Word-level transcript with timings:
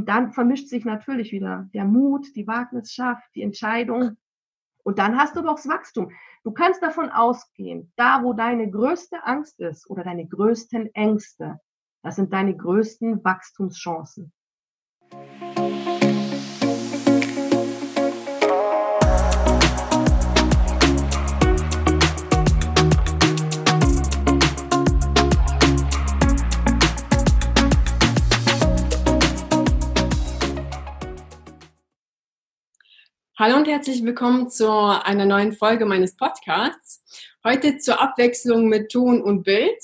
Und 0.00 0.08
dann 0.08 0.32
vermischt 0.32 0.68
sich 0.68 0.86
natürlich 0.86 1.30
wieder 1.30 1.68
der 1.74 1.84
Mut, 1.84 2.34
die 2.34 2.46
Wagnisschaft, 2.46 3.22
die 3.34 3.42
Entscheidung. 3.42 4.16
Und 4.82 4.98
dann 4.98 5.18
hast 5.18 5.36
du 5.36 5.42
doch 5.42 5.56
das 5.56 5.68
Wachstum. 5.68 6.10
Du 6.42 6.52
kannst 6.52 6.82
davon 6.82 7.10
ausgehen, 7.10 7.92
da 7.96 8.24
wo 8.24 8.32
deine 8.32 8.70
größte 8.70 9.22
Angst 9.26 9.60
ist 9.60 9.90
oder 9.90 10.02
deine 10.02 10.26
größten 10.26 10.94
Ängste, 10.94 11.60
das 12.02 12.16
sind 12.16 12.32
deine 12.32 12.56
größten 12.56 13.22
Wachstumschancen. 13.22 14.32
Hallo 33.40 33.56
und 33.56 33.66
herzlich 33.66 34.04
willkommen 34.04 34.50
zu 34.50 34.70
einer 34.70 35.24
neuen 35.24 35.54
Folge 35.54 35.86
meines 35.86 36.14
Podcasts. 36.14 37.02
Heute 37.42 37.78
zur 37.78 37.98
Abwechslung 37.98 38.68
mit 38.68 38.92
Ton 38.92 39.22
und 39.22 39.44
Bild. 39.44 39.78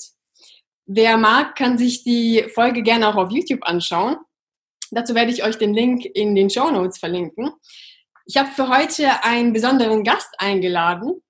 Wer 0.85 1.17
mag, 1.17 1.55
kann 1.55 1.79
sich 1.79 2.03
die 2.03 2.45
Folge 2.53 2.83
gerne 2.83 3.07
auch 3.07 3.15
auf 3.15 3.31
YouTube 3.31 3.67
anschauen. 3.67 4.17
Dazu 4.91 5.15
werde 5.15 5.31
ich 5.31 5.43
euch 5.43 5.57
den 5.57 5.73
Link 5.73 6.05
in 6.05 6.35
den 6.35 6.51
Show 6.51 6.69
Notes 6.69 6.99
verlinken. 6.99 7.49
Ich 8.27 8.37
habe 8.37 8.49
für 8.51 8.69
heute 8.69 9.23
einen 9.23 9.53
besonderen 9.53 10.03
Gast 10.03 10.35
eingeladen. 10.37 11.23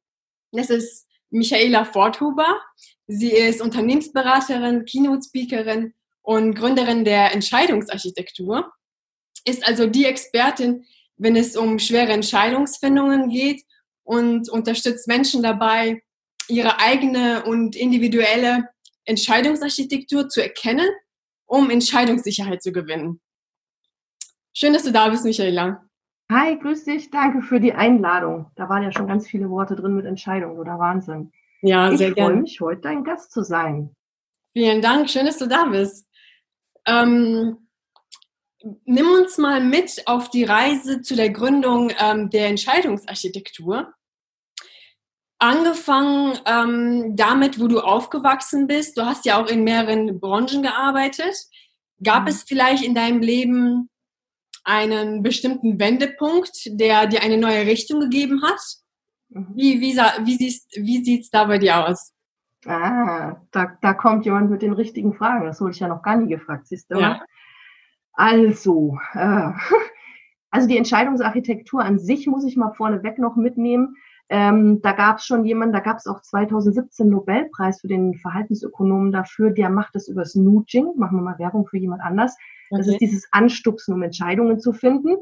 Das 0.52 0.70
ist 0.70 1.08
Michaela 1.30 1.86
Forthuber. 1.86 2.60
Sie 3.08 3.32
ist 3.32 3.62
Unternehmensberaterin, 3.62 4.84
Keynote-Speakerin 4.84 5.94
und 6.24 6.56
Gründerin 6.56 7.06
der 7.06 7.34
Entscheidungsarchitektur. 7.34 8.70
Ist 9.46 9.66
also 9.66 9.88
die 9.88 10.04
Expertin, 10.04 10.84
wenn 11.18 11.36
es 11.36 11.56
um 11.56 11.80
schwere 11.80 12.12
Entscheidungsfindungen 12.12 13.30
geht 13.30 13.64
und 14.04 14.50
unterstützt 14.50 15.08
Menschen 15.08 15.44
dabei, 15.44 16.02
ihre 16.48 16.80
eigene 16.80 17.44
und 17.44 17.76
individuelle 17.76 18.70
Entscheidungsarchitektur 19.06 20.30
zu 20.30 20.42
erkennen, 20.42 20.88
um 21.46 21.70
Entscheidungssicherheit 21.70 22.62
zu 22.62 22.72
gewinnen. 22.72 23.20
Schön, 24.54 24.74
dass 24.74 24.84
du 24.84 24.92
da 24.92 25.10
bist, 25.10 25.24
Michaela. 25.24 25.84
Hi, 26.32 26.58
grüß 26.58 26.86
dich. 26.86 27.10
Danke 27.10 27.42
für 27.42 27.60
die 27.60 27.74
Einladung. 27.74 28.52
Da 28.56 28.68
waren 28.68 28.84
ja 28.84 28.92
schon 28.92 29.08
ganz 29.08 29.28
viele 29.28 29.50
Worte 29.50 29.76
drin 29.76 29.96
mit 29.96 30.06
Entscheidungen 30.06 30.58
oder 30.58 30.78
Wahnsinn. 30.78 31.32
Ja, 31.62 31.96
sehr 31.96 32.12
gerne. 32.12 32.44
Ich 32.44 32.58
freue 32.60 32.72
mich, 32.72 32.80
heute 32.80 32.82
dein 32.82 33.04
Gast 33.04 33.32
zu 33.32 33.44
sein. 33.44 33.96
Vielen 34.54 34.82
Dank. 34.82 35.10
Schön, 35.10 35.26
dass 35.26 35.38
du 35.38 35.48
da 35.48 35.66
bist. 35.66 36.08
Ähm, 36.86 37.67
nimm 38.86 39.08
uns 39.12 39.38
mal 39.38 39.64
mit 39.64 40.04
auf 40.08 40.30
die 40.30 40.44
Reise 40.44 41.02
zu 41.02 41.16
der 41.16 41.30
Gründung 41.30 41.92
ähm, 42.00 42.30
der 42.30 42.48
Entscheidungsarchitektur. 42.48 43.94
Angefangen 45.40 46.40
ähm, 46.46 47.16
damit, 47.16 47.60
wo 47.60 47.68
du 47.68 47.80
aufgewachsen 47.80 48.66
bist. 48.66 48.98
Du 48.98 49.06
hast 49.06 49.26
ja 49.26 49.42
auch 49.42 49.48
in 49.48 49.64
mehreren 49.64 50.20
Branchen 50.20 50.64
gearbeitet. 50.64 51.36
Gab 52.04 52.24
mhm. 52.24 52.30
es 52.30 52.44
vielleicht 52.44 52.84
in 52.84 52.96
deinem 52.96 53.22
Leben 53.22 53.90
einen 54.64 55.22
bestimmten 55.22 55.80
Wendepunkt, 55.80 56.58
der 56.66 57.06
dir 57.06 57.22
eine 57.22 57.38
neue 57.38 57.66
Richtung 57.68 58.00
gegeben 58.00 58.42
hat? 58.42 58.60
Mhm. 59.30 59.48
Wie, 59.56 59.80
wie, 59.80 59.96
wie, 59.96 60.84
wie 60.84 61.04
sieht 61.04 61.24
es 61.24 61.30
da 61.30 61.46
bei 61.46 61.60
dir 61.60 61.88
aus? 61.88 62.14
Ah, 62.66 63.36
da, 63.52 63.78
da 63.82 63.94
kommt 63.94 64.26
jemand 64.26 64.50
mit 64.50 64.64
den 64.64 64.74
richtigen 64.74 65.14
Fragen. 65.14 65.46
Das 65.46 65.62
wurde 65.62 65.72
ich 65.72 65.80
ja 65.80 65.88
noch 65.88 66.02
gar 66.02 66.18
nie 66.18 66.28
gefragt, 66.28 66.68
siehst 66.68 66.92
du? 66.92 67.00
Ja. 67.00 67.22
Also, 68.18 68.98
äh, 69.14 69.52
also 70.52 70.68
die 70.68 70.78
Entscheidungsarchitektur 70.78 71.82
an 71.82 72.00
sich 72.00 72.28
muss 72.28 72.44
ich 72.44 72.58
mal 72.58 72.74
vorneweg 72.74 73.20
noch 73.20 73.38
mitnehmen. 73.38 73.96
Ähm, 74.30 74.82
da 74.82 74.92
gab 74.92 75.20
es 75.20 75.26
schon 75.26 75.46
jemanden, 75.46 75.72
da 75.72 75.80
gab 75.80 75.98
es 75.98 76.08
auch 76.08 76.22
2017 76.22 77.08
Nobelpreis 77.08 77.80
für 77.80 77.88
den 77.88 78.16
Verhaltensökonomen 78.16 79.14
dafür, 79.14 79.52
der 79.52 79.70
macht 79.70 79.96
das 79.96 80.10
übers 80.10 80.36
Nudging, 80.36 80.98
machen 80.98 81.18
wir 81.18 81.22
mal 81.22 81.40
Werbung 81.40 81.66
für 81.66 81.78
jemand 81.78 82.02
anders. 82.02 82.36
Okay. 82.70 82.80
Das 82.80 82.88
ist 82.88 83.00
dieses 83.00 83.28
Anstupsen, 83.32 83.94
um 83.94 84.04
Entscheidungen 84.04 84.60
zu 84.60 84.74
finden. 84.74 85.16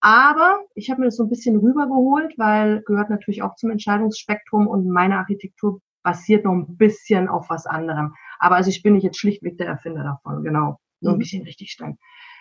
Aber 0.00 0.60
ich 0.74 0.90
habe 0.90 1.00
mir 1.00 1.06
das 1.06 1.16
so 1.16 1.24
ein 1.24 1.30
bisschen 1.30 1.56
rübergeholt, 1.56 2.34
weil 2.36 2.82
gehört 2.82 3.10
natürlich 3.10 3.42
auch 3.42 3.56
zum 3.56 3.70
Entscheidungsspektrum 3.70 4.68
und 4.68 4.86
meine 4.86 5.16
Architektur 5.16 5.80
basiert 6.02 6.44
noch 6.44 6.52
ein 6.52 6.76
bisschen 6.76 7.26
auf 7.26 7.48
was 7.48 7.66
anderem. 7.66 8.14
Aber 8.38 8.54
also 8.54 8.68
ich 8.68 8.82
bin 8.82 8.92
nicht 8.92 9.02
jetzt 9.02 9.18
schlichtweg 9.18 9.56
der 9.56 9.66
Erfinder 9.66 10.04
davon, 10.04 10.44
genau. 10.44 10.78
Nur 11.00 11.12
ein 11.12 11.16
mhm. 11.16 11.20
bisschen 11.20 11.42
richtig 11.44 11.72
stellen. 11.72 11.98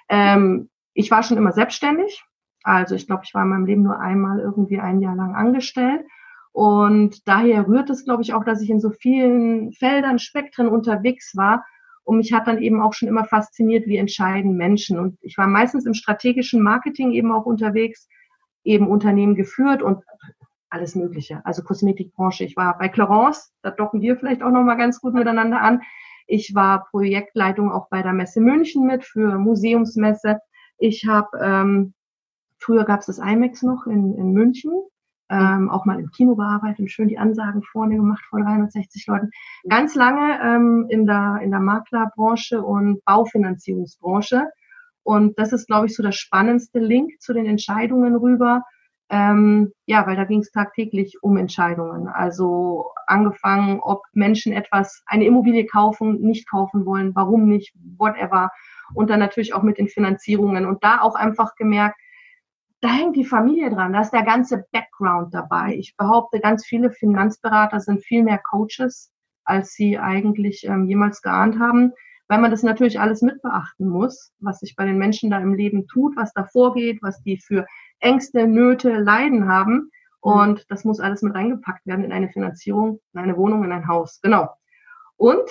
Ähm, 0.09 0.69
ich 0.93 1.09
war 1.11 1.23
schon 1.23 1.37
immer 1.37 1.51
selbstständig. 1.51 2.23
Also 2.63 2.95
ich 2.95 3.07
glaube, 3.07 3.23
ich 3.25 3.33
war 3.33 3.43
in 3.43 3.49
meinem 3.49 3.65
Leben 3.65 3.83
nur 3.83 3.99
einmal 3.99 4.39
irgendwie 4.39 4.79
ein 4.79 5.01
Jahr 5.01 5.15
lang 5.15 5.35
angestellt. 5.35 6.05
Und 6.51 7.27
daher 7.27 7.67
rührt 7.67 7.89
es, 7.89 8.05
glaube 8.05 8.21
ich, 8.21 8.33
auch, 8.33 8.43
dass 8.43 8.61
ich 8.61 8.69
in 8.69 8.79
so 8.79 8.91
vielen 8.91 9.73
Feldern, 9.73 10.19
Spektren 10.19 10.67
unterwegs 10.67 11.35
war. 11.35 11.65
Und 12.03 12.17
mich 12.17 12.31
hat 12.31 12.47
dann 12.47 12.61
eben 12.61 12.81
auch 12.81 12.93
schon 12.93 13.07
immer 13.07 13.25
fasziniert, 13.25 13.87
wie 13.87 13.97
entscheiden 13.97 14.55
Menschen. 14.55 14.99
Und 14.99 15.17
ich 15.21 15.37
war 15.37 15.47
meistens 15.47 15.85
im 15.85 15.93
strategischen 15.93 16.61
Marketing 16.61 17.11
eben 17.11 17.31
auch 17.31 17.45
unterwegs, 17.45 18.07
eben 18.63 18.87
Unternehmen 18.87 19.35
geführt 19.35 19.81
und 19.81 20.03
alles 20.69 20.95
Mögliche. 20.95 21.41
Also 21.45 21.63
Kosmetikbranche. 21.63 22.43
Ich 22.43 22.55
war 22.55 22.77
bei 22.77 22.89
Clarence, 22.89 23.53
da 23.61 23.71
docken 23.71 24.01
wir 24.01 24.17
vielleicht 24.17 24.43
auch 24.43 24.51
nochmal 24.51 24.77
ganz 24.77 24.99
gut 24.99 25.13
miteinander 25.13 25.61
an. 25.61 25.81
Ich 26.27 26.55
war 26.55 26.85
Projektleitung 26.89 27.71
auch 27.71 27.89
bei 27.89 28.01
der 28.01 28.13
Messe 28.13 28.41
München 28.41 28.85
mit 28.85 29.03
für 29.03 29.37
Museumsmesse. 29.37 30.39
Ich 30.77 31.05
habe, 31.07 31.29
ähm, 31.41 31.93
früher 32.59 32.85
gab 32.85 33.01
es 33.01 33.07
das 33.07 33.19
IMAX 33.19 33.61
noch 33.61 33.85
in, 33.85 34.15
in 34.15 34.31
München, 34.33 34.71
ähm, 35.29 35.69
auch 35.69 35.85
mal 35.85 35.99
im 35.99 36.11
Kino 36.11 36.35
gearbeitet 36.35 36.79
und 36.79 36.91
schön 36.91 37.07
die 37.07 37.17
Ansagen 37.17 37.63
vorne 37.63 37.95
gemacht 37.95 38.23
vor 38.29 38.41
360 38.41 39.07
Leuten. 39.07 39.31
Ganz 39.67 39.95
lange 39.95 40.39
ähm, 40.41 40.87
in, 40.89 41.05
der, 41.05 41.39
in 41.41 41.51
der 41.51 41.59
Maklerbranche 41.59 42.61
und 42.61 43.03
Baufinanzierungsbranche. 43.05 44.49
Und 45.03 45.37
das 45.37 45.51
ist, 45.51 45.67
glaube 45.67 45.87
ich, 45.87 45.95
so 45.95 46.03
der 46.03 46.11
spannendste 46.11 46.79
Link 46.79 47.21
zu 47.21 47.33
den 47.33 47.45
Entscheidungen 47.45 48.15
rüber. 48.15 48.63
Ähm, 49.09 49.71
ja, 49.85 50.07
weil 50.07 50.15
da 50.15 50.23
ging 50.23 50.39
es 50.39 50.51
tagtäglich 50.51 51.21
um 51.21 51.37
Entscheidungen. 51.37 52.07
Also 52.07 52.91
angefangen, 53.05 53.79
ob 53.79 54.01
Menschen 54.13 54.53
etwas, 54.53 55.03
eine 55.05 55.25
Immobilie 55.25 55.65
kaufen, 55.65 56.21
nicht 56.21 56.49
kaufen 56.49 56.85
wollen, 56.85 57.13
warum 57.15 57.45
nicht, 57.45 57.73
whatever. 57.97 58.49
Und 58.93 59.09
dann 59.09 59.19
natürlich 59.19 59.53
auch 59.53 59.63
mit 59.63 59.77
den 59.77 59.87
Finanzierungen. 59.87 60.65
Und 60.65 60.83
da 60.83 61.01
auch 61.01 61.15
einfach 61.15 61.55
gemerkt, 61.55 61.97
da 62.83 62.89
hängt 62.89 63.15
die 63.15 63.23
Familie 63.23 63.69
dran, 63.69 63.93
da 63.93 64.01
ist 64.01 64.11
der 64.11 64.23
ganze 64.23 64.65
Background 64.73 65.33
dabei. 65.33 65.73
Ich 65.75 65.95
behaupte, 65.95 66.41
ganz 66.41 66.65
viele 66.65 66.91
Finanzberater 66.91 67.79
sind 67.79 68.03
viel 68.03 68.23
mehr 68.23 68.39
Coaches, 68.39 69.09
als 69.45 69.71
sie 69.71 69.97
eigentlich 69.97 70.65
ähm, 70.65 70.85
jemals 70.85 71.21
geahnt 71.21 71.59
haben, 71.59 71.93
weil 72.33 72.41
man 72.41 72.49
das 72.49 72.63
natürlich 72.63 72.99
alles 72.99 73.21
mitbeachten 73.21 73.87
muss, 73.87 74.33
was 74.39 74.57
sich 74.57 74.75
bei 74.75 74.85
den 74.85 74.97
Menschen 74.97 75.29
da 75.29 75.37
im 75.37 75.53
Leben 75.53 75.85
tut, 75.85 76.17
was 76.17 76.33
da 76.33 76.45
vorgeht, 76.45 76.97
was 77.03 77.21
die 77.21 77.37
für 77.37 77.67
Ängste, 77.99 78.47
Nöte, 78.47 78.97
Leiden 78.97 79.47
haben. 79.47 79.73
Mhm. 79.73 80.31
Und 80.31 80.71
das 80.71 80.83
muss 80.83 80.99
alles 80.99 81.21
mit 81.21 81.35
reingepackt 81.35 81.85
werden 81.85 82.03
in 82.03 82.11
eine 82.11 82.29
Finanzierung, 82.29 82.99
in 83.13 83.19
eine 83.19 83.37
Wohnung, 83.37 83.63
in 83.63 83.71
ein 83.71 83.87
Haus. 83.87 84.19
Genau. 84.23 84.49
Und 85.15 85.47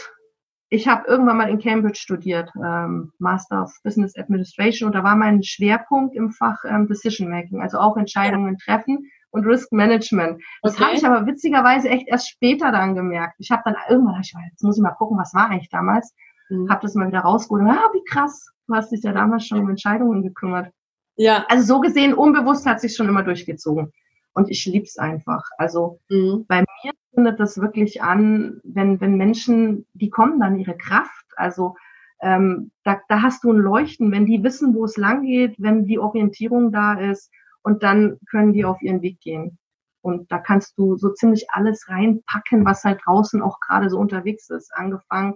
ich 0.70 0.88
habe 0.88 1.06
irgendwann 1.06 1.36
mal 1.36 1.50
in 1.50 1.60
Cambridge 1.60 2.00
studiert, 2.00 2.50
ähm, 2.56 3.12
Master 3.20 3.62
of 3.62 3.72
Business 3.84 4.18
Administration, 4.18 4.88
und 4.88 4.96
da 4.96 5.04
war 5.04 5.14
mein 5.14 5.44
Schwerpunkt 5.44 6.16
im 6.16 6.32
Fach 6.32 6.64
ähm, 6.64 6.88
Decision 6.88 7.30
Making, 7.30 7.62
also 7.62 7.78
auch 7.78 7.96
Entscheidungen 7.96 8.58
treffen 8.58 9.08
und 9.30 9.46
Risk 9.46 9.70
Management. 9.70 10.42
Das 10.62 10.74
okay. 10.74 10.84
habe 10.84 10.96
ich 10.96 11.06
aber 11.06 11.26
witzigerweise 11.26 11.88
echt 11.90 12.08
erst 12.08 12.28
später 12.28 12.72
dann 12.72 12.96
gemerkt. 12.96 13.36
Ich 13.38 13.52
habe 13.52 13.62
dann 13.64 13.76
irgendwann, 13.88 14.20
ich, 14.20 14.34
jetzt 14.50 14.64
muss 14.64 14.76
ich 14.76 14.82
mal 14.82 14.90
gucken, 14.90 15.16
was 15.16 15.32
war 15.32 15.48
eigentlich 15.48 15.70
damals, 15.70 16.12
mhm. 16.48 16.70
habe 16.70 16.82
das 16.82 16.94
mal 16.94 17.08
wieder 17.08 17.20
rausgeholt. 17.20 17.64
Ah, 17.66 17.90
wie 17.92 18.04
krass, 18.04 18.52
du 18.66 18.74
hast 18.74 18.92
dich 18.92 19.02
ja 19.02 19.12
damals 19.12 19.46
schon 19.46 19.60
um 19.60 19.70
Entscheidungen 19.70 20.22
gekümmert. 20.22 20.72
Ja. 21.16 21.44
Also 21.48 21.74
so 21.74 21.80
gesehen, 21.80 22.14
unbewusst 22.14 22.66
hat 22.66 22.80
sich 22.80 22.94
schon 22.96 23.08
immer 23.08 23.22
durchgezogen. 23.22 23.92
Und 24.34 24.50
ich 24.50 24.64
lieb's 24.64 24.98
einfach. 24.98 25.44
Also 25.58 26.00
mhm. 26.08 26.46
bei 26.48 26.60
mir 26.60 26.92
findet 27.14 27.38
das 27.38 27.58
wirklich 27.58 28.02
an, 28.02 28.60
wenn, 28.64 29.00
wenn 29.00 29.16
Menschen, 29.16 29.86
die 29.92 30.10
kommen 30.10 30.40
dann 30.40 30.58
ihre 30.58 30.76
Kraft. 30.76 31.26
Also 31.36 31.76
ähm, 32.22 32.70
da, 32.84 33.00
da 33.08 33.22
hast 33.22 33.44
du 33.44 33.52
ein 33.52 33.58
Leuchten, 33.58 34.10
wenn 34.10 34.26
die 34.26 34.42
wissen, 34.42 34.74
wo 34.74 34.84
es 34.84 34.96
lang 34.96 35.22
geht, 35.22 35.56
wenn 35.58 35.84
die 35.84 35.98
Orientierung 35.98 36.72
da 36.72 36.94
ist 36.94 37.30
und 37.62 37.82
dann 37.82 38.18
können 38.30 38.52
die 38.52 38.64
auf 38.64 38.80
ihren 38.80 39.02
Weg 39.02 39.20
gehen. 39.20 39.58
Und 40.00 40.32
da 40.32 40.38
kannst 40.38 40.76
du 40.78 40.96
so 40.96 41.10
ziemlich 41.10 41.46
alles 41.50 41.88
reinpacken, 41.88 42.64
was 42.64 42.82
halt 42.84 43.00
draußen 43.04 43.40
auch 43.42 43.60
gerade 43.60 43.88
so 43.88 43.98
unterwegs 43.98 44.50
ist. 44.50 44.72
Angefangen 44.74 45.34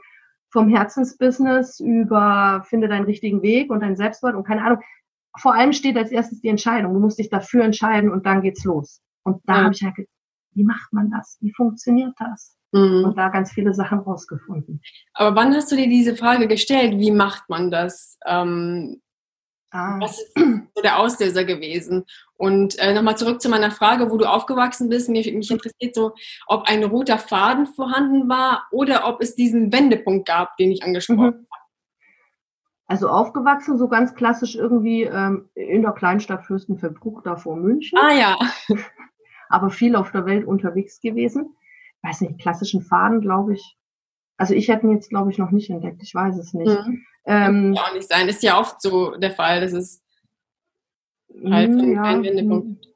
vom 0.56 0.70
Herzensbusiness 0.70 1.80
über 1.80 2.64
finde 2.66 2.88
deinen 2.88 3.04
richtigen 3.04 3.42
Weg 3.42 3.70
und 3.70 3.80
dein 3.80 3.94
Selbstwert 3.94 4.34
und 4.34 4.46
keine 4.46 4.64
Ahnung 4.64 4.78
vor 5.38 5.54
allem 5.54 5.74
steht 5.74 5.98
als 5.98 6.10
erstes 6.10 6.40
die 6.40 6.48
Entscheidung. 6.48 6.94
Du 6.94 7.00
musst 7.00 7.18
dich 7.18 7.28
dafür 7.28 7.62
entscheiden 7.62 8.10
und 8.10 8.24
dann 8.24 8.40
geht's 8.40 8.64
los. 8.64 9.02
Und 9.22 9.42
da 9.44 9.56
ja. 9.56 9.64
habe 9.64 9.74
ich 9.74 9.82
halt 9.82 9.96
gedacht, 9.96 10.12
wie 10.54 10.64
macht 10.64 10.92
man 10.92 11.10
das? 11.10 11.36
Wie 11.40 11.52
funktioniert 11.52 12.14
das? 12.18 12.56
Mhm. 12.72 13.04
Und 13.04 13.18
da 13.18 13.28
ganz 13.28 13.52
viele 13.52 13.74
Sachen 13.74 13.98
rausgefunden. 13.98 14.80
Aber 15.12 15.36
wann 15.36 15.54
hast 15.54 15.70
du 15.70 15.76
dir 15.76 15.88
diese 15.88 16.16
Frage 16.16 16.48
gestellt, 16.48 16.98
wie 16.98 17.10
macht 17.10 17.48
man 17.48 17.70
das? 17.70 18.18
Ähm 18.26 19.02
Ah. 19.76 19.98
Was 20.00 20.18
ist 20.18 20.34
so 20.74 20.82
der 20.82 20.98
Auslöser 20.98 21.44
gewesen? 21.44 22.06
Und 22.38 22.78
äh, 22.78 22.94
nochmal 22.94 23.18
zurück 23.18 23.42
zu 23.42 23.50
meiner 23.50 23.70
Frage, 23.70 24.10
wo 24.10 24.16
du 24.16 24.24
aufgewachsen 24.24 24.88
bist. 24.88 25.10
Mich, 25.10 25.30
mich 25.32 25.50
interessiert 25.50 25.94
so, 25.94 26.14
ob 26.46 26.66
ein 26.66 26.82
roter 26.84 27.18
Faden 27.18 27.66
vorhanden 27.66 28.28
war 28.28 28.66
oder 28.70 29.06
ob 29.06 29.20
es 29.20 29.34
diesen 29.34 29.72
Wendepunkt 29.72 30.26
gab, 30.26 30.56
den 30.56 30.72
ich 30.72 30.82
angesprochen 30.82 31.18
mhm. 31.18 31.24
habe. 31.24 31.46
Also 32.86 33.08
aufgewachsen, 33.08 33.76
so 33.78 33.88
ganz 33.88 34.14
klassisch 34.14 34.54
irgendwie 34.54 35.02
ähm, 35.02 35.50
in 35.54 35.82
der 35.82 35.92
Kleinstadt 35.92 36.46
Fürstenfeldbruck 36.46 37.24
da 37.24 37.36
vor 37.36 37.56
München. 37.56 37.98
Ah 37.98 38.14
ja. 38.14 38.36
Aber 39.48 39.70
viel 39.70 39.94
auf 39.96 40.10
der 40.12 40.24
Welt 40.24 40.46
unterwegs 40.46 41.00
gewesen. 41.00 41.54
Weiß 42.02 42.22
nicht, 42.22 42.40
klassischen 42.40 42.80
Faden, 42.80 43.20
glaube 43.20 43.54
ich. 43.54 43.76
Also 44.38 44.54
ich 44.54 44.68
hätte 44.68 44.86
ihn 44.86 44.92
jetzt, 44.92 45.10
glaube 45.10 45.30
ich, 45.30 45.38
noch 45.38 45.50
nicht 45.50 45.68
entdeckt. 45.68 46.02
Ich 46.02 46.14
weiß 46.14 46.38
es 46.38 46.54
nicht. 46.54 46.86
Mhm. 46.86 47.04
Ähm, 47.26 47.74
Kann 47.74 47.78
auch 47.78 47.94
nicht 47.94 48.08
sein. 48.08 48.28
Ist 48.28 48.42
ja 48.42 48.58
oft 48.58 48.80
so 48.80 49.16
der 49.16 49.32
Fall, 49.32 49.60
dass 49.60 49.72
es 49.72 50.02
halt 51.44 51.70
hm, 51.70 51.92
ja, 51.92 52.02
ein 52.02 52.22
Wendepunkt 52.22 52.86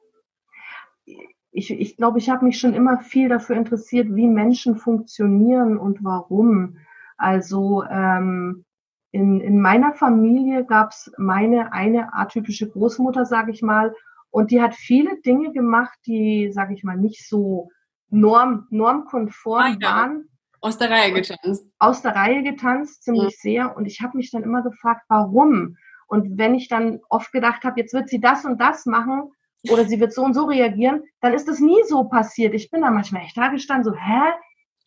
ich, 1.52 1.70
ich 1.70 1.96
glaube, 1.96 2.18
ich 2.18 2.30
habe 2.30 2.44
mich 2.44 2.58
schon 2.58 2.74
immer 2.74 3.00
viel 3.00 3.28
dafür 3.28 3.56
interessiert, 3.56 4.14
wie 4.14 4.28
Menschen 4.28 4.76
funktionieren 4.76 5.78
und 5.78 6.04
warum. 6.04 6.78
Also 7.16 7.84
ähm, 7.84 8.64
in, 9.10 9.40
in 9.40 9.60
meiner 9.60 9.92
Familie 9.92 10.64
gab 10.64 10.90
es 10.90 11.12
meine 11.18 11.72
eine 11.72 12.14
atypische 12.14 12.68
Großmutter, 12.68 13.26
sage 13.26 13.50
ich 13.50 13.62
mal, 13.62 13.94
und 14.30 14.52
die 14.52 14.62
hat 14.62 14.74
viele 14.76 15.20
Dinge 15.22 15.52
gemacht, 15.52 15.98
die, 16.06 16.52
sage 16.52 16.72
ich 16.74 16.84
mal, 16.84 16.96
nicht 16.96 17.28
so 17.28 17.68
norm, 18.10 18.68
normkonform 18.70 19.62
ah, 19.62 19.76
ja. 19.80 19.88
waren. 19.88 20.29
Aus 20.60 20.78
der 20.78 20.90
Reihe 20.90 21.12
getanzt. 21.12 21.66
Aus 21.78 22.02
der 22.02 22.14
Reihe 22.14 22.42
getanzt, 22.42 23.04
ziemlich 23.04 23.22
ja. 23.22 23.30
sehr. 23.42 23.76
Und 23.76 23.86
ich 23.86 24.00
habe 24.00 24.16
mich 24.16 24.30
dann 24.30 24.42
immer 24.42 24.62
gefragt, 24.62 25.02
warum? 25.08 25.76
Und 26.06 26.38
wenn 26.38 26.54
ich 26.54 26.68
dann 26.68 27.00
oft 27.08 27.32
gedacht 27.32 27.64
habe, 27.64 27.80
jetzt 27.80 27.94
wird 27.94 28.08
sie 28.08 28.20
das 28.20 28.44
und 28.44 28.60
das 28.60 28.84
machen 28.84 29.30
oder 29.70 29.84
sie 29.84 30.00
wird 30.00 30.12
so 30.12 30.22
und 30.22 30.34
so 30.34 30.44
reagieren, 30.44 31.02
dann 31.20 31.34
ist 31.34 31.48
das 31.48 31.60
nie 31.60 31.82
so 31.88 32.04
passiert. 32.04 32.54
Ich 32.54 32.70
bin 32.70 32.82
da 32.82 32.90
manchmal 32.90 33.22
echt 33.22 33.36
da 33.36 33.48
gestanden, 33.48 33.84
so, 33.84 33.94
hä? 33.94 34.32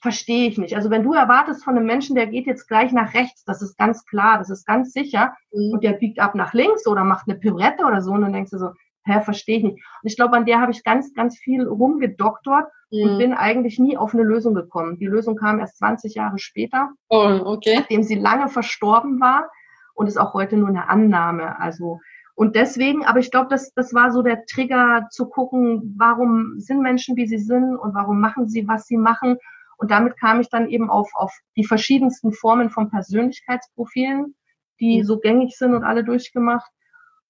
verstehe 0.04 0.50
ich 0.50 0.58
nicht. 0.58 0.76
Also 0.76 0.90
wenn 0.90 1.04
du 1.04 1.14
erwartest 1.14 1.64
von 1.64 1.78
einem 1.78 1.86
Menschen, 1.86 2.16
der 2.16 2.28
geht 2.28 2.46
jetzt 2.46 2.68
gleich 2.68 2.92
nach 2.92 3.14
rechts, 3.14 3.46
das 3.46 3.62
ist 3.62 3.78
ganz 3.78 4.06
klar, 4.06 4.38
das 4.38 4.50
ist 4.50 4.68
ganz 4.68 4.92
sicher, 4.92 5.34
mhm. 5.54 5.72
und 5.74 5.84
der 5.84 5.94
biegt 5.94 6.20
ab 6.20 6.36
nach 6.36 6.54
links 6.54 6.86
oder 6.86 7.06
macht 7.06 7.28
eine 7.28 7.40
Pirouette 7.40 7.86
oder 7.86 8.02
so, 8.02 8.12
und 8.12 8.22
dann 8.22 8.34
denkst 8.34 8.52
du 8.52 8.58
so, 8.58 8.72
hä, 9.06 9.22
verstehe 9.22 9.58
ich 9.58 9.64
nicht. 9.64 9.76
Und 9.76 10.10
ich 10.10 10.18
glaube, 10.18 10.36
an 10.36 10.46
der 10.46 10.60
habe 10.60 10.74
ich 10.74 10.84
ganz, 10.84 11.14
ganz 11.14 11.38
viel 11.38 11.66
rumgedoktort 11.66 12.70
mhm. 12.94 13.10
und 13.10 13.18
bin 13.18 13.34
eigentlich 13.34 13.80
nie 13.80 13.98
auf 13.98 14.14
eine 14.14 14.24
Lösung 14.24 14.54
gekommen. 14.54 14.98
Die 14.98 15.08
Lösung 15.08 15.36
kam 15.36 15.60
erst 15.60 15.78
20 15.78 16.16
Jahre 16.16 16.40
später, 16.40 16.92
oh, 17.10 17.42
okay. 17.44 17.78
nachdem 17.80 18.04
sie 18.04 18.16
lange 18.16 18.48
verstorben 18.48 19.20
war 19.20 19.50
und 19.94 20.08
ist 20.08 20.18
auch 20.18 20.34
heute 20.34 20.56
nur 20.58 20.70
eine 20.70 20.90
Annahme. 20.90 21.60
Also 21.60 22.00
und 22.36 22.56
deswegen, 22.56 23.06
aber 23.06 23.20
ich 23.20 23.30
glaube, 23.30 23.48
das, 23.50 23.74
das 23.74 23.94
war 23.94 24.12
so 24.12 24.24
der 24.24 24.46
Trigger 24.46 25.08
zu 25.12 25.28
gucken, 25.28 25.96
warum 25.98 26.56
sind 26.58 26.82
Menschen, 26.82 27.16
wie 27.16 27.28
sie 27.28 27.38
sind 27.38 27.76
und 27.76 27.94
warum 27.94 28.20
machen 28.20 28.48
sie, 28.48 28.68
was 28.68 28.88
sie 28.88 28.98
machen 28.98 29.38
und 29.84 29.92
damit 29.92 30.18
kam 30.18 30.40
ich 30.40 30.50
dann 30.50 30.70
eben 30.70 30.90
auf, 30.90 31.10
auf 31.14 31.38
die 31.58 31.66
verschiedensten 31.66 32.32
Formen 32.32 32.70
von 32.70 32.90
Persönlichkeitsprofilen, 32.90 34.34
die 34.80 35.00
mhm. 35.00 35.04
so 35.04 35.20
gängig 35.20 35.58
sind 35.58 35.74
und 35.74 35.84
alle 35.84 36.06
durchgemacht. 36.06 36.72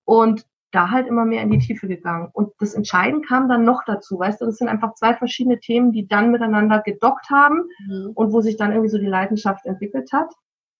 Und 0.05 0.45
da 0.73 0.89
halt 0.89 1.07
immer 1.07 1.23
mehr 1.23 1.43
in 1.43 1.51
die 1.51 1.59
Tiefe 1.59 1.87
gegangen. 1.87 2.29
Und 2.33 2.51
das 2.59 2.73
Entscheiden 2.73 3.21
kam 3.21 3.47
dann 3.47 3.63
noch 3.63 3.83
dazu, 3.85 4.17
weißt 4.17 4.41
du, 4.41 4.45
das 4.45 4.57
sind 4.57 4.67
einfach 4.67 4.95
zwei 4.95 5.13
verschiedene 5.13 5.59
Themen, 5.59 5.91
die 5.91 6.07
dann 6.07 6.31
miteinander 6.31 6.81
gedockt 6.81 7.29
haben 7.29 7.63
mhm. 7.87 8.11
und 8.15 8.33
wo 8.33 8.41
sich 8.41 8.57
dann 8.57 8.71
irgendwie 8.71 8.89
so 8.89 8.97
die 8.97 9.05
Leidenschaft 9.05 9.65
entwickelt 9.65 10.11
hat. 10.11 10.33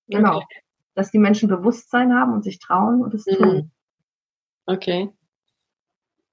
Genau. 0.08 0.38
Okay. 0.38 0.62
Dass 0.96 1.12
die 1.12 1.20
Menschen 1.20 1.48
Bewusstsein 1.48 2.14
haben 2.14 2.34
und 2.34 2.44
sich 2.44 2.60
trauen 2.60 3.04
und 3.04 3.14
es 3.14 3.26
mhm. 3.28 3.36
tun. 3.36 3.72
Okay. 4.66 5.10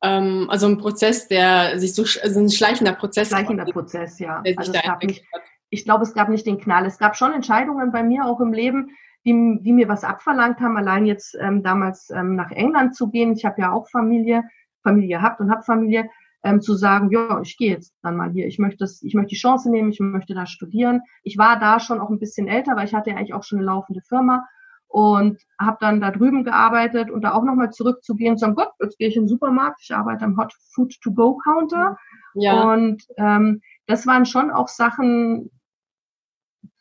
Ähm, 0.03 0.47
also 0.49 0.67
ein 0.67 0.79
Prozess, 0.79 1.29
der 1.29 1.79
sich 1.79 1.95
so, 1.95 2.03
also 2.23 2.41
ein 2.41 2.51
schleichender 2.51 2.93
Prozess. 2.93 3.29
Schleichender 3.29 3.67
Prozess, 3.67 4.19
ja. 4.19 4.43
Also 4.57 4.73
nicht, 5.03 5.23
ich 5.69 5.85
glaube, 5.85 6.05
es 6.05 6.15
gab 6.15 6.31
nicht 6.31 6.47
den 6.47 6.59
Knall. 6.59 6.87
Es 6.87 6.99
gab 6.99 7.15
schon 7.17 7.33
Entscheidungen 7.33 7.93
bei 7.93 8.03
mir 8.03 8.25
auch 8.25 8.41
im 8.41 8.55
Leben, 8.55 8.97
die, 9.25 9.59
die 9.61 9.73
mir 9.73 9.89
was 9.89 10.05
abverlangt 10.05 10.61
haben, 10.61 10.77
allein 10.77 11.07
jetzt 11.07 11.37
ähm, 11.41 11.63
damals 11.63 12.11
ähm, 12.11 12.37
nach 12.37 12.51
England 12.51 12.95
zu 12.95 13.11
gehen. 13.11 13.33
Ich 13.33 13.45
habe 13.45 13.61
ja 13.61 13.73
auch 13.73 13.89
Familie, 13.89 14.45
Familie 14.83 15.19
gehabt 15.19 15.41
und 15.41 15.51
habe 15.51 15.63
Familie, 15.63 16.09
ähm, 16.43 16.61
zu 16.61 16.75
sagen, 16.75 17.11
ja, 17.11 17.41
ich 17.43 17.57
gehe 17.57 17.73
jetzt 17.73 17.95
dann 18.03 18.17
mal 18.17 18.31
hier. 18.31 18.47
Ich 18.47 18.59
möchte 18.59 18.79
das, 18.79 19.03
ich 19.03 19.15
möchte 19.15 19.31
die 19.31 19.41
Chance 19.41 19.71
nehmen, 19.71 19.91
ich 19.91 20.01
möchte 20.01 20.35
da 20.35 20.47
studieren. 20.47 21.03
Ich 21.23 21.37
war 21.37 21.59
da 21.59 21.81
schon 21.81 22.01
auch 22.01 22.11
ein 22.11 22.19
bisschen 22.19 22.49
älter, 22.49 22.77
weil 22.77 22.87
ich 22.87 22.95
hatte 22.95 23.11
ja 23.11 23.17
eigentlich 23.17 23.35
auch 23.35 23.45
schon 23.45 23.59
eine 23.59 23.67
laufende 23.67 24.01
Firma 24.01 24.47
und 24.89 25.41
habe 25.59 25.77
dann 25.81 26.01
da 26.01 26.11
drüben 26.11 26.45
gearbeitet 26.45 27.11
und 27.11 27.23
da 27.23 27.33
auch 27.35 27.45
nochmal 27.45 27.71
zurückzugehen 27.71 28.33
und 28.33 28.39
sagen, 28.39 28.55
Gott, 28.55 28.73
jetzt 28.81 28.99
gehe 28.99 29.09
ich 29.09 29.17
in 29.17 29.25
den 29.25 29.29
Supermarkt, 29.29 29.81
ich 29.83 29.95
arbeite 29.95 30.25
am 30.25 30.37
Hot 30.37 30.53
Food 30.75 30.95
to 31.03 31.13
Go 31.13 31.39
Counter. 31.45 31.97
Ja. 32.35 32.73
Und 32.73 33.05
ähm, 33.17 33.61
das 33.87 34.07
waren 34.07 34.25
schon 34.25 34.51
auch 34.51 34.69
Sachen, 34.69 35.51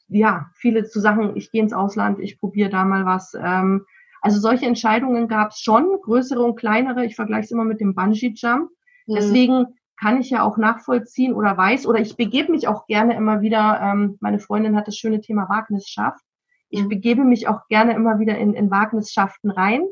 ja, 0.09 0.49
viele 0.55 0.85
zu 0.85 0.99
Sachen, 0.99 1.35
ich 1.37 1.51
gehe 1.51 1.61
ins 1.61 1.73
Ausland, 1.73 2.19
ich 2.19 2.39
probiere 2.39 2.69
da 2.69 2.85
mal 2.85 3.05
was. 3.05 3.33
Ähm, 3.35 3.85
also 4.21 4.39
solche 4.39 4.65
Entscheidungen 4.65 5.27
gab 5.27 5.51
es 5.51 5.59
schon, 5.59 5.99
größere 6.01 6.41
und 6.41 6.55
kleinere. 6.55 7.05
Ich 7.05 7.15
vergleiche 7.15 7.45
es 7.45 7.51
immer 7.51 7.63
mit 7.63 7.79
dem 7.79 7.95
Bungee-Jump. 7.95 8.69
Mhm. 9.07 9.15
Deswegen 9.15 9.65
kann 9.99 10.19
ich 10.19 10.29
ja 10.29 10.43
auch 10.43 10.57
nachvollziehen 10.57 11.33
oder 11.33 11.57
weiß, 11.57 11.85
oder 11.85 11.99
ich 11.99 12.15
begebe 12.15 12.51
mich 12.51 12.67
auch 12.67 12.87
gerne 12.87 13.15
immer 13.15 13.41
wieder, 13.41 13.79
ähm, 13.81 14.17
meine 14.21 14.39
Freundin 14.39 14.75
hat 14.75 14.87
das 14.87 14.97
schöne 14.97 15.21
Thema 15.21 15.49
Wagnischaft. 15.49 16.23
Ich 16.69 16.83
mhm. 16.83 16.89
begebe 16.89 17.23
mich 17.23 17.47
auch 17.47 17.67
gerne 17.67 17.93
immer 17.93 18.19
wieder 18.19 18.37
in, 18.37 18.53
in 18.53 18.71
Wagnisschaften 18.71 19.51
rein. 19.51 19.83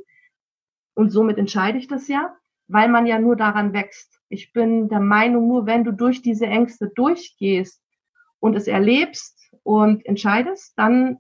Und 0.93 1.11
somit 1.11 1.37
entscheide 1.37 1.77
ich 1.77 1.87
das 1.87 2.07
ja, 2.07 2.33
weil 2.67 2.89
man 2.89 3.05
ja 3.05 3.19
nur 3.19 3.35
daran 3.35 3.73
wächst. 3.73 4.19
Ich 4.29 4.51
bin 4.51 4.89
der 4.89 4.99
Meinung, 4.99 5.47
nur 5.47 5.65
wenn 5.65 5.83
du 5.83 5.91
durch 5.91 6.21
diese 6.21 6.47
Ängste 6.47 6.91
durchgehst 6.95 7.81
und 8.39 8.55
es 8.55 8.67
erlebst 8.67 9.36
und 9.67 10.05
entscheidest, 10.05 10.71
dann 10.77 11.17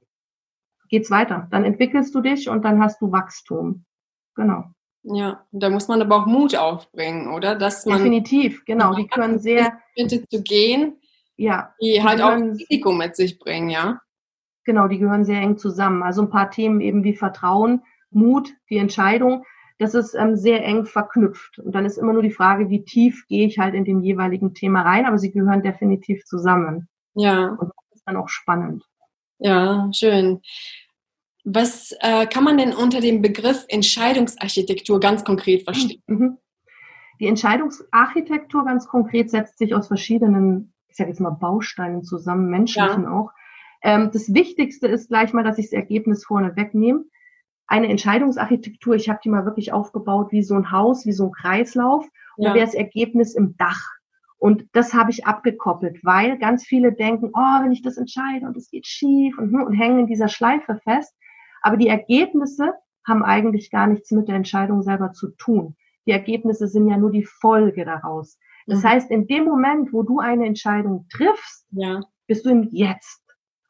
geht's 0.87 1.11
weiter. 1.11 1.49
Dann 1.51 1.65
entwickelst 1.65 2.15
du 2.15 2.21
dich 2.21 2.47
und 2.47 2.63
dann 2.63 2.81
hast 2.81 3.01
du 3.01 3.11
Wachstum. 3.11 3.83
Genau. 4.35 4.63
Ja, 5.03 5.45
da 5.51 5.69
muss 5.69 5.89
man 5.89 6.01
aber 6.01 6.15
auch 6.15 6.25
Mut 6.27 6.55
aufbringen, 6.55 7.27
oder? 7.27 7.55
Dass 7.55 7.85
man 7.85 7.97
Definitiv, 7.97 8.63
genau. 8.63 8.93
Die 8.93 9.07
können 9.07 9.39
sehr 9.39 9.79
zu 9.97 10.43
gehen, 10.43 10.95
ja, 11.35 11.73
die 11.81 12.01
halt 12.01 12.21
auch 12.21 12.37
Risiko 12.37 12.93
mit 12.93 13.17
sich 13.17 13.37
bringen, 13.37 13.69
ja. 13.69 13.99
Genau, 14.63 14.87
die 14.87 14.97
gehören 14.97 15.25
sehr 15.25 15.41
eng 15.41 15.57
zusammen. 15.57 16.01
Also 16.01 16.21
ein 16.21 16.29
paar 16.29 16.49
Themen 16.49 16.79
eben 16.79 17.03
wie 17.03 17.15
Vertrauen, 17.15 17.81
Mut, 18.11 18.53
die 18.69 18.77
Entscheidung, 18.77 19.43
das 19.77 19.93
ist 19.93 20.13
ähm, 20.15 20.37
sehr 20.37 20.63
eng 20.63 20.85
verknüpft. 20.85 21.59
Und 21.59 21.75
dann 21.75 21.85
ist 21.85 21.97
immer 21.97 22.13
nur 22.13 22.23
die 22.23 22.31
Frage, 22.31 22.69
wie 22.69 22.85
tief 22.85 23.25
gehe 23.27 23.45
ich 23.45 23.59
halt 23.59 23.75
in 23.75 23.83
den 23.83 24.01
jeweiligen 24.01 24.53
Thema 24.53 24.83
rein, 24.83 25.05
aber 25.05 25.17
sie 25.17 25.31
gehören 25.31 25.63
definitiv 25.63 26.23
zusammen. 26.23 26.87
Ja. 27.13 27.57
Und 27.59 27.71
dann 28.07 28.17
auch 28.17 28.29
spannend. 28.29 28.83
Ja, 29.39 29.89
schön. 29.93 30.41
Was 31.43 31.95
äh, 32.01 32.25
kann 32.25 32.43
man 32.43 32.57
denn 32.57 32.73
unter 32.73 32.99
dem 32.99 33.21
Begriff 33.21 33.65
Entscheidungsarchitektur 33.69 34.99
ganz 34.99 35.23
konkret 35.23 35.63
verstehen? 35.63 36.01
Mhm. 36.07 36.37
Die 37.19 37.27
Entscheidungsarchitektur 37.27 38.65
ganz 38.65 38.87
konkret 38.87 39.29
setzt 39.29 39.57
sich 39.57 39.73
aus 39.73 39.87
verschiedenen, 39.87 40.73
ich 40.87 40.95
sage 40.95 41.09
jetzt 41.09 41.19
mal 41.19 41.31
Bausteinen 41.31 42.03
zusammen, 42.03 42.49
menschlichen 42.49 43.03
ja. 43.03 43.11
auch. 43.11 43.31
Ähm, 43.81 44.09
das 44.11 44.33
Wichtigste 44.33 44.87
ist 44.87 45.09
gleich 45.09 45.33
mal, 45.33 45.43
dass 45.43 45.57
ich 45.57 45.67
das 45.67 45.73
Ergebnis 45.73 46.25
vorne 46.25 46.55
wegnehme. 46.55 47.05
Eine 47.65 47.89
Entscheidungsarchitektur, 47.89 48.95
ich 48.95 49.09
habe 49.09 49.19
die 49.23 49.29
mal 49.29 49.45
wirklich 49.45 49.73
aufgebaut 49.73 50.31
wie 50.31 50.43
so 50.43 50.55
ein 50.55 50.71
Haus, 50.71 51.05
wie 51.05 51.11
so 51.11 51.25
ein 51.25 51.31
Kreislauf. 51.31 52.05
Und 52.35 52.45
ja. 52.45 52.53
wäre 52.53 52.65
das 52.65 52.75
Ergebnis 52.75 53.33
im 53.35 53.55
Dach. 53.57 53.96
Und 54.39 54.67
das 54.73 54.93
habe 54.93 55.09
ich 55.11 55.25
abgekoppelt, 55.25 55.99
weil 56.03 56.37
ganz 56.37 56.63
viele 56.63 56.93
denken, 56.93 57.31
oh, 57.33 57.63
wenn 57.63 57.71
ich 57.71 57.81
das 57.81 57.97
entscheide 57.97 58.45
und 58.45 58.55
es 58.55 58.69
geht 58.69 58.85
schief 58.85 59.37
und, 59.37 59.51
hm, 59.51 59.63
und 59.63 59.73
hängen 59.73 59.99
in 59.99 60.07
dieser 60.07 60.27
Schleife 60.27 60.79
fest. 60.83 61.15
Aber 61.61 61.77
die 61.77 61.87
Ergebnisse 61.87 62.73
haben 63.07 63.23
eigentlich 63.23 63.71
gar 63.71 63.87
nichts 63.87 64.11
mit 64.11 64.27
der 64.27 64.35
Entscheidung 64.35 64.83
selber 64.83 65.11
zu 65.13 65.29
tun. 65.37 65.75
Die 66.05 66.11
Ergebnisse 66.11 66.67
sind 66.67 66.87
ja 66.87 66.97
nur 66.97 67.11
die 67.11 67.25
Folge 67.25 67.83
daraus. 67.83 68.37
Das 68.67 68.83
mhm. 68.83 68.87
heißt, 68.87 69.11
in 69.11 69.27
dem 69.27 69.45
Moment, 69.45 69.91
wo 69.91 70.03
du 70.03 70.19
eine 70.19 70.45
Entscheidung 70.45 71.07
triffst, 71.09 71.65
ja. 71.71 72.01
bist 72.27 72.45
du 72.45 72.49
im 72.49 72.63
Jetzt. 72.63 73.23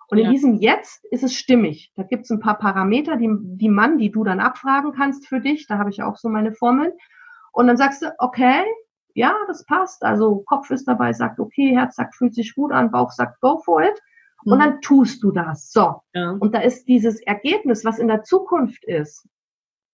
Und 0.10 0.18
ja. 0.18 0.26
in 0.26 0.32
diesem 0.32 0.56
Jetzt 0.56 1.06
ist 1.12 1.24
es 1.24 1.34
stimmig. 1.34 1.92
Da 1.96 2.04
gibt 2.04 2.24
es 2.24 2.30
ein 2.30 2.40
paar 2.40 2.58
Parameter, 2.58 3.18
die, 3.18 3.30
die 3.42 3.70
man, 3.70 3.98
die 3.98 4.12
du 4.12 4.24
dann 4.24 4.40
abfragen 4.40 4.94
kannst 4.94 5.28
für 5.28 5.40
dich. 5.40 5.68
Da 5.68 5.78
habe 5.78 5.90
ich 5.90 6.02
auch 6.02 6.18
so 6.18 6.30
meine 6.30 6.54
Formeln. 6.54 6.92
Und 7.52 7.68
dann 7.68 7.78
sagst 7.78 8.02
du, 8.02 8.14
okay, 8.18 8.64
ja, 9.18 9.36
das 9.48 9.66
passt. 9.66 10.04
Also 10.04 10.44
Kopf 10.46 10.70
ist 10.70 10.88
dabei, 10.88 11.12
sagt, 11.12 11.40
okay, 11.40 11.76
Herz 11.76 11.96
sagt, 11.96 12.16
fühlt 12.16 12.36
sich 12.36 12.54
gut 12.54 12.72
an, 12.72 12.92
Bauch 12.92 13.12
sagt, 13.12 13.42
go 13.42 13.58
for 13.58 13.82
it. 13.82 14.00
Mhm. 14.46 14.54
Und 14.54 14.60
dann 14.60 14.82
tust 14.82 15.24
du 15.24 15.32
das. 15.32 15.72
So. 15.72 16.02
Ja. 16.14 16.38
Und 16.40 16.54
da 16.54 16.60
ist 16.60 16.88
dieses 16.88 17.20
Ergebnis, 17.22 17.84
was 17.84 17.98
in 17.98 18.08
der 18.08 18.24
Zukunft 18.24 18.86
ist, 18.86 19.28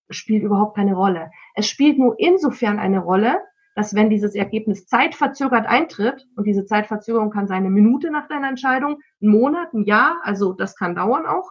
spielt 0.10 0.44
überhaupt 0.44 0.76
keine 0.76 0.94
Rolle. 0.94 1.32
Es 1.56 1.68
spielt 1.68 1.98
nur 1.98 2.20
insofern 2.20 2.80
eine 2.80 3.00
Rolle, 3.00 3.40
dass 3.76 3.96
wenn 3.96 4.10
dieses 4.10 4.36
Ergebnis 4.36 4.88
zeitverzögert 4.88 5.66
eintritt, 5.68 6.28
und 6.36 6.46
diese 6.46 6.66
Zeitverzögerung 6.66 7.32
kann 7.32 7.48
sein 7.48 7.64
eine 7.64 7.70
Minute 7.70 8.12
nach 8.12 8.28
deiner 8.28 8.50
Entscheidung, 8.50 9.00
ein 9.22 9.30
Monat, 9.30 9.74
ein 9.74 9.86
Jahr, 9.86 10.18
also 10.24 10.52
das 10.52 10.76
kann 10.76 10.96
dauern 10.96 11.26
auch, 11.26 11.50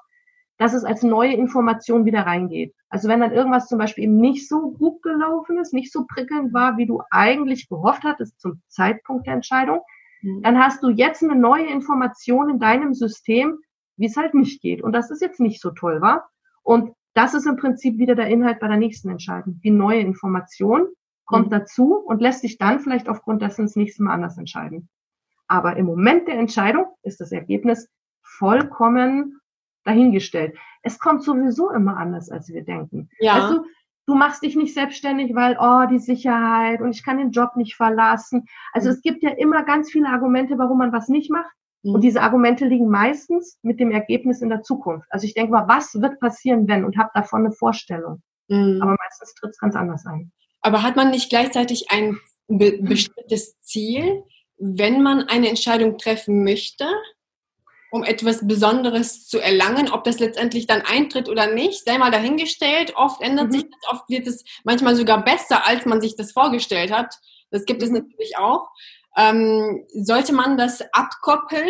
dass 0.58 0.74
es 0.74 0.84
als 0.84 1.02
neue 1.02 1.34
Information 1.34 2.04
wieder 2.04 2.26
reingeht. 2.26 2.74
Also 2.88 3.08
wenn 3.08 3.20
dann 3.20 3.32
irgendwas 3.32 3.68
zum 3.68 3.78
Beispiel 3.78 4.04
eben 4.04 4.18
nicht 4.18 4.48
so 4.48 4.70
gut 4.70 5.02
gelaufen 5.02 5.58
ist, 5.58 5.72
nicht 5.72 5.92
so 5.92 6.04
prickelnd 6.06 6.52
war, 6.52 6.76
wie 6.76 6.86
du 6.86 7.02
eigentlich 7.10 7.68
gehofft 7.68 8.04
hattest 8.04 8.40
zum 8.40 8.62
Zeitpunkt 8.68 9.26
der 9.26 9.34
Entscheidung, 9.34 9.80
mhm. 10.20 10.42
dann 10.42 10.58
hast 10.58 10.82
du 10.82 10.90
jetzt 10.90 11.22
eine 11.22 11.34
neue 11.34 11.66
Information 11.66 12.50
in 12.50 12.58
deinem 12.58 12.94
System, 12.94 13.58
wie 13.96 14.06
es 14.06 14.16
halt 14.16 14.34
nicht 14.34 14.62
geht. 14.62 14.82
Und 14.82 14.92
das 14.92 15.10
ist 15.10 15.22
jetzt 15.22 15.40
nicht 15.40 15.60
so 15.60 15.70
toll, 15.70 16.00
war. 16.00 16.28
Und 16.62 16.92
das 17.14 17.34
ist 17.34 17.46
im 17.46 17.56
Prinzip 17.56 17.98
wieder 17.98 18.14
der 18.14 18.28
Inhalt 18.28 18.60
bei 18.60 18.68
der 18.68 18.76
nächsten 18.76 19.10
Entscheidung. 19.10 19.60
Die 19.62 19.70
neue 19.70 20.00
Information 20.00 20.86
kommt 21.24 21.46
mhm. 21.46 21.50
dazu 21.50 21.94
und 21.94 22.20
lässt 22.20 22.42
sich 22.42 22.58
dann 22.58 22.80
vielleicht 22.80 23.08
aufgrund 23.08 23.42
dessen 23.42 23.66
das 23.66 23.76
nächste 23.76 24.02
Mal 24.02 24.14
anders 24.14 24.38
entscheiden. 24.38 24.88
Aber 25.48 25.76
im 25.76 25.86
Moment 25.86 26.28
der 26.28 26.38
Entscheidung 26.38 26.86
ist 27.02 27.20
das 27.20 27.32
Ergebnis 27.32 27.88
vollkommen 28.22 29.40
dahingestellt. 29.84 30.56
Es 30.82 30.98
kommt 30.98 31.22
sowieso 31.22 31.70
immer 31.70 31.96
anders, 31.96 32.30
als 32.30 32.48
wir 32.48 32.64
denken. 32.64 33.08
Ja. 33.20 33.34
Also, 33.34 33.64
du 34.06 34.14
machst 34.14 34.42
dich 34.42 34.56
nicht 34.56 34.74
selbstständig, 34.74 35.34
weil, 35.34 35.56
oh, 35.60 35.86
die 35.90 35.98
Sicherheit 35.98 36.80
und 36.80 36.90
ich 36.90 37.04
kann 37.04 37.18
den 37.18 37.30
Job 37.30 37.56
nicht 37.56 37.76
verlassen. 37.76 38.46
Also 38.72 38.88
mhm. 38.88 38.94
es 38.94 39.02
gibt 39.02 39.22
ja 39.22 39.30
immer 39.30 39.64
ganz 39.64 39.90
viele 39.90 40.08
Argumente, 40.08 40.58
warum 40.58 40.78
man 40.78 40.92
was 40.92 41.08
nicht 41.08 41.30
macht. 41.30 41.52
Mhm. 41.82 41.94
Und 41.94 42.00
diese 42.02 42.20
Argumente 42.20 42.66
liegen 42.66 42.88
meistens 42.88 43.58
mit 43.62 43.80
dem 43.80 43.90
Ergebnis 43.90 44.42
in 44.42 44.48
der 44.48 44.62
Zukunft. 44.62 45.06
Also 45.10 45.26
ich 45.26 45.34
denke 45.34 45.52
mal, 45.52 45.68
was 45.68 45.94
wird 46.00 46.20
passieren, 46.20 46.68
wenn 46.68 46.84
und 46.84 46.96
habe 46.96 47.10
davon 47.14 47.44
eine 47.44 47.52
Vorstellung. 47.52 48.22
Mhm. 48.48 48.80
Aber 48.82 48.96
meistens 48.98 49.34
tritt 49.34 49.50
es 49.50 49.58
ganz 49.58 49.76
anders 49.76 50.04
ein. 50.06 50.32
Aber 50.60 50.82
hat 50.82 50.96
man 50.96 51.10
nicht 51.10 51.30
gleichzeitig 51.30 51.90
ein 51.90 52.18
be 52.48 52.78
bestimmtes 52.82 53.58
Ziel, 53.60 54.24
wenn 54.58 55.02
man 55.02 55.22
eine 55.22 55.48
Entscheidung 55.48 55.98
treffen 55.98 56.44
möchte, 56.44 56.86
um 57.92 58.04
etwas 58.04 58.46
Besonderes 58.46 59.28
zu 59.28 59.38
erlangen, 59.38 59.92
ob 59.92 60.02
das 60.04 60.18
letztendlich 60.18 60.66
dann 60.66 60.80
eintritt 60.80 61.28
oder 61.28 61.52
nicht, 61.52 61.84
sei 61.84 61.98
mal 61.98 62.10
dahingestellt. 62.10 62.94
Oft 62.96 63.20
ändert 63.20 63.48
mhm. 63.48 63.52
sich 63.52 63.64
das, 63.64 63.92
oft 63.92 64.08
wird 64.08 64.26
es 64.26 64.44
manchmal 64.64 64.96
sogar 64.96 65.22
besser, 65.22 65.66
als 65.66 65.84
man 65.84 66.00
sich 66.00 66.16
das 66.16 66.32
vorgestellt 66.32 66.90
hat. 66.90 67.14
Das 67.50 67.66
gibt 67.66 67.82
es 67.82 67.90
mhm. 67.90 67.96
natürlich 67.96 68.38
auch. 68.38 68.70
Ähm, 69.14 69.84
sollte 69.92 70.32
man 70.32 70.56
das 70.56 70.80
abkoppeln 70.92 71.68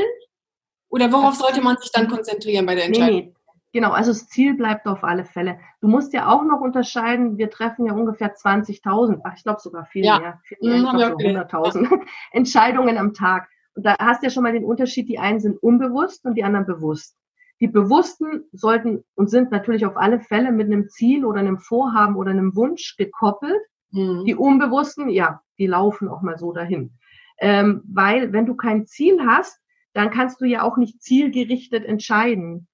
oder 0.89 1.13
worauf 1.13 1.35
sollte 1.35 1.61
man 1.61 1.77
sich 1.79 1.91
dann 1.91 2.07
konzentrieren 2.07 2.67
bei 2.67 2.77
der 2.77 2.85
Entscheidung? 2.85 3.21
Nee. 3.21 3.35
Genau, 3.73 3.91
also 3.91 4.13
das 4.13 4.29
Ziel 4.29 4.55
bleibt 4.55 4.87
auf 4.87 5.03
alle 5.03 5.25
Fälle. 5.25 5.59
Du 5.81 5.89
musst 5.89 6.13
ja 6.13 6.29
auch 6.29 6.45
noch 6.45 6.61
unterscheiden, 6.61 7.37
wir 7.37 7.51
treffen 7.51 7.87
ja 7.87 7.95
ungefähr 7.95 8.37
20.000, 8.37 9.23
ach 9.25 9.33
ich 9.37 9.43
glaube 9.43 9.61
sogar 9.61 9.87
viel 9.87 10.05
ja. 10.05 10.21
mehr, 10.21 10.41
viel 10.45 10.59
mehr, 10.61 10.79
mhm, 10.79 10.85
ich 10.85 10.91
glaube 10.93 11.17
so 11.19 11.79
100.000 11.81 12.07
Entscheidungen 12.33 12.97
am 12.97 13.13
Tag. 13.13 13.49
Und 13.75 13.87
da 13.87 13.97
hast 13.99 14.23
du 14.23 14.27
ja 14.27 14.31
schon 14.31 14.43
mal 14.43 14.53
den 14.53 14.65
Unterschied, 14.65 15.09
die 15.09 15.19
einen 15.19 15.41
sind 15.41 15.63
unbewusst 15.63 16.25
und 16.25 16.35
die 16.35 16.45
anderen 16.45 16.67
bewusst. 16.67 17.17
Die 17.61 17.69
Bewussten 17.69 18.45
sollten 18.53 19.05
und 19.15 19.31
sind 19.31 19.51
natürlich 19.51 19.87
auf 19.87 19.97
alle 19.97 20.21
Fälle 20.21 20.51
mit 20.53 20.67
einem 20.67 20.89
Ziel 20.89 21.25
oder 21.25 21.41
einem 21.41 21.59
Vorhaben 21.59 22.17
oder 22.17 22.31
einem 22.31 22.57
Wunsch 22.57 22.97
gekoppelt. 22.97 23.61
Mhm. 23.91 24.25
Die 24.27 24.35
Unbewussten, 24.35 25.09
ja, 25.09 25.43
die 25.59 25.67
laufen 25.67 26.09
auch 26.09 26.23
mal 26.23 26.39
so 26.39 26.53
dahin. 26.53 26.99
Ähm, 27.39 27.83
weil 27.87 28.33
wenn 28.33 28.47
du 28.47 28.57
kein 28.57 28.87
Ziel 28.87 29.25
hast, 29.25 29.61
dann 29.95 30.11
kannst 30.11 30.41
du 30.41 30.45
ja 30.45 30.63
auch 30.63 30.77
nicht 30.77 31.03
zielgerichtet 31.03 31.85
entscheiden. 31.85 32.67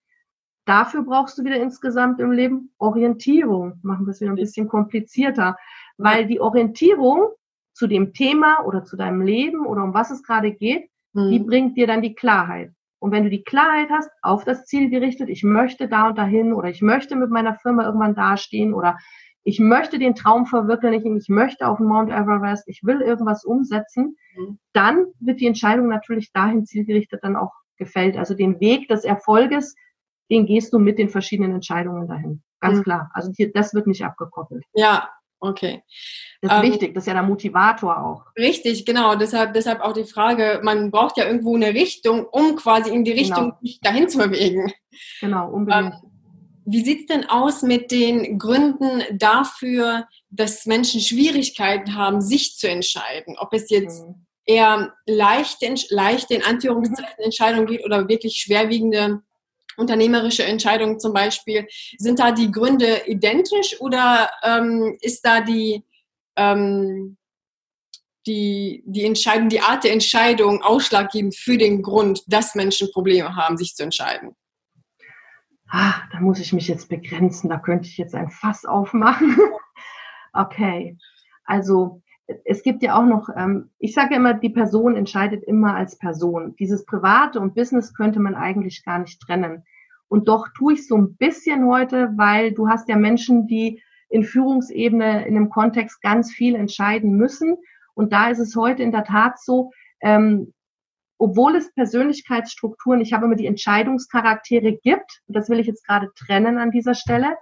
Dafür 0.64 1.02
brauchst 1.02 1.38
du 1.38 1.44
wieder 1.44 1.56
insgesamt 1.56 2.20
im 2.20 2.32
Leben 2.32 2.72
Orientierung. 2.78 3.80
Machen 3.82 4.06
wir 4.06 4.12
es 4.12 4.20
wieder 4.20 4.30
ein 4.30 4.36
bisschen 4.36 4.68
komplizierter, 4.68 5.56
weil 5.96 6.26
die 6.26 6.40
Orientierung 6.40 7.28
zu 7.78 7.86
dem 7.86 8.12
Thema 8.12 8.64
oder 8.66 8.84
zu 8.84 8.96
deinem 8.96 9.20
Leben 9.20 9.64
oder 9.64 9.84
um 9.84 9.94
was 9.94 10.10
es 10.10 10.24
gerade 10.24 10.52
geht, 10.52 10.90
mhm. 11.12 11.30
die 11.30 11.38
bringt 11.38 11.76
dir 11.76 11.86
dann 11.86 12.02
die 12.02 12.14
Klarheit. 12.14 12.72
Und 12.98 13.12
wenn 13.12 13.22
du 13.22 13.30
die 13.30 13.44
Klarheit 13.44 13.88
hast, 13.90 14.10
auf 14.20 14.44
das 14.44 14.66
Ziel 14.66 14.90
gerichtet, 14.90 15.28
ich 15.28 15.44
möchte 15.44 15.86
da 15.88 16.08
und 16.08 16.18
dahin 16.18 16.52
oder 16.52 16.68
ich 16.68 16.82
möchte 16.82 17.14
mit 17.14 17.30
meiner 17.30 17.54
Firma 17.54 17.84
irgendwann 17.84 18.16
dastehen 18.16 18.74
oder 18.74 18.98
ich 19.44 19.60
möchte 19.60 20.00
den 20.00 20.16
Traum 20.16 20.46
verwirklichen, 20.46 21.16
ich 21.16 21.28
möchte 21.28 21.68
auf 21.68 21.78
den 21.78 21.86
Mount 21.86 22.10
Everest, 22.10 22.66
ich 22.66 22.82
will 22.82 23.00
irgendwas 23.00 23.44
umsetzen, 23.44 24.16
mhm. 24.36 24.58
dann 24.72 25.06
wird 25.20 25.40
die 25.40 25.46
Entscheidung 25.46 25.86
natürlich 25.88 26.32
dahin 26.32 26.66
zielgerichtet 26.66 27.20
dann 27.22 27.36
auch 27.36 27.52
gefällt. 27.76 28.16
Also 28.16 28.34
den 28.34 28.58
Weg 28.58 28.88
des 28.88 29.04
Erfolges 29.04 29.76
den 30.30 30.46
gehst 30.46 30.72
du 30.72 30.78
mit 30.78 30.98
den 30.98 31.08
verschiedenen 31.08 31.54
Entscheidungen 31.54 32.06
dahin. 32.06 32.42
Ganz 32.60 32.78
mhm. 32.78 32.82
klar. 32.82 33.10
Also 33.14 33.32
hier, 33.34 33.52
das 33.52 33.72
wird 33.74 33.86
nicht 33.86 34.04
abgekoppelt. 34.04 34.64
Ja, 34.74 35.08
okay. 35.40 35.82
Das 36.40 36.52
ist 36.52 36.64
ähm, 36.64 36.72
wichtig, 36.72 36.94
das 36.94 37.02
ist 37.02 37.08
ja 37.08 37.14
der 37.14 37.22
Motivator 37.22 38.00
auch. 38.04 38.26
Richtig, 38.36 38.86
genau. 38.86 39.16
Deshalb, 39.16 39.54
deshalb 39.54 39.80
auch 39.80 39.92
die 39.92 40.04
Frage, 40.04 40.60
man 40.62 40.90
braucht 40.90 41.16
ja 41.16 41.26
irgendwo 41.26 41.56
eine 41.56 41.74
Richtung, 41.74 42.26
um 42.26 42.56
quasi 42.56 42.90
in 42.90 43.04
die 43.04 43.12
genau. 43.14 43.20
Richtung 43.20 43.54
genau. 43.60 43.76
dahin 43.82 44.08
zu 44.08 44.18
bewegen. 44.18 44.72
Genau, 45.20 45.50
unbedingt. 45.50 45.94
Ähm, 45.94 46.08
wie 46.70 46.84
sieht's 46.84 47.06
denn 47.06 47.24
aus 47.30 47.62
mit 47.62 47.90
den 47.90 48.38
Gründen 48.38 49.02
dafür, 49.12 50.06
dass 50.28 50.66
Menschen 50.66 51.00
Schwierigkeiten 51.00 51.94
haben, 51.94 52.20
sich 52.20 52.56
zu 52.56 52.68
entscheiden? 52.68 53.36
Ob 53.38 53.54
es 53.54 53.70
jetzt 53.70 54.06
mhm. 54.06 54.26
eher 54.44 54.92
leichte, 55.06 55.74
leichte 55.88 56.34
in 56.34 56.42
Anführungszeichen 56.42 57.24
Entscheidungen 57.24 57.66
geht 57.66 57.86
oder 57.86 58.06
wirklich 58.06 58.36
schwerwiegende 58.36 59.22
unternehmerische 59.78 60.44
Entscheidungen 60.44 61.00
zum 61.00 61.12
Beispiel. 61.12 61.66
Sind 61.96 62.18
da 62.18 62.32
die 62.32 62.50
Gründe 62.50 63.02
identisch 63.06 63.80
oder 63.80 64.30
ähm, 64.42 64.96
ist 65.00 65.24
da 65.24 65.40
die, 65.40 65.84
ähm, 66.36 67.16
die, 68.26 68.82
die 68.86 69.12
die 69.48 69.60
Art 69.60 69.84
der 69.84 69.92
Entscheidung 69.92 70.62
ausschlaggebend 70.62 71.34
für 71.34 71.56
den 71.56 71.82
Grund, 71.82 72.22
dass 72.26 72.54
Menschen 72.54 72.90
Probleme 72.92 73.34
haben, 73.36 73.56
sich 73.56 73.74
zu 73.74 73.84
entscheiden? 73.84 74.34
Ah, 75.70 76.02
da 76.12 76.20
muss 76.20 76.38
ich 76.38 76.52
mich 76.52 76.66
jetzt 76.66 76.88
begrenzen, 76.88 77.50
da 77.50 77.58
könnte 77.58 77.88
ich 77.88 77.98
jetzt 77.98 78.14
ein 78.14 78.30
Fass 78.30 78.64
aufmachen. 78.64 79.36
okay, 80.32 80.96
also 81.44 82.02
es 82.44 82.62
gibt 82.62 82.82
ja 82.82 82.98
auch 82.98 83.06
noch, 83.06 83.28
ähm, 83.34 83.70
ich 83.78 83.94
sage 83.94 84.10
ja 84.12 84.16
immer, 84.16 84.34
die 84.34 84.50
Person 84.50 84.96
entscheidet 84.96 85.42
immer 85.44 85.74
als 85.74 85.96
Person. 85.96 86.54
Dieses 86.58 86.84
Private 86.84 87.40
und 87.40 87.54
Business 87.54 87.94
könnte 87.94 88.20
man 88.20 88.34
eigentlich 88.34 88.84
gar 88.84 88.98
nicht 88.98 89.20
trennen. 89.20 89.64
Und 90.08 90.28
doch 90.28 90.48
tue 90.56 90.74
ich 90.74 90.86
so 90.86 90.96
ein 90.96 91.16
bisschen 91.16 91.66
heute, 91.66 92.12
weil 92.16 92.52
du 92.52 92.68
hast 92.68 92.88
ja 92.88 92.96
Menschen, 92.96 93.46
die 93.46 93.82
in 94.10 94.24
Führungsebene 94.24 95.26
in 95.26 95.36
einem 95.36 95.50
Kontext 95.50 96.00
ganz 96.02 96.32
viel 96.32 96.54
entscheiden 96.54 97.16
müssen. 97.16 97.56
Und 97.94 98.12
da 98.12 98.30
ist 98.30 98.38
es 98.38 98.56
heute 98.56 98.82
in 98.82 98.92
der 98.92 99.04
Tat 99.04 99.38
so, 99.40 99.70
ähm, 100.00 100.52
obwohl 101.18 101.56
es 101.56 101.74
Persönlichkeitsstrukturen, 101.74 103.00
ich 103.00 103.12
habe 103.12 103.26
immer 103.26 103.34
die 103.34 103.46
Entscheidungscharaktere 103.46 104.76
gibt, 104.76 105.20
das 105.26 105.50
will 105.50 105.58
ich 105.58 105.66
jetzt 105.66 105.86
gerade 105.86 106.08
trennen 106.14 106.58
an 106.58 106.70
dieser 106.70 106.94
Stelle, 106.94 107.36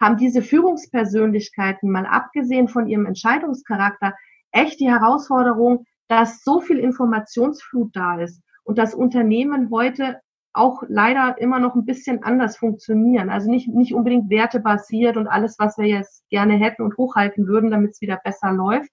haben 0.00 0.16
diese 0.16 0.42
Führungspersönlichkeiten 0.42 1.90
mal 1.90 2.06
abgesehen 2.06 2.68
von 2.68 2.88
ihrem 2.88 3.06
Entscheidungscharakter 3.06 4.14
echt 4.50 4.80
die 4.80 4.90
Herausforderung, 4.90 5.84
dass 6.08 6.42
so 6.42 6.60
viel 6.60 6.78
Informationsflut 6.78 7.94
da 7.94 8.20
ist 8.20 8.42
und 8.64 8.78
das 8.78 8.94
Unternehmen 8.94 9.70
heute 9.70 10.20
auch 10.52 10.82
leider 10.88 11.36
immer 11.38 11.60
noch 11.60 11.76
ein 11.76 11.84
bisschen 11.84 12.24
anders 12.24 12.56
funktionieren. 12.56 13.30
Also 13.30 13.48
nicht, 13.48 13.68
nicht 13.68 13.94
unbedingt 13.94 14.30
wertebasiert 14.30 15.16
und 15.16 15.28
alles, 15.28 15.56
was 15.58 15.78
wir 15.78 15.86
jetzt 15.86 16.28
gerne 16.28 16.54
hätten 16.54 16.82
und 16.82 16.96
hochhalten 16.96 17.46
würden, 17.46 17.70
damit 17.70 17.92
es 17.92 18.00
wieder 18.00 18.18
besser 18.24 18.50
läuft. 18.50 18.90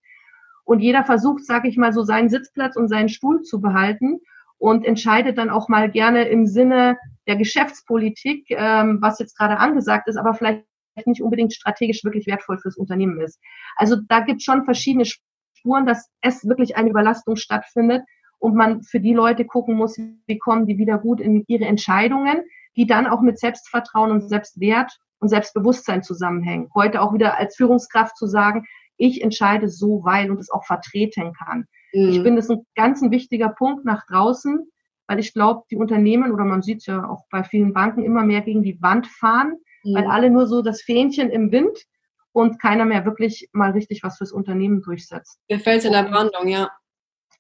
Und 0.66 0.82
jeder 0.82 1.04
versucht, 1.04 1.46
sage 1.46 1.68
ich 1.68 1.78
mal, 1.78 1.94
so 1.94 2.04
seinen 2.04 2.30
Sitzplatz 2.30 2.76
und 2.76 2.90
seinen 2.90 3.10
Stuhl 3.10 3.42
zu 3.42 3.60
behalten 3.60 4.20
und 4.60 4.86
entscheidet 4.86 5.38
dann 5.38 5.50
auch 5.50 5.70
mal 5.70 5.90
gerne 5.90 6.28
im 6.28 6.46
Sinne 6.46 6.98
der 7.26 7.38
Geschäftspolitik, 7.38 8.46
ähm, 8.50 9.00
was 9.02 9.20
jetzt 9.20 9.38
gerade 9.38 9.58
angesagt 9.58 10.08
ist, 10.08 10.18
aber 10.18 10.34
vielleicht 10.34 10.67
nicht 11.06 11.22
unbedingt 11.22 11.54
strategisch 11.54 12.04
wirklich 12.04 12.28
wertvoll 12.28 12.58
fürs 12.58 12.78
Unternehmen 12.78 13.22
ist. 13.22 13.40
Also 13.76 13.98
da 14.08 14.22
gibt 14.22 14.40
es 14.40 14.44
schon 14.44 14.66
verschiedene 14.66 15.06
Spuren, 15.06 15.86
dass 15.86 16.10
es 16.22 16.48
wirklich 16.48 16.76
eine 16.78 16.90
Überlastung 16.90 17.36
stattfindet 17.36 18.04
und 18.40 18.56
man 18.56 18.84
für 18.84 19.00
die 19.00 19.14
Leute 19.14 19.46
gucken 19.46 19.76
muss, 19.76 19.98
wie 19.98 20.38
kommen 20.38 20.66
die 20.66 20.78
wieder 20.78 20.98
gut 20.98 21.20
in 21.20 21.44
ihre 21.48 21.66
Entscheidungen, 21.66 22.42
die 22.76 22.86
dann 22.86 23.08
auch 23.08 23.22
mit 23.22 23.40
Selbstvertrauen 23.40 24.12
und 24.12 24.30
Selbstwert 24.30 24.92
und 25.20 25.30
Selbstbewusstsein 25.30 26.04
zusammenhängen. 26.04 26.70
Heute 26.76 27.02
auch 27.02 27.14
wieder 27.14 27.38
als 27.38 27.56
Führungskraft 27.56 28.16
zu 28.16 28.28
sagen, 28.28 28.66
ich 28.98 29.22
entscheide 29.22 29.70
so, 29.70 30.04
weil 30.04 30.32
und 30.32 30.40
es 30.40 30.50
auch 30.50 30.66
vertreten 30.66 31.34
kann. 31.34 31.66
Mhm. 31.94 32.10
Ich 32.10 32.22
finde, 32.22 32.36
das 32.36 32.50
ein 32.50 32.66
ganz 32.76 33.02
ein 33.02 33.12
wichtiger 33.12 33.50
Punkt 33.50 33.86
nach 33.86 34.06
draußen, 34.08 34.68
weil 35.08 35.20
ich 35.20 35.34
glaube, 35.34 35.64
die 35.72 35.78
Unternehmen 35.78 36.32
oder 36.32 36.44
man 36.44 36.62
sieht 36.62 36.86
ja 36.86 37.08
auch 37.08 37.26
bei 37.32 37.44
vielen 37.44 37.74
Banken 37.74 38.04
immer 38.04 38.24
mehr 38.24 38.42
gegen 38.42 38.62
die 38.62 38.82
Wand 38.82 39.08
fahren 39.08 39.58
mhm. 39.88 39.96
weil 39.96 40.08
alle 40.08 40.30
nur 40.30 40.48
so 40.48 40.62
das 40.62 40.82
Fähnchen 40.82 41.30
im 41.30 41.52
Wind 41.52 41.86
und 42.32 42.62
keiner 42.62 42.86
mehr 42.86 43.06
wirklich 43.06 43.50
mal 43.52 43.72
richtig 43.72 44.04
was 44.04 44.18
fürs 44.18 44.32
Unternehmen 44.32 44.82
durchsetzt. 44.82 45.40
Der 45.50 45.60
Fels 45.60 45.86
in 45.86 45.94
der 45.94 46.04
Brandung, 46.04 46.48
ja. 46.48 46.70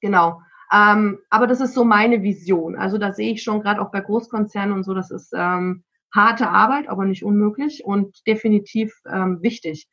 Genau. 0.01 0.41
Ähm, 0.71 1.19
aber 1.29 1.47
das 1.47 1.61
ist 1.61 1.73
so 1.73 1.83
meine 1.83 2.23
Vision. 2.23 2.75
Also 2.75 2.97
da 2.97 3.13
sehe 3.13 3.31
ich 3.31 3.43
schon 3.43 3.61
gerade 3.61 3.81
auch 3.81 3.91
bei 3.91 4.01
Großkonzernen 4.01 4.73
und 4.73 4.83
so, 4.83 4.93
das 4.93 5.11
ist 5.11 5.33
ähm, 5.35 5.83
harte 6.13 6.49
Arbeit, 6.49 6.89
aber 6.89 7.05
nicht 7.05 7.23
unmöglich 7.23 7.85
und 7.85 8.25
definitiv 8.27 8.93
ähm, 9.09 9.41
wichtig. 9.41 9.87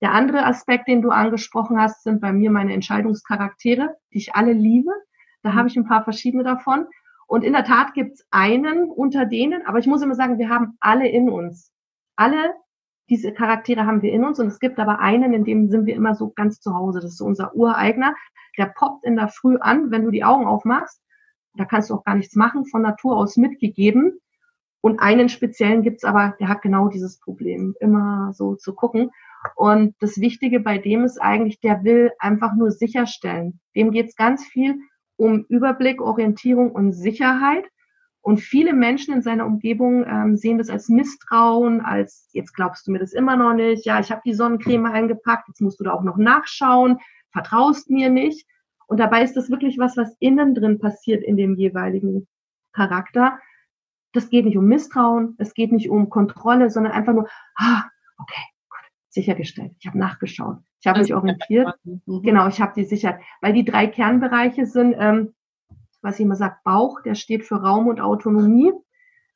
Der 0.00 0.12
andere 0.12 0.44
Aspekt, 0.44 0.88
den 0.88 1.02
du 1.02 1.10
angesprochen 1.10 1.80
hast, 1.80 2.02
sind 2.02 2.20
bei 2.20 2.32
mir 2.32 2.50
meine 2.50 2.74
Entscheidungscharaktere, 2.74 3.96
die 4.12 4.18
ich 4.18 4.34
alle 4.34 4.52
liebe. 4.52 4.90
Da 5.42 5.50
mhm. 5.50 5.54
habe 5.54 5.68
ich 5.68 5.76
ein 5.76 5.86
paar 5.86 6.04
verschiedene 6.04 6.44
davon. 6.44 6.86
Und 7.26 7.42
in 7.42 7.54
der 7.54 7.64
Tat 7.64 7.94
gibt 7.94 8.14
es 8.14 8.26
einen 8.30 8.90
unter 8.90 9.24
denen, 9.24 9.66
aber 9.66 9.78
ich 9.78 9.86
muss 9.86 10.02
immer 10.02 10.14
sagen, 10.14 10.38
wir 10.38 10.50
haben 10.50 10.76
alle 10.80 11.08
in 11.08 11.30
uns. 11.30 11.72
Alle 12.16 12.54
diese 13.10 13.32
Charaktere 13.32 13.86
haben 13.86 14.02
wir 14.02 14.12
in 14.12 14.24
uns 14.24 14.40
und 14.40 14.46
es 14.46 14.58
gibt 14.58 14.78
aber 14.78 15.00
einen, 15.00 15.34
in 15.34 15.44
dem 15.44 15.68
sind 15.68 15.86
wir 15.86 15.94
immer 15.94 16.14
so 16.14 16.30
ganz 16.30 16.60
zu 16.60 16.74
Hause. 16.74 17.00
Das 17.00 17.12
ist 17.12 17.18
so 17.18 17.26
unser 17.26 17.54
Ureigner. 17.54 18.14
Der 18.56 18.66
poppt 18.66 19.04
in 19.04 19.16
der 19.16 19.28
Früh 19.28 19.56
an, 19.58 19.90
wenn 19.90 20.04
du 20.04 20.10
die 20.10 20.24
Augen 20.24 20.46
aufmachst. 20.46 21.00
Da 21.56 21.64
kannst 21.64 21.90
du 21.90 21.94
auch 21.94 22.04
gar 22.04 22.14
nichts 22.14 22.34
machen, 22.34 22.64
von 22.66 22.82
Natur 22.82 23.16
aus 23.16 23.36
mitgegeben. 23.36 24.18
Und 24.80 25.00
einen 25.00 25.28
speziellen 25.28 25.82
gibt's 25.82 26.04
aber, 26.04 26.34
der 26.40 26.48
hat 26.48 26.62
genau 26.62 26.88
dieses 26.88 27.18
Problem, 27.18 27.74
immer 27.80 28.32
so 28.34 28.54
zu 28.54 28.74
gucken. 28.74 29.10
Und 29.56 29.94
das 30.00 30.18
Wichtige 30.18 30.60
bei 30.60 30.78
dem 30.78 31.04
ist 31.04 31.20
eigentlich, 31.20 31.60
der 31.60 31.84
will 31.84 32.10
einfach 32.18 32.54
nur 32.54 32.70
sicherstellen. 32.70 33.60
Dem 33.74 33.92
geht's 33.92 34.16
ganz 34.16 34.44
viel 34.44 34.78
um 35.16 35.44
Überblick, 35.48 36.00
Orientierung 36.00 36.72
und 36.72 36.92
Sicherheit. 36.92 37.64
Und 38.24 38.38
viele 38.40 38.72
Menschen 38.72 39.12
in 39.12 39.20
seiner 39.20 39.44
Umgebung 39.44 40.02
ähm, 40.06 40.38
sehen 40.38 40.56
das 40.56 40.70
als 40.70 40.88
Misstrauen, 40.88 41.82
als 41.82 42.30
jetzt 42.32 42.54
glaubst 42.54 42.86
du 42.86 42.90
mir 42.90 42.98
das 42.98 43.12
immer 43.12 43.36
noch 43.36 43.52
nicht, 43.52 43.84
ja, 43.84 44.00
ich 44.00 44.10
habe 44.10 44.22
die 44.24 44.32
Sonnencreme 44.32 44.86
eingepackt, 44.86 45.46
jetzt 45.48 45.60
musst 45.60 45.78
du 45.78 45.84
da 45.84 45.92
auch 45.92 46.02
noch 46.02 46.16
nachschauen, 46.16 47.00
vertraust 47.32 47.90
mir 47.90 48.08
nicht. 48.08 48.46
Und 48.86 48.98
dabei 48.98 49.22
ist 49.22 49.36
das 49.36 49.50
wirklich 49.50 49.78
was, 49.78 49.98
was 49.98 50.16
innen 50.20 50.54
drin 50.54 50.78
passiert 50.78 51.22
in 51.22 51.36
dem 51.36 51.54
jeweiligen 51.54 52.26
Charakter. 52.72 53.38
Das 54.12 54.30
geht 54.30 54.46
nicht 54.46 54.56
um 54.56 54.68
Misstrauen, 54.68 55.34
es 55.36 55.52
geht 55.52 55.70
nicht 55.70 55.90
um 55.90 56.08
Kontrolle, 56.08 56.70
sondern 56.70 56.94
einfach 56.94 57.12
nur, 57.12 57.28
ah, 57.56 57.84
okay, 58.16 58.42
gut, 58.70 58.90
sichergestellt. 59.10 59.72
Ich 59.80 59.86
habe 59.86 59.98
nachgeschaut, 59.98 60.60
ich 60.80 60.86
habe 60.86 61.00
mich 61.00 61.12
orientiert. 61.12 61.74
Mhm. 61.84 62.22
Genau, 62.22 62.48
ich 62.48 62.58
habe 62.62 62.72
die 62.74 62.84
Sicherheit. 62.84 63.20
Weil 63.42 63.52
die 63.52 63.66
drei 63.66 63.86
Kernbereiche 63.86 64.64
sind, 64.64 64.96
ähm, 64.98 65.34
was 66.04 66.18
ich 66.18 66.24
immer 66.24 66.36
sage, 66.36 66.56
Bauch, 66.64 67.00
der 67.00 67.14
steht 67.14 67.44
für 67.44 67.56
Raum 67.56 67.88
und 67.88 68.00
Autonomie, 68.00 68.72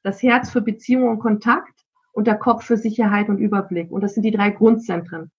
das 0.02 0.22
Herz 0.22 0.50
für 0.50 0.60
Beziehung 0.60 1.08
und 1.08 1.18
Kontakt 1.18 1.72
und 2.12 2.26
der 2.26 2.36
Kopf 2.36 2.64
für 2.64 2.76
Sicherheit 2.76 3.28
und 3.28 3.38
Überblick. 3.38 3.90
Und 3.90 4.02
das 4.02 4.14
sind 4.14 4.22
die 4.22 4.30
drei 4.30 4.50
Grundzentren. 4.50 5.30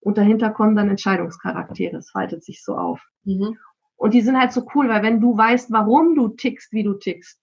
Und 0.00 0.16
dahinter 0.16 0.50
kommen 0.50 0.76
dann 0.76 0.88
Entscheidungscharaktere. 0.88 1.98
Es 1.98 2.10
faltet 2.10 2.42
sich 2.42 2.64
so 2.64 2.76
auf. 2.76 3.06
Mhm. 3.24 3.58
Und 3.96 4.14
die 4.14 4.22
sind 4.22 4.38
halt 4.38 4.52
so 4.52 4.66
cool, 4.74 4.88
weil 4.88 5.02
wenn 5.02 5.20
du 5.20 5.36
weißt, 5.36 5.70
warum 5.70 6.14
du 6.14 6.28
tickst, 6.28 6.72
wie 6.72 6.82
du 6.82 6.94
tickst, 6.94 7.38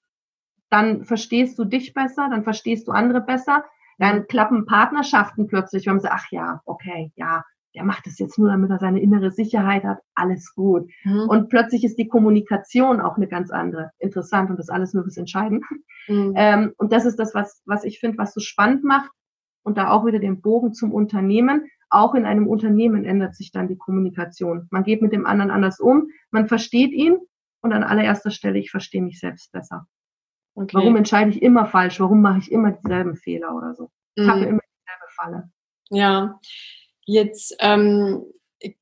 dann 0.72 1.06
verstehst 1.06 1.60
du 1.60 1.66
dich 1.66 1.94
besser, 1.94 2.30
dann 2.30 2.44
verstehst 2.44 2.88
du 2.88 2.92
andere 2.92 3.22
besser, 3.22 3.64
dann 4.00 4.26
klappen 4.28 4.66
Partnerschaften 4.66 5.48
plötzlich, 5.48 5.86
wenn 5.86 5.94
man 5.94 6.02
sagt, 6.02 6.16
ach 6.18 6.32
ja, 6.32 6.62
okay, 6.66 7.12
ja, 7.16 7.44
der 7.78 7.86
macht 7.86 8.08
das 8.08 8.18
jetzt 8.18 8.40
nur, 8.40 8.50
damit 8.50 8.72
er 8.72 8.80
seine 8.80 9.00
innere 9.00 9.30
Sicherheit 9.30 9.84
hat, 9.84 10.00
alles 10.16 10.56
gut. 10.56 10.90
Mhm. 11.04 11.30
Und 11.30 11.50
plötzlich 11.50 11.84
ist 11.84 12.00
die 12.00 12.08
Kommunikation 12.08 13.00
auch 13.00 13.18
eine 13.18 13.28
ganz 13.28 13.52
andere. 13.52 13.92
Interessant 14.00 14.50
und 14.50 14.58
das 14.58 14.70
alles 14.70 14.96
nur 14.96 15.04
fürs 15.04 15.18
Entscheiden. 15.18 15.62
Mhm. 16.08 16.34
Ähm, 16.36 16.74
und 16.78 16.92
das 16.92 17.06
ist 17.06 17.20
das, 17.20 17.36
was, 17.36 17.62
was 17.66 17.84
ich 17.84 18.00
finde, 18.00 18.18
was 18.18 18.34
so 18.34 18.40
spannend 18.40 18.84
macht. 18.84 19.12
Und 19.62 19.78
da 19.78 19.92
auch 19.92 20.08
wieder 20.08 20.18
den 20.18 20.42
Bogen 20.42 20.74
zum 20.74 20.92
Unternehmen. 20.92 21.68
Auch 21.92 22.16
in 22.16 22.26
einem 22.26 22.48
Unternehmen 22.48 23.06
ändert 23.06 23.36
sich 23.36 23.52
dann 23.52 23.68
die 23.68 23.78
Kommunikation. 23.78 24.68
Man 24.72 24.84
geht 24.84 25.04
mit 25.04 25.14
dem 25.14 25.28
anderen 25.28 25.52
anders 25.52 25.80
um, 25.80 26.10
man 26.32 26.48
versteht 26.48 26.92
ihn 26.92 27.20
und 27.62 27.74
an 27.74 27.84
allererster 27.84 28.32
Stelle, 28.32 28.58
ich 28.58 28.72
verstehe 28.72 29.04
mich 29.04 29.20
selbst 29.20 29.52
besser. 29.52 29.86
Okay. 30.56 30.74
Warum 30.74 30.96
entscheide 30.96 31.30
ich 31.30 31.44
immer 31.44 31.68
falsch? 31.68 32.00
Warum 32.00 32.22
mache 32.22 32.40
ich 32.40 32.52
immer 32.52 32.72
dieselben 32.72 33.16
Fehler 33.16 33.56
oder 33.56 33.76
so? 33.76 33.92
Ich 34.16 34.26
mhm. 34.26 34.32
habe 34.32 34.40
immer 34.46 34.62
dieselbe 34.62 35.12
Falle. 35.16 35.52
Ja, 35.90 36.40
Jetzt 37.08 37.56
ähm, 37.60 38.26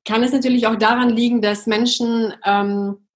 kann 0.04 0.24
es 0.24 0.34
natürlich 0.34 0.66
auch 0.66 0.76
daran 0.76 1.10
liegen, 1.12 1.42
dass 1.42 1.68
Menschen 1.68 2.34
ähm, 2.44 3.08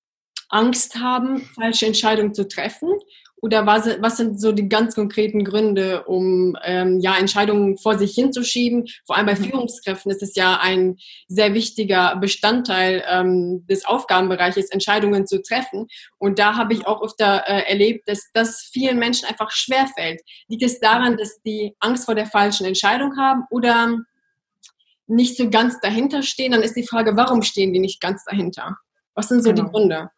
Angst 0.50 1.00
haben, 1.00 1.42
falsche 1.56 1.88
Entscheidungen 1.88 2.34
zu 2.34 2.48
treffen. 2.48 2.90
Oder 3.42 3.66
was, 3.66 3.88
was 4.02 4.18
sind 4.18 4.40
so 4.40 4.52
die 4.52 4.68
ganz 4.68 4.96
konkreten 4.96 5.46
Gründe, 5.46 6.04
um 6.04 6.58
ähm, 6.64 7.00
ja, 7.00 7.18
Entscheidungen 7.18 7.78
vor 7.78 7.98
sich 7.98 8.14
hinzuschieben? 8.14 8.88
Vor 9.06 9.16
allem 9.16 9.26
bei 9.26 9.36
mhm. 9.36 9.46
Führungskräften 9.46 10.12
ist 10.12 10.22
es 10.22 10.36
ja 10.36 10.60
ein 10.62 10.98
sehr 11.28 11.54
wichtiger 11.54 12.18
Bestandteil 12.18 13.04
ähm, 13.10 13.66
des 13.68 13.86
Aufgabenbereiches, 13.86 14.70
Entscheidungen 14.70 15.26
zu 15.26 15.42
treffen. 15.42 15.88
Und 16.18 16.38
da 16.38 16.56
habe 16.56 16.74
ich 16.74 16.86
auch 16.86 17.02
öfter 17.02 17.48
äh, 17.48 17.64
erlebt, 17.70 18.08
dass 18.08 18.30
das 18.34 18.70
vielen 18.74 19.00
Menschen 19.00 19.28
einfach 19.28 19.50
schwerfällt. 19.52 20.22
Liegt 20.50 20.64
es 20.64 20.80
daran, 20.80 21.18
dass 21.18 21.42
die 21.42 21.76
Angst 21.80 22.06
vor 22.06 22.16
der 22.16 22.28
falschen 22.28 22.66
Entscheidung 22.66 23.18
haben 23.18 23.46
oder 23.50 23.98
nicht 25.10 25.38
so 25.38 25.50
ganz 25.50 25.80
dahinter 25.80 26.22
stehen, 26.22 26.52
dann 26.52 26.62
ist 26.62 26.76
die 26.76 26.88
Frage, 26.88 27.16
warum 27.16 27.42
stehen 27.42 27.74
die 27.74 27.80
nicht 27.80 28.02
ganz 28.02 28.24
dahinter? 28.24 28.78
Was 29.16 29.28
sind 29.28 29.44
so 29.44 29.52
genau. 29.52 29.64
die 29.64 29.72
Gründe? 29.72 30.12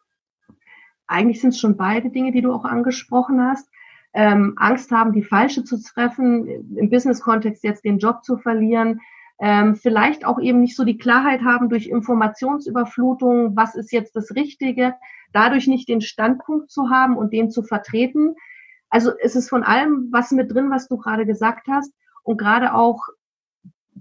Eigentlich 1.06 1.40
sind 1.40 1.50
es 1.50 1.60
schon 1.60 1.76
beide 1.76 2.10
Dinge, 2.10 2.32
die 2.32 2.42
du 2.42 2.52
auch 2.52 2.64
angesprochen 2.64 3.40
hast. 3.40 3.68
Ähm, 4.14 4.54
Angst 4.56 4.90
haben, 4.90 5.12
die 5.12 5.22
falsche 5.22 5.64
zu 5.64 5.82
treffen, 5.82 6.76
im 6.76 6.90
Business-Kontext 6.90 7.64
jetzt 7.64 7.84
den 7.84 7.98
Job 7.98 8.22
zu 8.24 8.36
verlieren, 8.36 9.00
ähm, 9.40 9.74
vielleicht 9.74 10.24
auch 10.24 10.38
eben 10.38 10.60
nicht 10.60 10.76
so 10.76 10.84
die 10.84 10.98
Klarheit 10.98 11.42
haben 11.42 11.68
durch 11.68 11.88
Informationsüberflutung, 11.88 13.56
was 13.56 13.74
ist 13.74 13.90
jetzt 13.90 14.14
das 14.14 14.34
Richtige, 14.36 14.94
dadurch 15.32 15.66
nicht 15.66 15.88
den 15.88 16.00
Standpunkt 16.00 16.70
zu 16.70 16.90
haben 16.90 17.16
und 17.16 17.32
den 17.32 17.50
zu 17.50 17.62
vertreten. 17.62 18.34
Also 18.90 19.10
es 19.20 19.34
ist 19.34 19.48
von 19.48 19.64
allem 19.64 20.08
was 20.12 20.30
mit 20.30 20.52
drin, 20.52 20.70
was 20.70 20.86
du 20.86 20.98
gerade 20.98 21.26
gesagt 21.26 21.66
hast 21.66 21.92
und 22.22 22.36
gerade 22.36 22.74
auch 22.74 23.00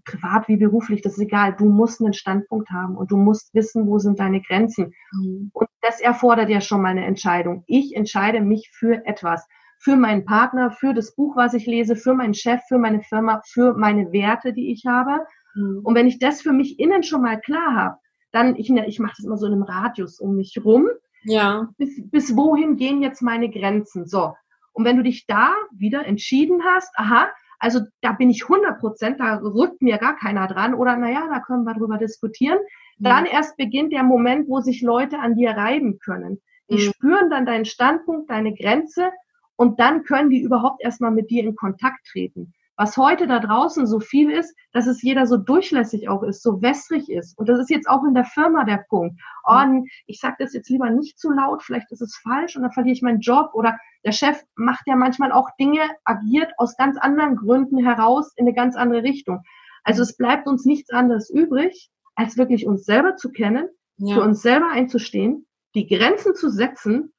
privat 0.03 0.47
wie 0.47 0.57
beruflich, 0.57 1.01
das 1.01 1.13
ist 1.13 1.21
egal. 1.21 1.55
Du 1.57 1.65
musst 1.65 2.01
einen 2.01 2.13
Standpunkt 2.13 2.69
haben 2.69 2.97
und 2.97 3.11
du 3.11 3.17
musst 3.17 3.53
wissen, 3.53 3.87
wo 3.87 3.99
sind 3.99 4.19
deine 4.19 4.41
Grenzen. 4.41 4.93
Mhm. 5.13 5.51
Und 5.53 5.67
das 5.81 5.99
erfordert 5.99 6.49
ja 6.49 6.61
schon 6.61 6.81
mal 6.81 6.89
eine 6.89 7.05
Entscheidung. 7.05 7.63
Ich 7.67 7.95
entscheide 7.95 8.41
mich 8.41 8.69
für 8.73 9.05
etwas. 9.05 9.47
Für 9.79 9.95
meinen 9.95 10.25
Partner, 10.25 10.71
für 10.71 10.93
das 10.93 11.15
Buch, 11.15 11.35
was 11.35 11.55
ich 11.55 11.65
lese, 11.65 11.95
für 11.95 12.13
meinen 12.13 12.35
Chef, 12.35 12.61
für 12.67 12.77
meine 12.77 13.01
Firma, 13.01 13.41
für 13.45 13.73
meine 13.73 14.11
Werte, 14.11 14.53
die 14.53 14.71
ich 14.71 14.85
habe. 14.85 15.25
Mhm. 15.55 15.81
Und 15.83 15.95
wenn 15.95 16.07
ich 16.07 16.19
das 16.19 16.41
für 16.41 16.53
mich 16.53 16.79
innen 16.79 17.03
schon 17.03 17.23
mal 17.23 17.39
klar 17.39 17.75
habe, 17.75 17.97
dann, 18.31 18.55
ich, 18.55 18.69
ich 18.69 18.99
mache 18.99 19.13
das 19.17 19.25
immer 19.25 19.37
so 19.37 19.47
in 19.47 19.53
einem 19.53 19.63
Radius 19.63 20.19
um 20.19 20.35
mich 20.35 20.59
rum. 20.63 20.87
Ja. 21.23 21.69
Bis, 21.77 22.01
bis 22.09 22.35
wohin 22.35 22.77
gehen 22.77 23.01
jetzt 23.01 23.21
meine 23.21 23.49
Grenzen? 23.49 24.05
So. 24.05 24.33
Und 24.73 24.85
wenn 24.85 24.97
du 24.97 25.03
dich 25.03 25.25
da 25.27 25.53
wieder 25.75 26.05
entschieden 26.05 26.63
hast, 26.63 26.93
aha, 26.95 27.27
also 27.61 27.81
da 28.01 28.13
bin 28.13 28.31
ich 28.31 28.43
100 28.43 28.79
Prozent, 28.79 29.19
da 29.19 29.35
rückt 29.35 29.83
mir 29.83 29.99
gar 29.99 30.15
keiner 30.15 30.47
dran 30.47 30.73
oder 30.73 30.97
naja, 30.97 31.27
da 31.31 31.39
können 31.39 31.63
wir 31.63 31.75
drüber 31.75 31.97
diskutieren. 31.97 32.57
Mhm. 32.97 33.03
Dann 33.03 33.25
erst 33.25 33.55
beginnt 33.55 33.93
der 33.93 34.03
Moment, 34.03 34.49
wo 34.49 34.61
sich 34.61 34.81
Leute 34.81 35.19
an 35.19 35.35
dir 35.35 35.51
reiben 35.51 35.99
können. 35.99 36.41
Die 36.69 36.87
mhm. 36.87 36.91
spüren 36.91 37.29
dann 37.29 37.45
deinen 37.45 37.65
Standpunkt, 37.65 38.31
deine 38.31 38.55
Grenze 38.55 39.11
und 39.55 39.79
dann 39.79 40.03
können 40.03 40.31
die 40.31 40.41
überhaupt 40.41 40.81
erstmal 40.83 41.11
mit 41.11 41.29
dir 41.29 41.43
in 41.43 41.55
Kontakt 41.55 42.05
treten 42.11 42.53
was 42.81 42.97
heute 42.97 43.27
da 43.27 43.37
draußen 43.37 43.85
so 43.85 43.99
viel 43.99 44.31
ist, 44.31 44.55
dass 44.71 44.87
es 44.87 45.03
jeder 45.03 45.27
so 45.27 45.37
durchlässig 45.37 46.09
auch 46.09 46.23
ist, 46.23 46.41
so 46.41 46.63
wässrig 46.63 47.11
ist. 47.11 47.37
Und 47.37 47.47
das 47.47 47.59
ist 47.59 47.69
jetzt 47.69 47.87
auch 47.87 48.03
in 48.05 48.15
der 48.15 48.25
Firma 48.25 48.63
der 48.63 48.83
Punkt. 48.89 49.21
Oh, 49.45 49.61
ich 50.07 50.19
sage 50.19 50.37
das 50.39 50.53
jetzt 50.53 50.67
lieber 50.67 50.89
nicht 50.89 51.19
zu 51.19 51.29
laut, 51.29 51.61
vielleicht 51.61 51.91
ist 51.91 52.01
es 52.01 52.19
falsch 52.23 52.55
und 52.55 52.63
dann 52.63 52.71
verliere 52.71 52.93
ich 52.93 53.03
meinen 53.03 53.19
Job. 53.19 53.51
Oder 53.53 53.77
der 54.03 54.11
Chef 54.11 54.41
macht 54.55 54.87
ja 54.87 54.95
manchmal 54.95 55.31
auch 55.31 55.49
Dinge, 55.59 55.81
agiert 56.05 56.51
aus 56.57 56.75
ganz 56.77 56.97
anderen 56.97 57.35
Gründen 57.35 57.77
heraus 57.77 58.33
in 58.35 58.45
eine 58.45 58.55
ganz 58.55 58.75
andere 58.75 59.03
Richtung. 59.03 59.41
Also 59.83 60.01
es 60.01 60.17
bleibt 60.17 60.47
uns 60.47 60.65
nichts 60.65 60.89
anderes 60.91 61.29
übrig, 61.29 61.89
als 62.15 62.37
wirklich 62.37 62.65
uns 62.65 62.85
selber 62.85 63.15
zu 63.15 63.31
kennen, 63.31 63.67
ja. 63.97 64.15
für 64.15 64.21
uns 64.21 64.41
selber 64.41 64.69
einzustehen, 64.69 65.47
die 65.75 65.87
Grenzen 65.87 66.35
zu 66.35 66.49
setzen. 66.49 67.13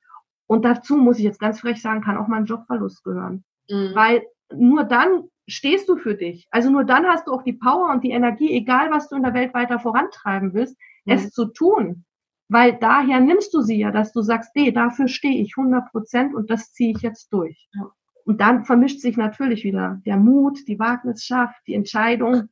Und 0.47 0.65
dazu 0.65 0.97
muss 0.97 1.19
ich 1.19 1.25
jetzt 1.25 1.41
ganz 1.41 1.61
frech 1.61 1.81
sagen, 1.81 2.03
kann 2.03 2.19
auch 2.19 2.29
mal 2.29 2.39
ein 2.39 2.47
Jobverlust 2.47 3.03
gehören. 3.05 3.45
Mhm. 3.69 3.93
Weil 3.95 4.23
nur 4.53 4.85
dann 4.85 5.25
stehst 5.49 5.89
du 5.89 5.97
für 5.97 6.15
dich. 6.15 6.47
Also 6.51 6.71
nur 6.71 6.85
dann 6.85 7.07
hast 7.07 7.27
du 7.27 7.33
auch 7.33 7.43
die 7.43 7.55
Power 7.55 7.91
und 7.91 8.05
die 8.05 8.11
Energie, 8.11 8.53
egal 8.53 8.91
was 8.91 9.09
du 9.09 9.17
in 9.17 9.23
der 9.23 9.35
Welt 9.35 9.55
weiter 9.55 9.79
vorantreiben 9.79 10.53
willst, 10.55 10.77
mhm. 11.05 11.15
es 11.15 11.31
zu 11.31 11.47
tun. 11.47 12.05
Weil 12.53 12.75
daher 12.79 13.19
nimmst 13.21 13.55
du 13.55 13.63
sie 13.63 13.79
ja, 13.79 13.91
dass 13.91 14.13
du 14.13 14.21
sagst, 14.21 14.55
nee, 14.55 14.73
dafür 14.73 15.09
stehe 15.09 15.41
ich 15.41 15.55
100 15.57 15.91
Prozent 15.91 16.35
und 16.35 16.51
das 16.51 16.71
ziehe 16.75 16.93
ich 16.95 17.01
jetzt 17.01 17.33
durch. 17.33 17.67
Ja. 17.73 17.91
Und 18.27 18.43
dann 18.43 18.67
vermischt 18.67 19.01
sich 19.01 19.17
natürlich 19.17 19.65
wieder 19.65 20.03
der 20.05 20.19
Mut, 20.19 20.59
die 20.69 20.79
Wagnisschaft, 20.79 21.57
die 21.67 21.75
Entscheidung. 21.75 22.51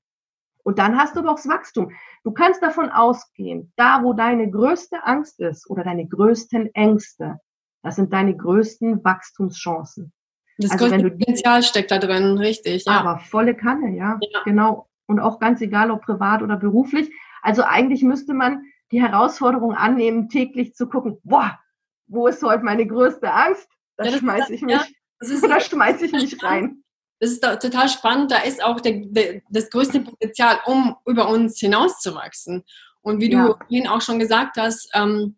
Und 0.62 0.78
dann 0.78 0.96
hast 0.96 1.16
du 1.16 1.20
doch 1.20 1.34
das 1.34 1.48
Wachstum. 1.48 1.92
Du 2.24 2.32
kannst 2.32 2.62
davon 2.62 2.88
ausgehen, 2.88 3.74
da 3.76 4.02
wo 4.02 4.14
deine 4.14 4.50
größte 4.50 5.04
Angst 5.04 5.38
ist 5.38 5.68
oder 5.68 5.84
deine 5.84 6.08
größten 6.08 6.74
Ängste, 6.74 7.38
das 7.82 7.96
sind 7.96 8.10
deine 8.10 8.34
größten 8.34 9.04
Wachstumschancen. 9.04 10.14
Das 10.56 10.70
also 10.70 10.86
größte 10.88 11.10
Potenzial 11.10 11.62
steckt 11.62 11.90
da 11.90 11.98
drin, 11.98 12.38
richtig. 12.38 12.86
Ja. 12.86 13.00
Aber 13.00 13.18
volle 13.18 13.54
Kanne, 13.54 13.94
ja, 13.94 14.18
ja. 14.18 14.40
Genau. 14.44 14.88
Und 15.06 15.20
auch 15.20 15.40
ganz 15.40 15.60
egal, 15.60 15.90
ob 15.90 16.00
privat 16.00 16.40
oder 16.40 16.56
beruflich. 16.56 17.10
Also 17.42 17.64
eigentlich 17.64 18.02
müsste 18.02 18.32
man 18.32 18.64
die 18.92 19.00
Herausforderung 19.00 19.74
annehmen, 19.74 20.28
täglich 20.28 20.74
zu 20.74 20.88
gucken, 20.88 21.18
boah, 21.22 21.58
wo 22.06 22.26
ist 22.26 22.42
heute 22.42 22.64
meine 22.64 22.86
größte 22.86 23.32
Angst? 23.32 23.68
Da 23.96 24.04
ja, 24.04 24.18
schmeiße 24.18 24.52
ich 24.52 24.62
mich, 24.62 24.74
ja, 25.20 25.48
da 25.48 25.60
schmeiße 25.60 26.06
ich 26.06 26.12
mich 26.12 26.42
rein. 26.42 26.82
Das 27.20 27.30
ist 27.30 27.42
total 27.42 27.88
spannend. 27.88 28.30
Da 28.30 28.38
ist 28.38 28.64
auch 28.64 28.80
der, 28.80 29.02
der, 29.04 29.42
das 29.50 29.68
größte 29.68 30.00
Potenzial, 30.00 30.58
um 30.64 30.96
über 31.06 31.28
uns 31.28 31.60
hinauszuwachsen. 31.60 32.64
Und 33.02 33.20
wie 33.20 33.28
du 33.28 33.36
ja. 33.36 33.56
vorhin 33.58 33.86
auch 33.86 34.00
schon 34.00 34.18
gesagt 34.18 34.56
hast, 34.56 34.90
ähm, 34.94 35.36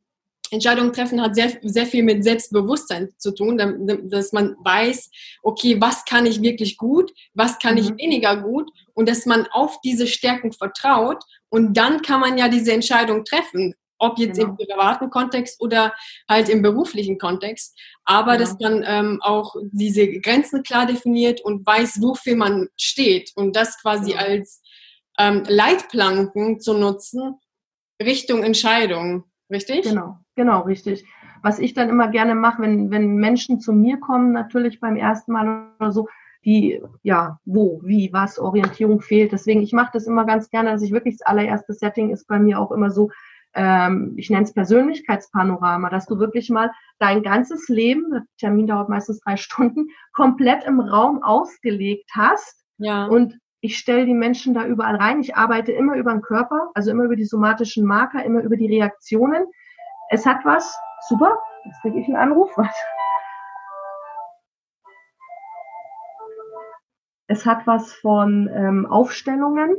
Entscheidungen 0.53 0.93
treffen 0.93 1.23
hat 1.23 1.35
sehr, 1.35 1.51
sehr 1.63 1.87
viel 1.87 2.03
mit 2.03 2.23
Selbstbewusstsein 2.23 3.09
zu 3.17 3.35
tun, 3.35 3.59
dass 4.05 4.33
man 4.33 4.55
weiß, 4.63 5.11
okay, 5.43 5.81
was 5.81 6.05
kann 6.05 6.27
ich 6.27 6.43
wirklich 6.43 6.77
gut, 6.77 7.11
was 7.33 7.59
kann 7.59 7.75
mhm. 7.75 7.81
ich 7.81 7.89
weniger 7.97 8.37
gut 8.37 8.71
und 8.93 9.09
dass 9.09 9.25
man 9.25 9.47
auf 9.51 9.81
diese 9.81 10.07
Stärken 10.07 10.53
vertraut 10.53 11.25
und 11.49 11.77
dann 11.77 12.03
kann 12.03 12.21
man 12.21 12.37
ja 12.37 12.49
diese 12.49 12.73
Entscheidung 12.73 13.25
treffen, 13.25 13.75
ob 13.99 14.19
jetzt 14.19 14.39
genau. 14.39 14.51
im 14.51 14.57
privaten 14.57 15.09
Kontext 15.09 15.61
oder 15.61 15.95
halt 16.29 16.49
im 16.49 16.61
beruflichen 16.61 17.19
Kontext, 17.19 17.79
aber 18.05 18.37
genau. 18.37 18.45
dass 18.45 18.59
man 18.61 18.85
ähm, 18.87 19.21
auch 19.23 19.55
diese 19.71 20.07
Grenzen 20.21 20.63
klar 20.63 20.85
definiert 20.85 21.41
und 21.41 21.67
weiß, 21.67 22.03
wofür 22.03 22.37
man 22.37 22.69
steht 22.77 23.33
und 23.37 23.57
das 23.57 23.81
quasi 23.81 24.11
genau. 24.11 24.23
als 24.23 24.61
ähm, 25.19 25.45
Leitplanken 25.47 26.61
zu 26.61 26.75
nutzen 26.75 27.39
Richtung 28.03 28.43
Entscheidung, 28.43 29.25
richtig? 29.53 29.83
Genau, 29.85 30.19
genau, 30.35 30.63
richtig. 30.63 31.05
Was 31.43 31.59
ich 31.59 31.75
dann 31.75 31.89
immer 31.89 32.09
gerne 32.09 32.35
mache, 32.35 32.63
wenn, 32.63 32.91
wenn 32.91 33.17
Menschen 33.17 33.61
zu 33.61 33.73
mir 33.73 33.99
kommen, 33.99 34.33
natürlich 34.33 34.81
beim 34.81 34.97
ersten 34.97 35.33
Mal 35.33 35.69
oder 35.79 35.93
so, 35.93 36.09
die, 36.45 36.83
ja, 37.03 37.39
wo, 37.45 37.81
wie, 37.85 38.13
was, 38.13 38.39
Orientierung 38.39 39.01
fehlt. 39.01 39.33
Deswegen, 39.33 39.63
ich 39.63 39.73
mache 39.73 39.91
das 39.93 40.07
immer 40.07 40.25
ganz 40.25 40.51
gerne, 40.51 40.71
dass 40.71 40.83
ich 40.83 40.93
wirklich 40.93 41.19
das 41.19 41.27
allererste 41.27 41.73
Setting 41.73 42.11
ist 42.11 42.27
bei 42.27 42.39
mir 42.39 42.59
auch 42.59 42.73
immer 42.73 42.91
so, 42.91 43.11
ähm, 43.55 44.15
ich 44.17 44.31
nenne 44.31 44.45
es 44.45 44.55
Persönlichkeitspanorama, 44.55 45.91
dass 45.91 46.07
du 46.07 46.19
wirklich 46.19 46.49
mal 46.51 46.73
dein 46.99 47.23
ganzes 47.23 47.69
Leben, 47.69 48.11
der 48.11 48.23
Termin 48.39 48.67
dauert 48.67 48.89
meistens 48.89 49.21
drei 49.21 49.37
Stunden, 49.37 49.89
komplett 50.13 50.65
im 50.65 50.81
Raum 50.81 51.23
ausgelegt 51.23 52.11
hast. 52.15 52.65
Ja. 52.79 53.07
Und 53.07 53.39
ich 53.65 53.79
stelle 53.79 54.05
die 54.05 54.15
Menschen 54.15 54.55
da 54.55 54.67
überall 54.67 54.97
rein. 54.97 55.21
Ich 55.21 55.37
arbeite 55.37 55.71
immer 55.71 55.95
über 55.95 56.11
den 56.11 56.21
Körper, 56.21 56.73
also 56.75 56.91
immer 56.91 57.05
über 57.05 57.15
die 57.15 57.25
somatischen 57.25 57.87
Marker, 57.87 58.25
immer 58.25 58.43
über 58.43 58.57
die 58.57 58.67
Reaktionen. 58.67 59.47
Es 60.11 60.27
hat 60.27 60.45
was, 60.45 60.77
super, 61.09 61.39
jetzt 61.65 61.81
kriege 61.81 62.01
ich 62.01 62.07
einen 62.09 62.17
Anruf. 62.17 62.51
Was? 62.57 62.77
Es 67.29 67.47
hat 67.47 67.65
was 67.69 67.93
von 67.93 68.51
ähm, 68.53 68.85
Aufstellungen, 68.85 69.77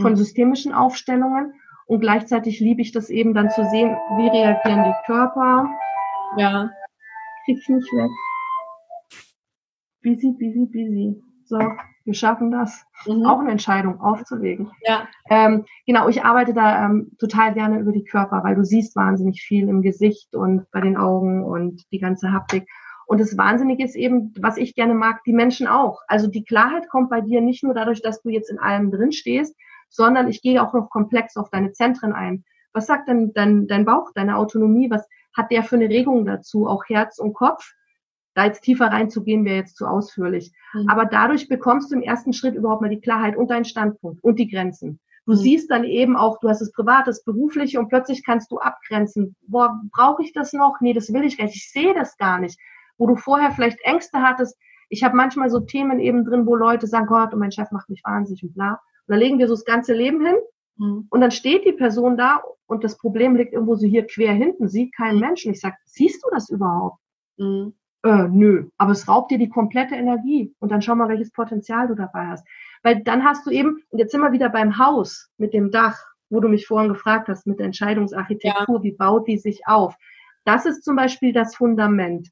von 0.00 0.12
mhm. 0.12 0.16
systemischen 0.16 0.74
Aufstellungen. 0.74 1.54
Und 1.86 2.00
gleichzeitig 2.00 2.58
liebe 2.58 2.82
ich 2.82 2.90
das 2.90 3.08
eben 3.08 3.34
dann 3.34 3.50
zu 3.50 3.64
sehen, 3.70 3.96
wie 4.16 4.28
reagieren 4.28 4.82
die 4.82 5.06
Körper. 5.06 5.70
Ja. 6.36 6.70
Krieg's 7.44 7.68
nicht 7.68 7.92
weg. 7.92 8.10
Busy, 10.02 10.32
busy, 10.32 10.66
busy. 10.66 11.31
So, 11.44 11.58
wir 12.04 12.14
schaffen 12.14 12.50
das. 12.50 12.84
Mhm. 13.06 13.26
Auch 13.26 13.40
eine 13.40 13.50
Entscheidung 13.50 14.00
aufzulegen. 14.00 14.70
Ja. 14.82 15.08
Ähm, 15.30 15.64
genau, 15.86 16.08
ich 16.08 16.24
arbeite 16.24 16.54
da 16.54 16.86
ähm, 16.86 17.12
total 17.18 17.54
gerne 17.54 17.80
über 17.80 17.92
die 17.92 18.04
Körper, 18.04 18.42
weil 18.44 18.54
du 18.54 18.64
siehst 18.64 18.96
wahnsinnig 18.96 19.42
viel 19.42 19.68
im 19.68 19.82
Gesicht 19.82 20.34
und 20.34 20.70
bei 20.70 20.80
den 20.80 20.96
Augen 20.96 21.44
und 21.44 21.90
die 21.92 21.98
ganze 21.98 22.32
Haptik. 22.32 22.68
Und 23.06 23.20
das 23.20 23.36
Wahnsinnige 23.36 23.84
ist 23.84 23.96
eben, 23.96 24.32
was 24.38 24.56
ich 24.56 24.74
gerne 24.74 24.94
mag, 24.94 25.22
die 25.24 25.32
Menschen 25.32 25.66
auch. 25.66 26.00
Also 26.06 26.28
die 26.28 26.44
Klarheit 26.44 26.88
kommt 26.88 27.10
bei 27.10 27.20
dir 27.20 27.40
nicht 27.40 27.62
nur 27.62 27.74
dadurch, 27.74 28.02
dass 28.02 28.22
du 28.22 28.30
jetzt 28.30 28.50
in 28.50 28.58
allem 28.58 28.90
drin 28.90 29.12
stehst, 29.12 29.54
sondern 29.88 30.28
ich 30.28 30.40
gehe 30.42 30.62
auch 30.62 30.72
noch 30.72 30.88
komplex 30.88 31.36
auf 31.36 31.50
deine 31.50 31.72
Zentren 31.72 32.12
ein. 32.12 32.44
Was 32.72 32.86
sagt 32.86 33.08
denn 33.08 33.32
dein, 33.34 33.66
dein 33.66 33.84
Bauch, 33.84 34.12
deine 34.14 34.36
Autonomie? 34.38 34.90
Was 34.90 35.06
hat 35.36 35.50
der 35.50 35.62
für 35.62 35.76
eine 35.76 35.88
Regung 35.88 36.24
dazu? 36.24 36.66
Auch 36.66 36.84
Herz 36.88 37.18
und 37.18 37.34
Kopf? 37.34 37.74
Da 38.34 38.46
jetzt 38.46 38.62
tiefer 38.62 38.86
reinzugehen, 38.86 39.44
wäre 39.44 39.56
jetzt 39.56 39.76
zu 39.76 39.86
ausführlich. 39.86 40.52
Mhm. 40.72 40.88
Aber 40.88 41.04
dadurch 41.04 41.48
bekommst 41.48 41.90
du 41.90 41.96
im 41.96 42.02
ersten 42.02 42.32
Schritt 42.32 42.54
überhaupt 42.54 42.80
mal 42.80 42.88
die 42.88 43.00
Klarheit 43.00 43.36
und 43.36 43.50
deinen 43.50 43.64
Standpunkt 43.64 44.22
und 44.24 44.38
die 44.38 44.48
Grenzen. 44.48 45.00
Du 45.26 45.32
mhm. 45.32 45.36
siehst 45.36 45.70
dann 45.70 45.84
eben 45.84 46.16
auch, 46.16 46.38
du 46.40 46.48
hast 46.48 46.60
das 46.60 46.72
Private, 46.72 47.06
das 47.06 47.24
Berufliche 47.24 47.78
und 47.78 47.88
plötzlich 47.88 48.24
kannst 48.24 48.50
du 48.50 48.58
abgrenzen. 48.58 49.36
Boah, 49.46 49.80
brauche 49.92 50.22
ich 50.22 50.32
das 50.32 50.52
noch? 50.52 50.80
Nee, 50.80 50.94
das 50.94 51.12
will 51.12 51.24
ich 51.24 51.38
gar 51.38 51.44
nicht. 51.44 51.56
Ich 51.56 51.70
sehe 51.70 51.94
das 51.94 52.16
gar 52.16 52.38
nicht. 52.38 52.58
Wo 52.98 53.06
du 53.06 53.16
vorher 53.16 53.52
vielleicht 53.52 53.80
Ängste 53.82 54.20
hattest. 54.20 54.56
Ich 54.88 55.04
habe 55.04 55.16
manchmal 55.16 55.48
so 55.48 55.60
Themen 55.60 56.00
eben 56.00 56.24
drin, 56.24 56.46
wo 56.46 56.54
Leute 56.54 56.86
sagen, 56.86 57.06
Gott, 57.06 57.32
und 57.32 57.40
mein 57.40 57.52
Chef 57.52 57.70
macht 57.70 57.88
mich 57.88 58.02
wahnsinnig 58.04 58.42
und 58.42 58.54
bla. 58.54 58.72
Und 59.06 59.14
da 59.14 59.16
legen 59.16 59.38
wir 59.38 59.48
so 59.48 59.54
das 59.54 59.64
ganze 59.64 59.94
Leben 59.94 60.24
hin. 60.24 60.36
Mhm. 60.76 61.06
Und 61.08 61.20
dann 61.20 61.30
steht 61.30 61.64
die 61.64 61.72
Person 61.72 62.16
da 62.16 62.42
und 62.66 62.84
das 62.84 62.98
Problem 62.98 63.36
liegt 63.36 63.52
irgendwo 63.52 63.74
so 63.74 63.86
hier 63.86 64.06
quer 64.06 64.32
hinten, 64.32 64.68
sieht 64.68 64.94
keinen 64.94 65.16
mhm. 65.16 65.20
Menschen. 65.20 65.52
Ich 65.52 65.60
sage, 65.60 65.76
siehst 65.84 66.24
du 66.24 66.30
das 66.30 66.48
überhaupt? 66.50 66.98
Mhm. 67.36 67.74
Äh, 68.04 68.28
nö, 68.28 68.68
aber 68.78 68.92
es 68.92 69.06
raubt 69.08 69.30
dir 69.30 69.38
die 69.38 69.48
komplette 69.48 69.94
Energie. 69.94 70.54
Und 70.58 70.72
dann 70.72 70.82
schau 70.82 70.94
mal, 70.94 71.08
welches 71.08 71.30
Potenzial 71.30 71.88
du 71.88 71.94
dabei 71.94 72.26
hast. 72.26 72.46
Weil 72.82 73.02
dann 73.02 73.24
hast 73.24 73.46
du 73.46 73.50
eben, 73.50 73.82
und 73.90 73.98
jetzt 73.98 74.12
sind 74.12 74.20
wir 74.20 74.32
wieder 74.32 74.48
beim 74.48 74.78
Haus 74.78 75.30
mit 75.38 75.54
dem 75.54 75.70
Dach, 75.70 76.04
wo 76.28 76.40
du 76.40 76.48
mich 76.48 76.66
vorhin 76.66 76.92
gefragt 76.92 77.28
hast, 77.28 77.46
mit 77.46 77.58
der 77.58 77.66
Entscheidungsarchitektur, 77.66 78.76
ja. 78.78 78.82
wie 78.82 78.92
baut 78.92 79.28
die 79.28 79.38
sich 79.38 79.66
auf? 79.66 79.94
Das 80.44 80.66
ist 80.66 80.82
zum 80.82 80.96
Beispiel 80.96 81.32
das 81.32 81.54
Fundament. 81.54 82.30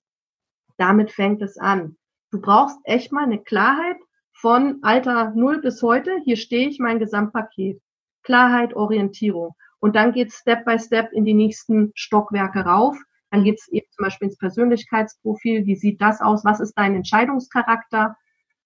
Damit 0.76 1.12
fängt 1.12 1.42
es 1.42 1.58
an. 1.58 1.96
Du 2.32 2.40
brauchst 2.40 2.78
echt 2.84 3.12
mal 3.12 3.24
eine 3.24 3.38
Klarheit, 3.38 3.98
von 4.40 4.78
Alter 4.80 5.32
0 5.34 5.60
bis 5.60 5.82
heute, 5.82 6.18
hier 6.24 6.38
stehe 6.38 6.68
ich, 6.68 6.78
mein 6.78 6.98
Gesamtpaket. 6.98 7.78
Klarheit, 8.22 8.74
Orientierung. 8.74 9.54
Und 9.80 9.96
dann 9.96 10.12
geht's 10.12 10.38
Step 10.38 10.64
by 10.64 10.78
Step 10.78 11.12
in 11.12 11.26
die 11.26 11.34
nächsten 11.34 11.92
Stockwerke 11.94 12.60
rauf. 12.60 12.96
Dann 13.30 13.44
geht's 13.44 13.68
eben 13.68 13.86
zum 13.90 14.04
Beispiel 14.04 14.28
ins 14.28 14.38
Persönlichkeitsprofil. 14.38 15.66
Wie 15.66 15.76
sieht 15.76 16.00
das 16.00 16.20
aus? 16.20 16.44
Was 16.44 16.60
ist 16.60 16.74
dein 16.74 16.94
Entscheidungscharakter? 16.94 18.16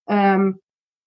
Ähm, 0.07 0.61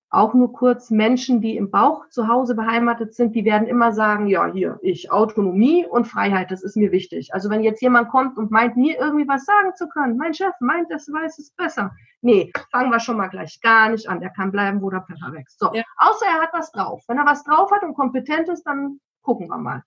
auch 0.10 0.34
nur 0.34 0.54
kurz, 0.54 0.90
Menschen, 0.90 1.42
die 1.42 1.58
im 1.58 1.70
Bauch 1.70 2.08
zu 2.10 2.30
Hause 2.30 2.56
beheimatet 2.56 3.14
sind, 3.14 3.36
die 3.36 3.44
werden 3.44 3.68
immer 3.68 3.92
sagen, 3.92 4.28
ja, 4.28 4.46
hier, 4.48 4.80
ich, 4.82 5.12
Autonomie 5.12 5.86
und 5.86 6.06
Freiheit, 6.08 6.50
das 6.50 6.64
ist 6.64 6.78
mir 6.78 6.94
wichtig. 6.94 7.34
Also 7.34 7.50
wenn 7.50 7.62
jetzt 7.62 7.82
jemand 7.82 8.10
kommt 8.10 8.38
und 8.38 8.50
meint, 8.50 8.78
mir 8.78 8.98
irgendwie 8.98 9.28
was 9.28 9.44
sagen 9.44 9.76
zu 9.76 9.90
können, 9.90 10.16
mein 10.16 10.34
Chef 10.34 10.54
meint, 10.62 10.90
das 10.90 11.10
weiß 11.12 11.40
es 11.40 11.52
besser. 11.52 11.92
Nee, 12.22 12.54
fangen 12.72 12.90
wir 12.90 13.02
schon 13.02 13.18
mal 13.18 13.28
gleich 13.28 13.60
gar 13.62 13.90
nicht 13.90 14.08
an. 14.08 14.22
Der 14.22 14.30
kann 14.30 14.52
bleiben, 14.52 14.82
wo 14.82 14.90
der 14.90 15.02
Pfeffer 15.02 15.34
wächst. 15.34 15.60
So, 15.60 15.74
ja. 15.74 15.84
außer 15.98 16.26
er 16.26 16.42
hat 16.42 16.54
was 16.54 16.72
drauf. 16.72 17.04
Wenn 17.08 17.18
er 17.18 17.26
was 17.26 17.44
drauf 17.44 17.70
hat 17.72 17.84
und 17.84 17.94
kompetent 17.94 18.48
ist, 18.48 18.64
dann 18.64 19.02
gucken 19.22 19.50
wir 19.50 19.58
mal. 19.58 19.84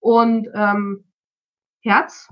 Und 0.00 0.48
ähm, 0.54 1.04
Herz, 1.82 2.28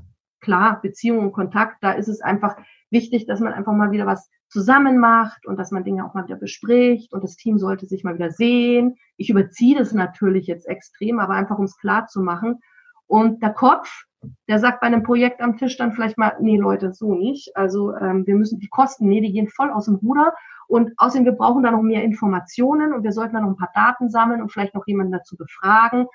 klar, 0.46 0.80
Beziehung 0.80 1.18
und 1.18 1.32
Kontakt, 1.32 1.78
da 1.82 1.92
ist 1.92 2.08
es 2.08 2.20
einfach 2.20 2.56
wichtig, 2.90 3.26
dass 3.26 3.40
man 3.40 3.52
einfach 3.52 3.72
mal 3.72 3.90
wieder 3.90 4.06
was 4.06 4.30
zusammen 4.48 4.96
macht 4.96 5.44
und 5.44 5.58
dass 5.58 5.72
man 5.72 5.82
Dinge 5.82 6.06
auch 6.06 6.14
mal 6.14 6.24
wieder 6.24 6.36
bespricht 6.36 7.12
und 7.12 7.24
das 7.24 7.34
Team 7.34 7.58
sollte 7.58 7.86
sich 7.86 8.04
mal 8.04 8.14
wieder 8.14 8.30
sehen. 8.30 8.94
Ich 9.16 9.28
überziehe 9.28 9.76
das 9.76 9.92
natürlich 9.92 10.46
jetzt 10.46 10.68
extrem, 10.68 11.18
aber 11.18 11.34
einfach 11.34 11.58
um 11.58 11.64
es 11.64 11.76
klar 11.76 12.06
zu 12.06 12.20
machen. 12.20 12.60
Und 13.08 13.42
der 13.42 13.54
Kopf, 13.54 14.04
der 14.48 14.60
sagt 14.60 14.80
bei 14.80 14.86
einem 14.86 15.02
Projekt 15.02 15.40
am 15.40 15.56
Tisch 15.56 15.76
dann 15.76 15.92
vielleicht 15.92 16.16
mal, 16.16 16.36
nee 16.40 16.58
Leute, 16.58 16.92
so 16.92 17.14
nicht. 17.14 17.56
Also 17.56 17.92
ähm, 17.96 18.24
wir 18.24 18.36
müssen 18.36 18.60
die 18.60 18.68
Kosten, 18.68 19.08
nee, 19.08 19.20
die 19.20 19.32
gehen 19.32 19.48
voll 19.48 19.70
aus 19.70 19.86
dem 19.86 19.96
Ruder. 19.96 20.32
Und 20.68 20.92
außerdem, 20.96 21.24
wir 21.24 21.32
brauchen 21.32 21.64
da 21.64 21.72
noch 21.72 21.82
mehr 21.82 22.04
Informationen 22.04 22.92
und 22.92 23.02
wir 23.02 23.12
sollten 23.12 23.34
da 23.34 23.40
noch 23.40 23.50
ein 23.50 23.56
paar 23.56 23.72
Daten 23.74 24.10
sammeln 24.10 24.42
und 24.42 24.52
vielleicht 24.52 24.74
noch 24.74 24.86
jemanden 24.86 25.12
dazu 25.12 25.36
befragen. 25.36 26.06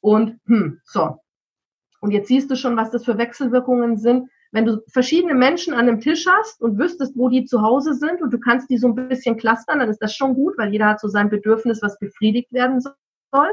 Und 0.00 0.40
hm, 0.46 0.80
so. 0.84 1.18
Und 2.04 2.12
jetzt 2.12 2.28
siehst 2.28 2.50
du 2.50 2.56
schon, 2.56 2.76
was 2.76 2.90
das 2.90 3.04
für 3.04 3.18
Wechselwirkungen 3.18 3.96
sind 3.96 4.28
wenn 4.54 4.66
du 4.66 4.82
verschiedene 4.86 5.34
Menschen 5.34 5.74
an 5.74 5.88
einem 5.88 5.98
Tisch 5.98 6.26
hast 6.28 6.62
und 6.62 6.78
wüsstest, 6.78 7.16
wo 7.16 7.28
die 7.28 7.44
zu 7.44 7.60
Hause 7.60 7.92
sind 7.92 8.22
und 8.22 8.32
du 8.32 8.38
kannst 8.38 8.70
die 8.70 8.78
so 8.78 8.86
ein 8.86 8.94
bisschen 8.94 9.36
clustern, 9.36 9.80
dann 9.80 9.88
ist 9.88 9.98
das 9.98 10.14
schon 10.14 10.34
gut, 10.34 10.56
weil 10.56 10.70
jeder 10.70 10.86
hat 10.86 11.00
so 11.00 11.08
sein 11.08 11.28
Bedürfnis, 11.28 11.82
was 11.82 11.98
befriedigt 11.98 12.52
werden 12.52 12.80
soll. 12.80 13.50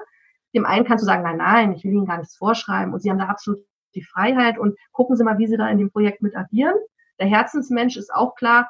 Dem 0.53 0.63
einen 0.63 0.85
kannst 0.85 1.01
du 1.01 1.07
sagen, 1.07 1.23
nein, 1.23 1.37
nein, 1.37 1.73
ich 1.73 1.83
will 1.83 1.93
ihnen 1.93 2.05
gar 2.05 2.19
nichts 2.19 2.37
vorschreiben 2.37 2.93
und 2.93 3.01
sie 3.01 3.09
haben 3.09 3.17
da 3.17 3.25
absolut 3.25 3.65
die 3.95 4.03
Freiheit 4.03 4.59
und 4.59 4.77
gucken 4.91 5.15
Sie 5.15 5.23
mal, 5.23 5.39
wie 5.39 5.47
Sie 5.47 5.57
da 5.57 5.67
in 5.69 5.79
dem 5.79 5.89
Projekt 5.89 6.21
mit 6.21 6.37
agieren. 6.37 6.75
Der 7.19 7.27
Herzensmensch 7.27 7.97
ist 7.97 8.13
auch 8.13 8.35
klar, 8.35 8.69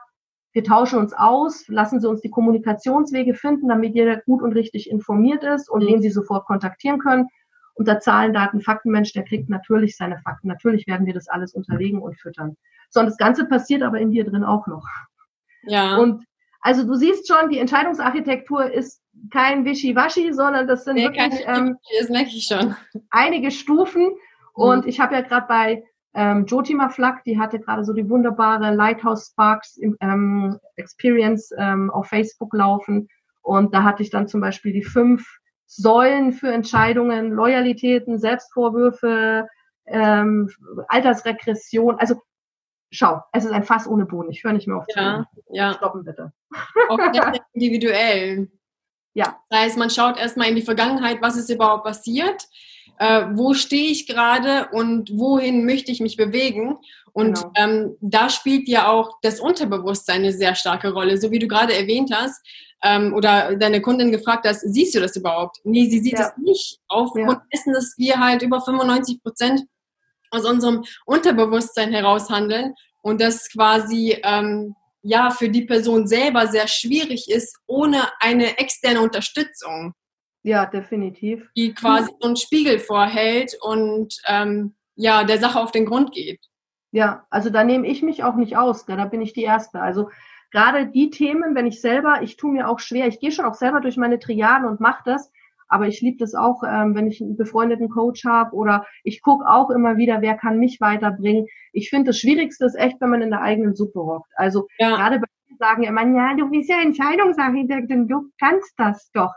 wir 0.54 0.64
tauschen 0.64 1.00
uns 1.00 1.14
aus, 1.14 1.68
lassen 1.68 2.00
Sie 2.00 2.08
uns 2.08 2.22
die 2.22 2.30
Kommunikationswege 2.30 3.34
finden, 3.34 3.68
damit 3.68 3.94
jeder 3.94 4.22
gut 4.22 4.42
und 4.42 4.54
richtig 4.54 4.90
informiert 4.90 5.44
ist 5.44 5.70
und 5.70 5.82
den 5.82 6.02
Sie 6.02 6.10
sofort 6.10 6.46
kontaktieren 6.46 7.00
können. 7.00 7.28
Und 7.76 7.88
der 7.88 8.00
Zahlen, 8.00 8.34
Daten, 8.34 8.62
Faktenmensch, 8.62 9.14
der 9.14 9.24
kriegt 9.24 9.50
natürlich 9.50 9.96
seine 9.96 10.20
Fakten. 10.20 10.48
Natürlich 10.48 10.88
werden 10.88 11.06
wir 11.06 11.14
das 11.14 11.28
alles 11.28 11.54
unterlegen 11.54 12.02
und 12.02 12.20
füttern. 12.20 12.58
So, 12.90 13.00
und 13.00 13.06
das 13.06 13.18
Ganze 13.18 13.46
passiert 13.46 13.84
aber 13.84 14.00
in 14.00 14.12
dir 14.12 14.26
drin 14.26 14.44
auch 14.44 14.68
noch. 14.68 14.86
Ja. 15.64 15.98
Und 15.98 16.26
also 16.62 16.86
du 16.86 16.94
siehst 16.96 17.28
schon, 17.28 17.50
die 17.50 17.58
Entscheidungsarchitektur 17.58 18.72
ist 18.72 19.02
kein 19.32 19.66
Wischiwaschi, 19.66 20.34
sondern 20.34 20.68
das 20.68 20.84
sind 20.84 20.96
nee, 20.96 21.06
wirklich 21.06 21.44
ähm, 21.48 21.78
einige 23.10 23.52
Stufen. 23.52 24.04
Mhm. 24.04 24.14
Und 24.54 24.86
ich 24.86 25.00
habe 25.00 25.16
ja 25.16 25.22
gerade 25.22 25.48
bei 25.48 25.84
ähm, 26.14 26.46
Jotima 26.46 26.90
Flak, 26.90 27.24
die 27.24 27.40
hatte 27.40 27.60
gerade 27.60 27.84
so 27.84 27.94
die 27.94 28.10
wunderbare 28.10 28.76
Lighthouse 28.76 29.30
Sparks 29.32 29.80
ähm, 30.02 30.60
Experience 30.76 31.52
ähm, 31.58 31.90
auf 31.90 32.08
Facebook 32.08 32.54
laufen. 32.54 33.08
Und 33.42 33.74
da 33.74 33.84
hatte 33.84 34.04
ich 34.04 34.12
dann 34.12 34.28
zum 34.28 34.42
Beispiel 34.42 34.74
die 34.74 34.84
fünf 34.84 35.26
Säulen 35.74 36.34
für 36.34 36.52
Entscheidungen, 36.52 37.32
Loyalitäten, 37.32 38.18
Selbstvorwürfe, 38.20 39.48
ähm, 39.86 40.50
Altersregression. 40.90 41.96
Also 41.96 42.22
schau, 42.92 43.22
es 43.32 43.46
ist 43.46 43.52
ein 43.52 43.64
Fass 43.64 43.88
ohne 43.88 44.06
Boden. 44.06 44.32
Ich 44.32 44.44
höre 44.44 44.52
nicht 44.52 44.68
mehr 44.68 44.78
auf. 44.78 44.86
Ja, 44.94 45.26
ja. 45.50 45.74
Stoppen 45.74 46.04
bitte. 46.04 46.34
Auch 46.90 47.00
individuell. 47.54 48.52
Ja. 49.14 49.40
Das 49.50 49.60
heißt, 49.62 49.78
man 49.78 49.90
schaut 49.90 50.18
erstmal 50.18 50.50
in 50.50 50.58
die 50.58 50.62
Vergangenheit, 50.62 51.22
was 51.22 51.38
ist 51.38 51.50
überhaupt 51.50 51.86
passiert. 51.86 52.50
Äh, 53.00 53.26
wo 53.34 53.54
stehe 53.54 53.92
ich 53.92 54.08
gerade 54.08 54.70
und 54.72 55.12
wohin 55.18 55.66
möchte 55.66 55.92
ich 55.92 56.00
mich 56.00 56.18
bewegen. 56.18 56.78
Und 57.14 57.36
genau. 57.36 57.52
ähm, 57.56 57.98
da 58.00 58.30
spielt 58.30 58.68
ja 58.68 58.88
auch 58.88 59.18
das 59.22 59.40
Unterbewusstsein 59.40 60.22
eine 60.22 60.34
sehr 60.34 60.56
starke 60.56 60.94
Rolle. 60.94 61.18
So 61.18 61.32
wie 61.32 61.40
du 61.40 61.48
gerade 61.48 61.76
erwähnt 61.76 62.12
hast 62.14 62.42
ähm, 62.84 63.14
oder 63.14 63.56
deine 63.56 63.82
Kundin 63.82 64.12
gefragt 64.12 64.46
hast, 64.48 64.62
siehst 64.62 64.96
du 64.96 65.00
das 65.00 65.16
überhaupt? 65.16 65.58
Nee, 65.64 65.90
sie 65.90 66.00
sieht 66.00 66.14
ja. 66.14 66.20
das 66.20 66.38
nicht. 66.38 66.80
Aufgrund 66.88 67.30
ja. 67.30 67.44
dessen, 67.54 67.74
dass 67.74 67.96
wir 67.98 68.20
halt 68.20 68.42
über 68.42 68.62
95 68.62 69.22
Prozent 69.22 69.62
aus 70.30 70.46
unserem 70.46 70.84
Unterbewusstsein 71.06 71.92
heraus 71.92 72.30
handeln 72.30 72.74
und 73.02 73.22
das 73.22 73.50
quasi 73.50 74.18
ähm, 74.24 74.76
ja 75.02 75.32
für 75.32 75.50
die 75.50 75.66
Person 75.66 76.08
selber 76.08 76.48
sehr 76.48 76.68
schwierig 76.68 77.30
ist, 77.30 77.58
ohne 77.68 78.10
eine 78.20 78.58
externe 78.58 79.02
Unterstützung. 79.02 79.94
Ja, 80.44 80.66
definitiv. 80.66 81.50
Die 81.56 81.74
quasi 81.74 82.12
so 82.20 82.28
einen 82.28 82.36
Spiegel 82.36 82.80
vorhält 82.80 83.56
und 83.62 84.18
ähm, 84.28 84.76
ja, 84.96 85.24
der 85.24 85.38
Sache 85.38 85.60
auf 85.60 85.72
den 85.72 85.86
Grund 85.86 86.12
geht. 86.12 86.40
Ja, 86.92 87.26
also 87.30 87.50
da 87.50 87.64
nehme 87.64 87.88
ich 87.88 88.02
mich 88.02 88.24
auch 88.24 88.36
nicht 88.36 88.58
aus, 88.58 88.86
da 88.86 89.06
bin 89.06 89.22
ich 89.22 89.34
die 89.34 89.44
Erste. 89.44 89.80
Also 89.80 90.10
gerade 90.52 90.88
die 90.88 91.10
Themen, 91.10 91.56
wenn 91.56 91.68
ich 91.68 91.80
selber, 91.80 92.22
ich 92.22 92.38
tue 92.38 92.52
mir 92.52 92.68
auch 92.68 92.80
schwer, 92.80 93.08
ich 93.08 93.20
gehe 93.20 93.32
schon 93.32 93.46
auch 93.46 93.54
selber 93.54 93.80
durch 93.80 93.98
meine 93.98 94.20
Triaden 94.20 94.68
und 94.68 94.82
mache 94.82 95.04
das, 95.06 95.32
aber 95.70 95.88
ich 95.88 96.02
liebe 96.02 96.18
das 96.18 96.36
auch, 96.36 96.64
ähm, 96.68 96.96
wenn 96.96 97.08
ich 97.08 97.22
einen 97.22 97.38
befreundeten 97.38 97.90
Coach 97.90 98.26
habe 98.26 98.54
oder 98.56 98.86
ich 99.04 99.22
gucke 99.22 99.48
auch 99.48 99.70
immer 99.70 99.96
wieder, 99.96 100.22
wer 100.22 100.36
kann 100.36 100.58
mich 100.58 100.82
weiterbringen. 100.82 101.48
Ich 101.72 101.90
finde, 101.90 102.10
das 102.10 102.20
Schwierigste 102.20 102.66
ist 102.66 102.76
echt, 102.76 103.00
wenn 103.00 103.10
man 103.10 103.22
in 103.22 103.30
der 103.30 103.42
eigenen 103.42 103.74
Suppe 103.74 104.02
hockt. 104.02 104.32
Also 104.36 104.68
ja. 104.80 104.96
gerade 104.96 105.20
bei 105.20 105.28
sagen 105.60 105.84
ja 105.84 105.90
immer, 105.90 106.06
ja, 106.06 106.34
du 106.36 106.50
bist 106.50 106.70
ja 106.70 106.82
Entscheidungsarchitektin, 106.82 108.08
du 108.08 108.30
kannst 108.40 108.74
das 108.78 109.12
doch. 109.14 109.32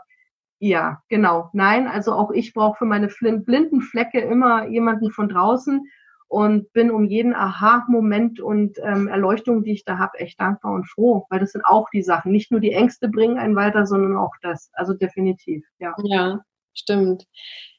Ja, 0.59 1.01
genau. 1.09 1.49
Nein, 1.53 1.87
also 1.87 2.13
auch 2.13 2.31
ich 2.31 2.53
brauche 2.53 2.77
für 2.77 2.85
meine 2.85 3.07
blinden 3.07 3.81
Flecke 3.81 4.19
immer 4.19 4.67
jemanden 4.67 5.11
von 5.11 5.29
draußen 5.29 5.85
und 6.27 6.71
bin 6.73 6.91
um 6.91 7.05
jeden 7.05 7.35
Aha-Moment 7.35 8.39
und 8.39 8.77
ähm, 8.83 9.07
Erleuchtung, 9.07 9.63
die 9.63 9.73
ich 9.73 9.85
da 9.85 9.97
habe, 9.97 10.17
echt 10.19 10.39
dankbar 10.39 10.73
und 10.73 10.85
froh, 10.89 11.25
weil 11.29 11.39
das 11.39 11.51
sind 11.51 11.65
auch 11.65 11.89
die 11.91 12.01
Sachen. 12.01 12.31
Nicht 12.31 12.51
nur 12.51 12.59
die 12.59 12.71
Ängste 12.71 13.09
bringen 13.09 13.37
einen 13.37 13.55
weiter, 13.55 13.85
sondern 13.85 14.17
auch 14.17 14.33
das. 14.41 14.69
Also 14.73 14.93
definitiv, 14.93 15.65
ja. 15.79 15.93
Ja, 16.03 16.41
stimmt. 16.73 17.25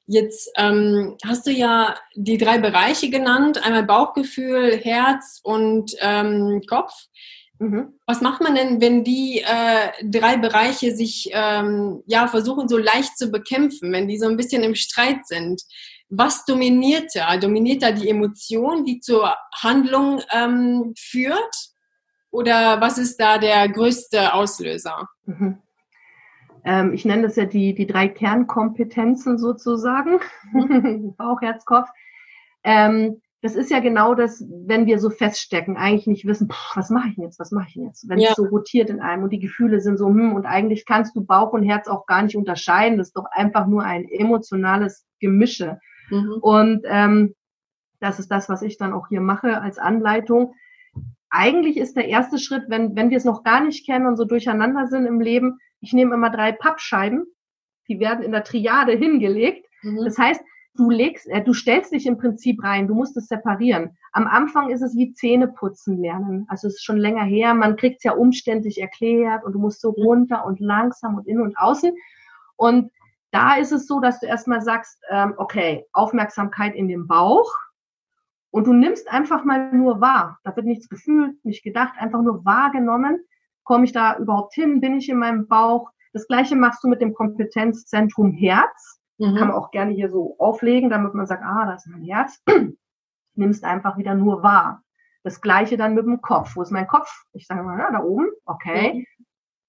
Jetzt 0.07 0.53
ähm, 0.57 1.17
hast 1.25 1.47
du 1.47 1.51
ja 1.51 1.97
die 2.15 2.39
drei 2.39 2.59
Bereiche 2.59 3.11
genannt, 3.11 3.65
einmal 3.67 3.83
Bauchgefühl, 3.83 4.77
Herz 4.77 5.41
und 5.43 5.93
ähm, 6.01 6.62
Kopf. 6.69 6.93
Mhm. 7.59 7.95
Was 8.07 8.21
macht 8.21 8.42
man 8.42 8.55
denn, 8.55 8.81
wenn 8.81 9.03
die 9.03 9.40
äh, 9.40 9.90
drei 10.05 10.37
Bereiche 10.37 10.95
sich 10.95 11.31
ähm, 11.33 12.03
ja 12.07 12.27
versuchen 12.27 12.69
so 12.69 12.77
leicht 12.77 13.16
zu 13.16 13.31
bekämpfen, 13.31 13.92
wenn 13.92 14.09
die 14.09 14.19
so 14.19 14.29
ein 14.29 14.37
bisschen 14.37 14.62
im 14.62 14.75
Streit 14.75 15.27
sind? 15.27 15.62
Was 16.09 16.45
dominiert 16.45 17.11
da? 17.14 17.37
Dominiert 17.37 17.83
da 17.83 17.92
die 17.92 18.09
Emotion, 18.09 18.85
die 18.85 19.01
zur 19.01 19.35
Handlung 19.55 20.21
ähm, 20.33 20.95
führt? 20.97 21.55
Oder 22.31 22.81
was 22.81 22.99
ist 22.99 23.19
da 23.19 23.38
der 23.38 23.69
größte 23.69 24.35
Auslöser? 24.35 25.09
Mhm. 25.25 25.59
Ähm, 26.64 26.92
ich 26.92 27.05
nenne 27.05 27.23
das 27.23 27.37
ja 27.37 27.47
die, 27.47 27.75
die 27.75 27.87
drei 27.87 28.09
Kernkompetenzen 28.09 29.38
sozusagen. 29.38 30.21
Mhm. 30.53 31.14
Bauch, 31.16 31.40
Herz, 31.40 31.64
Kopf. 31.64 31.88
Ähm, 32.62 33.23
das 33.47 33.55
ist 33.55 33.71
ja 33.71 33.79
genau 33.79 34.17
das, 34.17 34.45
wenn 34.67 34.87
wir 34.87 34.99
so 34.99 35.09
feststecken, 35.09 35.77
eigentlich 35.77 36.09
nicht 36.09 36.27
wissen, 36.27 36.49
was 36.75 36.91
mache 36.91 37.11
ich 37.11 37.17
jetzt, 37.17 37.39
was 37.39 37.53
mache 37.53 37.69
ich 37.69 37.77
jetzt, 37.77 38.09
wenn 38.09 38.19
ja. 38.19 38.31
es 38.31 38.35
so 38.35 38.45
rotiert 38.45 38.91
in 38.91 39.01
einem 39.01 39.23
und 39.23 39.31
die 39.31 39.39
Gefühle 39.39 39.81
sind 39.81 39.99
so, 39.99 40.09
hm, 40.09 40.35
und 40.35 40.47
eigentlich 40.47 40.85
kannst 40.85 41.15
du 41.15 41.25
Bauch 41.25 41.53
und 41.53 41.63
Herz 41.63 41.87
auch 41.87 42.07
gar 42.07 42.23
nicht 42.23 42.37
unterscheiden, 42.37 42.99
das 42.99 43.09
ist 43.09 43.17
doch 43.17 43.27
einfach 43.31 43.69
nur 43.69 43.85
ein 43.85 44.09
emotionales 44.09 45.07
Gemische. 45.21 45.79
Mhm. 46.11 46.39
Und 46.41 46.83
ähm, 46.87 47.35
das 48.01 48.19
ist 48.19 48.33
das, 48.33 48.49
was 48.49 48.63
ich 48.63 48.79
dann 48.79 48.93
auch 48.93 49.07
hier 49.07 49.21
mache 49.21 49.61
als 49.61 49.79
Anleitung. 49.79 50.55
Eigentlich 51.31 51.77
ist 51.77 51.97
der 51.97 52.09
erste 52.09 52.39
Schritt, 52.39 52.65
wenn, 52.67 52.97
wenn 52.97 53.11
wir 53.11 53.17
es 53.17 53.25
noch 53.25 53.45
gar 53.45 53.61
nicht 53.61 53.87
kennen 53.87 54.09
und 54.09 54.17
so 54.17 54.25
durcheinander 54.25 54.89
sind 54.89 55.07
im 55.07 55.21
Leben, 55.21 55.59
ich 55.81 55.93
nehme 55.93 56.15
immer 56.15 56.31
drei 56.31 56.51
Pappscheiben, 56.51 57.27
die 57.89 58.01
werden 58.01 58.25
in 58.25 58.33
der 58.33 58.43
Triade 58.43 58.93
hingelegt. 58.93 59.69
Mhm. 59.83 60.05
Das 60.05 60.19
heißt, 60.19 60.41
du 60.79 60.91
legst, 60.91 61.27
äh, 61.29 61.43
du 61.43 61.53
stellst 61.53 61.93
dich 61.93 62.07
im 62.07 62.19
Prinzip 62.19 62.62
rein, 62.62 62.87
du 62.87 62.95
musst 62.95 63.17
es 63.17 63.27
separieren. 63.27 63.97
Am 64.12 64.27
Anfang 64.27 64.71
ist 64.71 64.83
es 64.83 64.97
wie 64.97 65.12
Zähneputzen 65.12 65.99
lernen. 65.99 66.47
Also 66.49 66.69
es 66.69 66.75
ist 66.75 66.85
schon 66.85 66.99
länger 66.99 67.25
her, 67.25 67.55
man 67.55 67.77
kriegt 67.77 67.99
es 67.99 68.05
ja 68.05 68.12
umständlich 68.12 68.81
erklärt 68.81 69.45
und 69.45 69.53
du 69.53 69.59
musst 69.59 69.81
so 69.81 69.91
runter 69.91 70.45
und 70.47 70.61
langsam 70.61 71.17
und 71.17 71.27
innen 71.27 71.43
und 71.43 71.59
außen. 71.59 71.93
Und 72.57 72.91
da 73.31 73.57
ist 73.57 73.73
es 73.73 73.87
so, 73.87 74.01
dass 74.01 74.21
du 74.21 74.27
erstmal 74.27 74.62
sagst, 74.62 75.03
ähm, 75.11 75.35
okay, 75.37 75.87
Aufmerksamkeit 75.93 76.75
in 76.75 76.89
den 76.89 77.07
Bauch 77.07 77.53
und 78.51 78.67
du 78.67 78.73
nimmst 78.73 79.11
einfach 79.11 79.45
mal 79.45 79.73
nur 79.75 80.01
wahr. 80.01 80.39
Da 80.45 80.57
wird 80.57 80.67
nichts 80.67 80.89
gefühlt, 80.89 81.45
nicht 81.45 81.62
gedacht, 81.62 81.95
einfach 81.99 82.23
nur 82.23 82.45
wahrgenommen. 82.45 83.19
Komme 83.65 83.85
ich 83.85 83.93
da 83.93 84.17
überhaupt 84.17 84.55
hin? 84.55 84.81
Bin 84.81 84.97
ich 84.97 85.09
in 85.09 85.19
meinem 85.19 85.47
Bauch? 85.49 85.91
Das 86.12 86.27
gleiche 86.27 86.57
machst 86.57 86.83
du 86.83 86.89
mit 86.89 87.03
dem 87.03 87.12
Kompetenzzentrum 87.12 88.33
Herz. 88.33 88.96
Mhm. 89.19 89.37
Kann 89.37 89.49
man 89.49 89.57
auch 89.57 89.71
gerne 89.71 89.93
hier 89.93 90.11
so 90.11 90.37
auflegen, 90.39 90.91
damit 90.91 91.15
man 91.15 91.27
sagt, 91.27 91.43
ah, 91.45 91.67
das 91.67 91.87
ist 91.87 91.93
mein 91.93 92.05
Herz. 92.05 92.43
Nimmst 93.35 93.65
einfach 93.65 93.99
wieder 93.99 94.15
nur 94.15 94.43
wahr. 94.43 94.83
Das 95.23 95.41
gleiche 95.41 95.77
dann 95.77 95.95
mit 95.95 96.05
dem 96.05 96.21
Kopf. 96.21 96.57
Wo 96.57 96.63
ist 96.63 96.71
mein 96.71 96.87
Kopf? 96.87 97.25
Ich 97.33 97.47
sage 97.47 97.63
mal, 97.63 97.79
ja, 97.79 97.91
da 97.91 98.03
oben, 98.03 98.29
okay. 98.45 99.07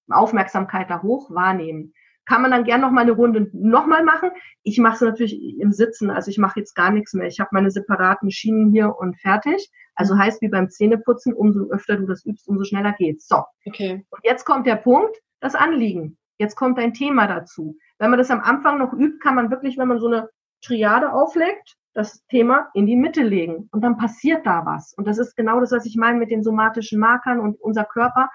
Mhm. 0.06 0.14
Aufmerksamkeit 0.14 0.88
da 0.88 1.02
hoch, 1.02 1.30
wahrnehmen. 1.30 1.92
Kann 2.24 2.42
man 2.42 2.50
dann 2.50 2.64
gerne 2.64 2.82
noch 2.82 2.90
mal 2.90 3.02
eine 3.02 3.12
Runde 3.12 3.50
nochmal 3.52 4.04
machen. 4.04 4.30
Ich 4.62 4.78
mache 4.78 4.96
es 4.96 5.00
natürlich 5.00 5.58
im 5.58 5.72
Sitzen, 5.72 6.10
also 6.10 6.30
ich 6.30 6.38
mache 6.38 6.60
jetzt 6.60 6.74
gar 6.74 6.90
nichts 6.90 7.14
mehr. 7.14 7.26
Ich 7.26 7.40
habe 7.40 7.50
meine 7.52 7.70
separaten 7.70 8.30
Schienen 8.30 8.70
hier 8.70 8.96
und 8.98 9.18
fertig. 9.18 9.70
Also 9.94 10.14
mhm. 10.14 10.18
heißt 10.20 10.42
wie 10.42 10.48
beim 10.48 10.70
Zähneputzen, 10.70 11.32
umso 11.32 11.70
öfter 11.70 11.96
du 11.96 12.06
das 12.06 12.24
übst, 12.24 12.46
umso 12.46 12.64
schneller 12.64 12.92
geht's. 12.92 13.26
So. 13.26 13.44
Okay. 13.66 14.06
Und 14.10 14.20
jetzt 14.24 14.44
kommt 14.44 14.66
der 14.66 14.76
Punkt, 14.76 15.16
das 15.40 15.54
Anliegen. 15.54 16.18
Jetzt 16.38 16.56
kommt 16.56 16.78
ein 16.78 16.94
Thema 16.94 17.26
dazu. 17.26 17.76
Wenn 17.98 18.10
man 18.10 18.18
das 18.18 18.30
am 18.30 18.40
Anfang 18.40 18.78
noch 18.78 18.92
übt, 18.92 19.18
kann 19.18 19.34
man 19.34 19.50
wirklich, 19.50 19.76
wenn 19.76 19.88
man 19.88 19.98
so 19.98 20.06
eine 20.06 20.28
Triade 20.62 21.12
auflegt, 21.12 21.76
das 21.94 22.24
Thema 22.26 22.70
in 22.74 22.86
die 22.86 22.96
Mitte 22.96 23.22
legen 23.22 23.68
und 23.72 23.82
dann 23.82 23.96
passiert 23.96 24.46
da 24.46 24.64
was. 24.64 24.94
Und 24.94 25.06
das 25.06 25.18
ist 25.18 25.36
genau 25.36 25.58
das, 25.60 25.72
was 25.72 25.84
ich 25.84 25.96
meine 25.96 26.18
mit 26.18 26.30
den 26.30 26.44
somatischen 26.44 27.00
Markern 27.00 27.40
und 27.40 27.60
unser 27.60 27.84
Körper. 27.84 28.30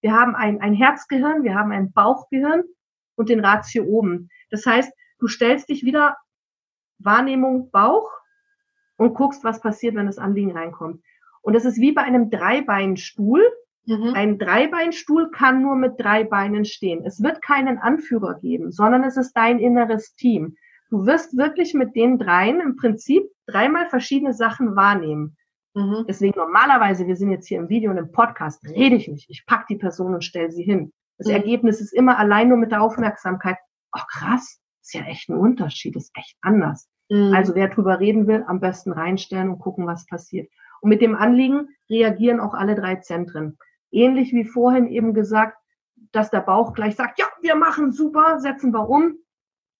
Wir 0.00 0.12
haben 0.12 0.36
ein, 0.36 0.60
ein 0.60 0.72
Herzgehirn, 0.72 1.42
wir 1.42 1.56
haben 1.56 1.72
ein 1.72 1.92
Bauchgehirn 1.92 2.62
und 3.16 3.28
den 3.28 3.44
Ratio 3.44 3.84
oben. 3.84 4.28
Das 4.50 4.64
heißt, 4.64 4.92
du 5.18 5.26
stellst 5.26 5.68
dich 5.68 5.84
wieder 5.84 6.16
Wahrnehmung 6.98 7.70
Bauch 7.72 8.08
und 8.96 9.14
guckst, 9.14 9.42
was 9.42 9.60
passiert, 9.60 9.96
wenn 9.96 10.06
das 10.06 10.18
Anliegen 10.18 10.52
reinkommt. 10.52 11.02
Und 11.42 11.54
das 11.54 11.64
ist 11.64 11.80
wie 11.80 11.92
bei 11.92 12.02
einem 12.02 12.30
Dreibeinstuhl. 12.30 13.42
Mhm. 13.88 14.12
Ein 14.14 14.38
Dreibeinstuhl 14.38 15.30
kann 15.30 15.62
nur 15.62 15.74
mit 15.74 15.94
drei 15.98 16.22
Beinen 16.22 16.66
stehen. 16.66 17.06
Es 17.06 17.22
wird 17.22 17.40
keinen 17.40 17.78
Anführer 17.78 18.38
geben, 18.38 18.70
sondern 18.70 19.02
es 19.02 19.16
ist 19.16 19.32
dein 19.32 19.58
inneres 19.58 20.14
Team. 20.14 20.56
Du 20.90 21.06
wirst 21.06 21.38
wirklich 21.38 21.72
mit 21.72 21.96
den 21.96 22.18
dreien 22.18 22.60
im 22.60 22.76
Prinzip 22.76 23.24
dreimal 23.46 23.88
verschiedene 23.88 24.34
Sachen 24.34 24.76
wahrnehmen. 24.76 25.38
Mhm. 25.74 26.04
Deswegen 26.06 26.38
normalerweise, 26.38 27.06
wir 27.06 27.16
sind 27.16 27.30
jetzt 27.30 27.48
hier 27.48 27.58
im 27.58 27.70
Video 27.70 27.90
und 27.90 27.96
im 27.96 28.12
Podcast, 28.12 28.62
rede 28.68 28.96
ich 28.96 29.08
nicht. 29.08 29.30
Ich 29.30 29.46
pack 29.46 29.66
die 29.68 29.76
Person 29.76 30.14
und 30.14 30.22
stelle 30.22 30.50
sie 30.50 30.64
hin. 30.64 30.92
Das 31.16 31.28
mhm. 31.28 31.34
Ergebnis 31.34 31.80
ist 31.80 31.94
immer 31.94 32.18
allein 32.18 32.48
nur 32.48 32.58
mit 32.58 32.72
der 32.72 32.82
Aufmerksamkeit. 32.82 33.56
Oh 33.96 34.04
krass, 34.06 34.60
ist 34.82 34.92
ja 34.92 35.00
echt 35.06 35.30
ein 35.30 35.38
Unterschied, 35.38 35.96
ist 35.96 36.14
echt 36.14 36.36
anders. 36.42 36.90
Mhm. 37.08 37.32
Also 37.34 37.54
wer 37.54 37.68
drüber 37.68 38.00
reden 38.00 38.26
will, 38.26 38.44
am 38.46 38.60
besten 38.60 38.92
reinstellen 38.92 39.48
und 39.48 39.60
gucken, 39.60 39.86
was 39.86 40.04
passiert. 40.04 40.50
Und 40.82 40.90
mit 40.90 41.00
dem 41.00 41.16
Anliegen 41.16 41.68
reagieren 41.88 42.38
auch 42.38 42.52
alle 42.52 42.74
drei 42.74 42.96
Zentren 42.96 43.56
ähnlich 43.90 44.32
wie 44.32 44.44
vorhin 44.44 44.86
eben 44.88 45.14
gesagt, 45.14 45.58
dass 46.12 46.30
der 46.30 46.40
Bauch 46.40 46.72
gleich 46.72 46.96
sagt, 46.96 47.18
ja, 47.18 47.26
wir 47.40 47.54
machen 47.54 47.92
super, 47.92 48.38
setzen 48.40 48.72
wir 48.72 48.88
um. 48.88 49.16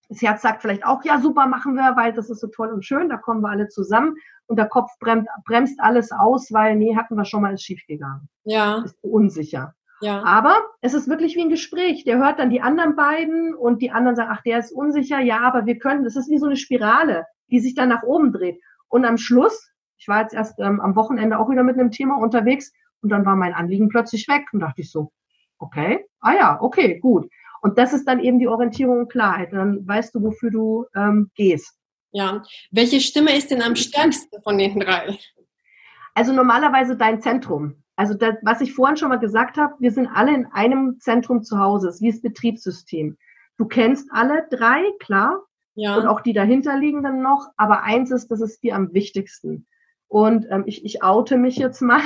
Das 0.09 0.23
Herz 0.23 0.43
sagt 0.43 0.63
vielleicht 0.63 0.87
auch, 0.87 1.05
ja, 1.05 1.21
super, 1.21 1.47
machen 1.47 1.75
wir, 1.75 1.97
weil 1.97 2.13
das 2.13 2.31
ist 2.31 2.41
so 2.41 2.47
toll 2.49 2.73
und 2.73 2.85
schön, 2.85 3.09
da 3.09 3.17
kommen 3.17 3.43
wir 3.43 3.51
alle 3.51 3.69
zusammen. 3.69 4.15
Und 4.47 4.59
der 4.59 4.69
Kopf 4.69 4.91
bremst, 5.01 5.29
bremst 5.45 5.79
alles 5.81 6.11
aus, 6.11 6.51
weil, 6.51 6.77
nee, 6.77 6.97
hatten 6.97 7.17
wir 7.17 7.27
schon 7.27 7.43
mal, 7.43 7.53
ist 7.53 7.65
schiefgegangen. 7.65 8.29
Ja. 8.45 8.83
Ist 8.83 8.97
unsicher. 9.03 9.75
Ja. 10.01 10.23
Aber 10.25 10.57
es 10.81 10.95
ist 10.95 11.09
wirklich 11.09 11.37
wie 11.37 11.43
ein 11.43 11.51
Gespräch. 11.51 12.05
Der 12.05 12.19
hört 12.19 12.39
dann 12.39 12.51
die 12.51 12.63
anderen 12.63 12.97
beiden 12.97 13.55
und 13.55 13.83
die 13.83 13.91
anderen 13.91 14.17
sagen, 14.17 14.31
ach, 14.33 14.43
der 14.43 14.59
ist 14.59 14.73
unsicher. 14.73 15.21
Ja, 15.21 15.41
aber 15.41 15.67
wir 15.67 15.79
können, 15.79 16.05
das 16.05 16.17
ist 16.17 16.31
wie 16.31 16.39
so 16.39 16.47
eine 16.47 16.57
Spirale, 16.57 17.27
die 17.51 17.61
sich 17.61 17.75
dann 17.75 17.89
nach 17.89 18.03
oben 18.03 18.33
dreht. 18.33 18.61
Und 18.89 19.05
am 19.05 19.19
Schluss, 19.19 19.71
ich 19.99 20.09
war 20.09 20.23
jetzt 20.23 20.35
erst 20.35 20.59
ähm, 20.61 20.81
am 20.81 20.97
Wochenende 20.97 21.39
auch 21.39 21.51
wieder 21.51 21.65
mit 21.65 21.79
einem 21.79 21.91
Thema 21.91 22.17
unterwegs 22.17 22.73
und 23.03 23.11
dann 23.11 23.25
war 23.25 23.37
mein 23.37 23.55
Anliegen 23.55 23.89
plötzlich 23.89 24.29
weg 24.29 24.47
und 24.53 24.61
dachte 24.61 24.83
ich 24.83 24.91
so, 24.91 25.13
okay, 25.59 26.05
ah 26.21 26.35
ja, 26.35 26.59
okay, 26.61 26.99
gut. 26.99 27.29
Und 27.61 27.79
das 27.79 27.93
ist 27.93 28.07
dann 28.07 28.21
eben 28.21 28.39
die 28.39 28.49
Orientierung 28.49 29.01
und 29.01 29.11
Klarheit. 29.11 29.53
Dann 29.53 29.87
weißt 29.87 30.15
du, 30.15 30.23
wofür 30.23 30.51
du 30.51 30.87
ähm, 30.95 31.31
gehst. 31.35 31.75
Ja. 32.13 32.43
Welche 32.71 33.01
Stimme 33.01 33.37
ist 33.37 33.51
denn 33.51 33.63
am 33.63 33.77
stärksten 33.77 34.41
von 34.43 34.59
den 34.59 34.79
drei? 34.79 35.19
Also 36.15 36.33
normalerweise 36.33 36.97
dein 36.97 37.21
Zentrum. 37.21 37.83
Also 37.97 38.15
das, 38.15 38.37
was 38.43 38.61
ich 38.61 38.73
vorhin 38.75 38.97
schon 38.97 39.09
mal 39.09 39.19
gesagt 39.19 39.57
habe, 39.57 39.75
wir 39.81 39.91
sind 39.91 40.07
alle 40.07 40.33
in 40.33 40.47
einem 40.47 40.99
Zentrum 41.01 41.43
zu 41.43 41.59
Hause, 41.59 41.89
es 41.89 41.97
ist 41.97 42.03
wie 42.03 42.11
das 42.11 42.23
Betriebssystem. 42.23 43.19
Du 43.57 43.67
kennst 43.67 44.09
alle 44.13 44.47
drei, 44.51 44.85
klar. 45.01 45.43
ja. 45.75 45.97
und 45.97 46.07
auch 46.07 46.21
die 46.21 46.33
dahinterliegenden 46.33 47.23
noch. 47.23 47.49
Aber 47.57 47.83
eins 47.83 48.13
ist, 48.13 48.29
das 48.29 48.41
ist 48.41 48.63
dir 48.63 48.77
am 48.77 48.95
wichtigsten. 48.95 49.67
Und 50.07 50.47
ähm, 50.51 50.63
ich, 50.67 50.85
ich 50.85 51.03
oute 51.03 51.37
mich 51.37 51.57
jetzt 51.57 51.83
mal. 51.83 52.01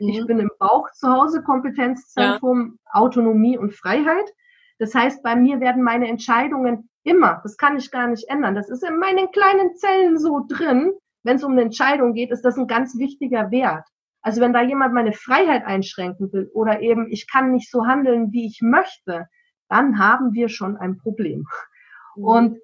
Mhm. 0.00 0.08
Ich 0.08 0.26
bin 0.26 0.38
im 0.38 0.50
Bauch 0.58 0.90
zu 0.92 1.08
Hause, 1.08 1.42
Kompetenzzentrum, 1.42 2.78
ja. 2.84 3.00
Autonomie 3.00 3.58
und 3.58 3.74
Freiheit. 3.74 4.32
Das 4.78 4.94
heißt, 4.94 5.22
bei 5.22 5.36
mir 5.36 5.60
werden 5.60 5.82
meine 5.82 6.08
Entscheidungen 6.08 6.88
immer, 7.02 7.40
das 7.42 7.56
kann 7.56 7.76
ich 7.76 7.90
gar 7.90 8.08
nicht 8.08 8.28
ändern, 8.28 8.54
das 8.54 8.70
ist 8.70 8.82
in 8.82 8.98
meinen 8.98 9.30
kleinen 9.30 9.74
Zellen 9.76 10.18
so 10.18 10.44
drin. 10.48 10.92
Wenn 11.22 11.36
es 11.36 11.44
um 11.44 11.52
eine 11.52 11.62
Entscheidung 11.62 12.14
geht, 12.14 12.30
ist 12.30 12.44
das 12.44 12.56
ein 12.56 12.66
ganz 12.66 12.96
wichtiger 12.98 13.50
Wert. 13.50 13.86
Also 14.22 14.40
wenn 14.40 14.52
da 14.52 14.62
jemand 14.62 14.94
meine 14.94 15.12
Freiheit 15.12 15.64
einschränken 15.64 16.32
will 16.32 16.50
oder 16.52 16.80
eben 16.80 17.08
ich 17.10 17.30
kann 17.30 17.52
nicht 17.52 17.70
so 17.70 17.86
handeln, 17.86 18.32
wie 18.32 18.46
ich 18.46 18.60
möchte, 18.62 19.26
dann 19.68 19.98
haben 19.98 20.32
wir 20.32 20.48
schon 20.48 20.76
ein 20.76 20.98
Problem. 20.98 21.46
Mhm. 22.16 22.24
Und 22.24 22.58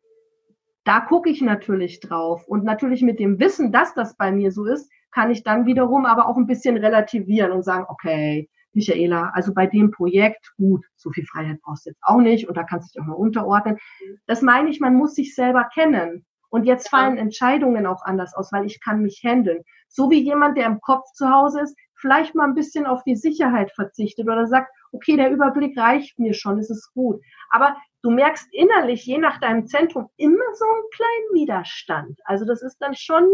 da 0.84 1.00
gucke 1.00 1.30
ich 1.30 1.42
natürlich 1.42 2.00
drauf. 2.00 2.46
Und 2.46 2.64
natürlich 2.64 3.02
mit 3.02 3.18
dem 3.18 3.40
Wissen, 3.40 3.72
dass 3.72 3.94
das 3.94 4.16
bei 4.16 4.30
mir 4.32 4.52
so 4.52 4.64
ist, 4.64 4.90
kann 5.12 5.30
ich 5.30 5.42
dann 5.42 5.66
wiederum 5.66 6.06
aber 6.06 6.28
auch 6.28 6.36
ein 6.36 6.46
bisschen 6.46 6.76
relativieren 6.76 7.52
und 7.52 7.62
sagen, 7.62 7.86
okay, 7.88 8.48
Michaela, 8.72 9.30
also 9.32 9.54
bei 9.54 9.66
dem 9.66 9.90
Projekt, 9.90 10.52
gut, 10.56 10.84
so 10.96 11.10
viel 11.10 11.24
Freiheit 11.24 11.60
brauchst 11.62 11.86
du 11.86 11.90
jetzt 11.90 12.02
auch 12.02 12.20
nicht 12.20 12.48
und 12.48 12.56
da 12.56 12.62
kannst 12.62 12.94
du 12.94 12.98
dich 12.98 13.02
auch 13.02 13.08
mal 13.08 13.14
unterordnen. 13.14 13.78
Das 14.26 14.42
meine 14.42 14.68
ich, 14.68 14.80
man 14.80 14.94
muss 14.94 15.14
sich 15.14 15.34
selber 15.34 15.68
kennen. 15.72 16.26
Und 16.48 16.64
jetzt 16.64 16.88
fallen 16.88 17.18
Entscheidungen 17.18 17.86
auch 17.86 18.02
anders 18.04 18.34
aus, 18.34 18.52
weil 18.52 18.66
ich 18.66 18.80
kann 18.80 19.02
mich 19.02 19.22
handeln. 19.24 19.62
So 19.88 20.10
wie 20.10 20.20
jemand, 20.20 20.56
der 20.56 20.66
im 20.66 20.80
Kopf 20.80 21.10
zu 21.12 21.28
Hause 21.28 21.62
ist, 21.62 21.76
vielleicht 21.96 22.34
mal 22.34 22.44
ein 22.44 22.54
bisschen 22.54 22.86
auf 22.86 23.02
die 23.02 23.16
Sicherheit 23.16 23.72
verzichtet 23.72 24.26
oder 24.26 24.46
sagt, 24.46 24.70
okay, 24.92 25.16
der 25.16 25.30
Überblick 25.30 25.76
reicht 25.76 26.18
mir 26.18 26.34
schon, 26.34 26.58
es 26.58 26.70
ist 26.70 26.92
gut. 26.94 27.20
Aber 27.50 27.76
du 28.02 28.10
merkst 28.10 28.46
innerlich, 28.52 29.04
je 29.06 29.18
nach 29.18 29.40
deinem 29.40 29.66
Zentrum, 29.66 30.08
immer 30.16 30.54
so 30.54 30.64
einen 30.64 30.90
kleinen 30.92 31.42
Widerstand. 31.42 32.20
Also 32.24 32.44
das 32.44 32.62
ist 32.62 32.78
dann 32.78 32.94
schon 32.94 33.28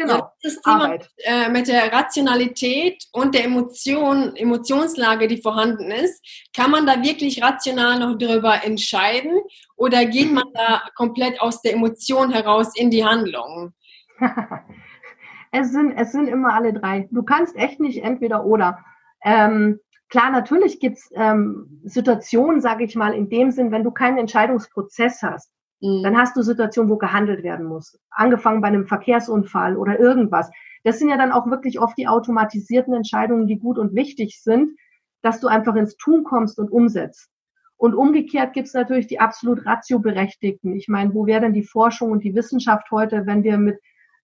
Genau. 0.00 0.32
Das 0.42 0.58
Thema 0.62 0.84
Arbeit. 0.84 1.10
Äh, 1.18 1.50
mit 1.50 1.68
der 1.68 1.92
Rationalität 1.92 3.04
und 3.12 3.34
der 3.34 3.44
Emotion, 3.44 4.34
Emotionslage, 4.34 5.28
die 5.28 5.42
vorhanden 5.42 5.90
ist, 5.90 6.24
kann 6.56 6.70
man 6.70 6.86
da 6.86 7.02
wirklich 7.02 7.42
rational 7.42 7.98
noch 7.98 8.16
darüber 8.16 8.64
entscheiden 8.64 9.38
oder 9.76 10.06
geht 10.06 10.32
man 10.32 10.44
da 10.54 10.80
komplett 10.94 11.38
aus 11.42 11.60
der 11.60 11.74
Emotion 11.74 12.32
heraus 12.32 12.74
in 12.74 12.90
die 12.90 13.04
Handlung? 13.04 13.74
es, 15.52 15.70
sind, 15.70 15.92
es 15.98 16.12
sind 16.12 16.28
immer 16.28 16.54
alle 16.54 16.72
drei. 16.72 17.06
Du 17.10 17.22
kannst 17.22 17.54
echt 17.56 17.78
nicht 17.78 18.02
entweder 18.02 18.46
oder. 18.46 18.82
Ähm, 19.22 19.80
klar, 20.08 20.30
natürlich 20.30 20.80
gibt 20.80 20.96
es 20.96 21.10
ähm, 21.14 21.82
Situationen, 21.84 22.62
sage 22.62 22.84
ich 22.84 22.96
mal, 22.96 23.12
in 23.12 23.28
dem 23.28 23.50
Sinn, 23.50 23.70
wenn 23.70 23.84
du 23.84 23.90
keinen 23.90 24.16
Entscheidungsprozess 24.16 25.20
hast 25.20 25.52
Mhm. 25.80 26.02
Dann 26.02 26.16
hast 26.16 26.36
du 26.36 26.42
Situationen, 26.42 26.90
wo 26.90 26.96
gehandelt 26.96 27.42
werden 27.42 27.66
muss. 27.66 27.98
Angefangen 28.10 28.60
bei 28.60 28.68
einem 28.68 28.86
Verkehrsunfall 28.86 29.76
oder 29.76 29.98
irgendwas. 29.98 30.50
Das 30.84 30.98
sind 30.98 31.10
ja 31.10 31.16
dann 31.16 31.32
auch 31.32 31.46
wirklich 31.46 31.80
oft 31.80 31.96
die 31.98 32.08
automatisierten 32.08 32.94
Entscheidungen, 32.94 33.46
die 33.46 33.58
gut 33.58 33.78
und 33.78 33.94
wichtig 33.94 34.40
sind, 34.42 34.78
dass 35.22 35.40
du 35.40 35.48
einfach 35.48 35.74
ins 35.74 35.96
Tun 35.96 36.24
kommst 36.24 36.58
und 36.58 36.70
umsetzt. 36.70 37.30
Und 37.76 37.94
umgekehrt 37.94 38.52
gibt 38.52 38.68
es 38.68 38.74
natürlich 38.74 39.06
die 39.06 39.20
absolut 39.20 39.64
ratioberechtigten. 39.64 40.76
Ich 40.76 40.88
meine, 40.88 41.14
wo 41.14 41.26
wäre 41.26 41.40
denn 41.40 41.54
die 41.54 41.62
Forschung 41.62 42.10
und 42.10 42.24
die 42.24 42.34
Wissenschaft 42.34 42.90
heute, 42.90 43.26
wenn 43.26 43.42
wir 43.42 43.56
mit 43.56 43.78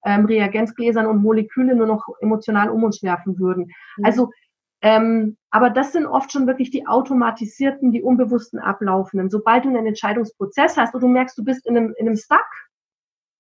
ähm, 0.05 0.27
Reagenzgläsern 0.27 1.07
und 1.07 1.23
Moleküle 1.23 1.75
nur 1.75 1.87
noch 1.87 2.07
emotional 2.21 2.69
um 2.69 2.85
uns 2.85 3.03
werfen 3.03 3.39
würden? 3.39 3.71
Mhm. 3.97 4.05
Also 4.05 4.31
ähm, 4.87 5.37
aber 5.51 5.71
das 5.71 5.91
sind 5.91 6.07
oft 6.07 6.31
schon 6.31 6.47
wirklich 6.47 6.71
die 6.71 6.87
automatisierten, 6.87 7.91
die 7.91 8.03
unbewussten 8.03 8.61
ablaufenden. 8.61 9.31
Sobald 9.31 9.65
du 9.65 9.71
einen 9.71 9.85
Entscheidungsprozess 9.85 10.77
hast 10.77 10.95
und 10.95 11.01
du 11.01 11.09
merkst, 11.09 11.37
du 11.37 11.45
bist 11.45 11.67
in 11.67 11.77
einem, 11.77 11.95
in 11.99 12.07
einem 12.07 12.17
Stuck, 12.17 12.47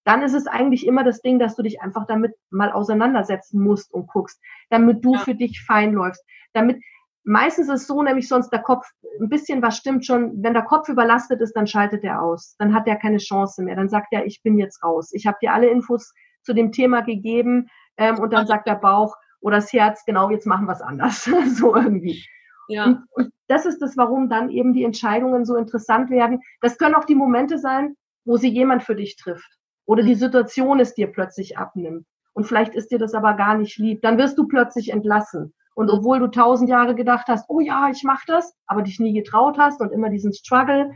dann 0.04 0.22
ist 0.22 0.34
es 0.34 0.48
eigentlich 0.48 0.88
immer 0.88 1.04
das 1.04 1.22
Ding, 1.22 1.38
dass 1.38 1.54
du 1.54 1.62
dich 1.62 1.80
einfach 1.80 2.04
damit 2.08 2.34
mal 2.50 2.72
auseinandersetzen 2.72 3.62
musst 3.62 3.94
und 3.94 4.08
guckst, 4.08 4.40
damit 4.70 5.04
du 5.04 5.14
ja. 5.14 5.20
für 5.20 5.36
dich 5.36 5.62
fein 5.64 5.92
läufst. 5.92 6.24
Damit, 6.52 6.82
meistens 7.22 7.68
ist 7.68 7.82
es 7.82 7.86
so, 7.86 8.02
nämlich 8.02 8.26
sonst 8.26 8.50
der 8.50 8.62
Kopf, 8.62 8.84
ein 9.20 9.28
bisschen 9.28 9.62
was 9.62 9.76
stimmt 9.76 10.04
schon, 10.04 10.42
wenn 10.42 10.52
der 10.52 10.64
Kopf 10.64 10.88
überlastet 10.88 11.40
ist, 11.40 11.52
dann 11.52 11.68
schaltet 11.68 12.02
er 12.02 12.22
aus. 12.22 12.56
Dann 12.58 12.74
hat 12.74 12.88
er 12.88 12.96
keine 12.96 13.18
Chance 13.18 13.62
mehr. 13.62 13.76
Dann 13.76 13.88
sagt 13.88 14.08
er, 14.10 14.26
ich 14.26 14.42
bin 14.42 14.58
jetzt 14.58 14.82
raus. 14.82 15.10
Ich 15.12 15.28
habe 15.28 15.38
dir 15.40 15.54
alle 15.54 15.68
Infos 15.68 16.12
zu 16.42 16.54
dem 16.54 16.72
Thema 16.72 17.02
gegeben 17.02 17.68
ähm, 17.98 18.18
und 18.18 18.32
dann 18.32 18.48
sagt 18.48 18.66
der 18.66 18.74
Bauch, 18.74 19.14
oder 19.46 19.58
das 19.58 19.72
Herz, 19.72 20.04
genau, 20.04 20.28
jetzt 20.30 20.44
machen 20.44 20.66
wir 20.66 20.72
es 20.72 20.82
anders. 20.82 21.22
so 21.54 21.76
irgendwie. 21.76 22.26
Ja. 22.66 22.86
Und, 22.86 23.04
und 23.12 23.30
das 23.46 23.64
ist 23.64 23.80
das, 23.80 23.96
warum 23.96 24.28
dann 24.28 24.50
eben 24.50 24.74
die 24.74 24.82
Entscheidungen 24.82 25.44
so 25.44 25.54
interessant 25.54 26.10
werden. 26.10 26.40
Das 26.62 26.78
können 26.78 26.96
auch 26.96 27.04
die 27.04 27.14
Momente 27.14 27.56
sein, 27.56 27.94
wo 28.24 28.36
sie 28.38 28.48
jemand 28.48 28.82
für 28.82 28.96
dich 28.96 29.14
trifft. 29.14 29.48
Oder 29.84 30.02
die 30.02 30.16
Situation 30.16 30.80
es 30.80 30.94
dir 30.94 31.06
plötzlich 31.12 31.58
abnimmt. 31.58 32.06
Und 32.32 32.42
vielleicht 32.42 32.74
ist 32.74 32.90
dir 32.90 32.98
das 32.98 33.14
aber 33.14 33.34
gar 33.34 33.56
nicht 33.56 33.78
lieb. 33.78 34.02
Dann 34.02 34.18
wirst 34.18 34.36
du 34.36 34.48
plötzlich 34.48 34.92
entlassen. 34.92 35.54
Und 35.76 35.90
obwohl 35.90 36.18
du 36.18 36.26
tausend 36.26 36.68
Jahre 36.68 36.96
gedacht 36.96 37.28
hast, 37.28 37.44
oh 37.48 37.60
ja, 37.60 37.88
ich 37.88 38.02
mache 38.02 38.24
das, 38.26 38.52
aber 38.66 38.82
dich 38.82 38.98
nie 38.98 39.12
getraut 39.12 39.58
hast 39.58 39.80
und 39.80 39.92
immer 39.92 40.10
diesen 40.10 40.32
Struggle, 40.32 40.90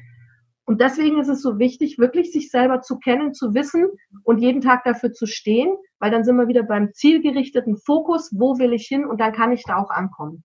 und 0.71 0.81
deswegen 0.81 1.19
ist 1.19 1.27
es 1.27 1.43
so 1.43 1.59
wichtig, 1.59 1.99
wirklich 1.99 2.31
sich 2.31 2.49
selber 2.49 2.81
zu 2.81 3.01
kennen, 3.01 3.35
zu 3.35 3.55
wissen 3.55 3.89
und 4.23 4.39
jeden 4.39 4.61
Tag 4.61 4.85
dafür 4.85 5.13
zu 5.13 5.27
stehen, 5.27 5.75
weil 5.99 6.13
dann 6.13 6.23
sind 6.23 6.37
wir 6.37 6.47
wieder 6.47 6.63
beim 6.63 6.95
zielgerichteten 6.95 7.77
Fokus, 7.77 8.31
wo 8.33 8.57
will 8.61 8.73
ich 8.73 8.87
hin 8.87 9.05
und 9.05 9.21
dann 9.21 9.33
kann 9.33 9.51
ich 9.51 9.65
da 9.65 9.79
auch 9.79 9.91
ankommen. 9.91 10.45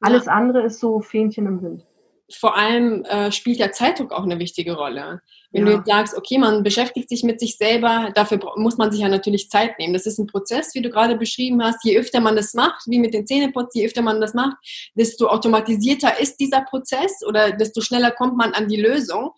Alles 0.00 0.24
ja. 0.24 0.32
andere 0.32 0.62
ist 0.62 0.80
so 0.80 1.00
Fähnchen 1.00 1.44
im 1.44 1.60
Wind 1.60 1.86
vor 2.34 2.56
allem 2.56 3.04
äh, 3.04 3.32
spielt 3.32 3.60
der 3.60 3.72
Zeitdruck 3.72 4.12
auch 4.12 4.24
eine 4.24 4.38
wichtige 4.38 4.74
Rolle. 4.74 5.22
Wenn 5.52 5.66
ja. 5.66 5.72
du 5.72 5.78
jetzt 5.78 5.88
sagst, 5.88 6.16
okay, 6.16 6.38
man 6.38 6.62
beschäftigt 6.62 7.10
sich 7.10 7.22
mit 7.22 7.38
sich 7.38 7.56
selber, 7.56 8.10
dafür 8.14 8.40
muss 8.56 8.78
man 8.78 8.90
sich 8.90 9.02
ja 9.02 9.08
natürlich 9.08 9.50
Zeit 9.50 9.78
nehmen. 9.78 9.92
Das 9.92 10.06
ist 10.06 10.18
ein 10.18 10.26
Prozess, 10.26 10.74
wie 10.74 10.80
du 10.80 10.88
gerade 10.88 11.16
beschrieben 11.16 11.62
hast. 11.62 11.84
Je 11.84 11.98
öfter 11.98 12.20
man 12.20 12.36
das 12.36 12.54
macht, 12.54 12.82
wie 12.86 12.98
mit 12.98 13.12
den 13.12 13.26
Zähneputzen, 13.26 13.80
je 13.80 13.86
öfter 13.86 14.02
man 14.02 14.20
das 14.20 14.34
macht, 14.34 14.56
desto 14.94 15.28
automatisierter 15.28 16.18
ist 16.20 16.40
dieser 16.40 16.62
Prozess 16.62 17.22
oder 17.26 17.52
desto 17.52 17.82
schneller 17.82 18.10
kommt 18.10 18.36
man 18.36 18.54
an 18.54 18.68
die 18.68 18.80
Lösung. 18.80 19.32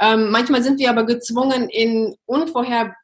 Ähm, 0.00 0.30
manchmal 0.30 0.62
sind 0.62 0.78
wir 0.78 0.88
aber 0.88 1.04
gezwungen, 1.04 1.68
in, 1.68 2.16
unvorherbar, 2.24 2.96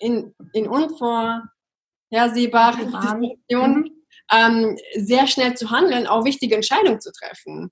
in, 0.00 0.34
in 0.52 0.66
unvorhersehbaren 0.66 2.86
Situationen 2.86 3.78
mhm. 3.78 3.92
ähm, 4.32 4.76
sehr 4.96 5.28
schnell 5.28 5.56
zu 5.56 5.70
handeln, 5.70 6.08
auch 6.08 6.24
wichtige 6.24 6.56
Entscheidungen 6.56 7.00
zu 7.00 7.12
treffen. 7.12 7.70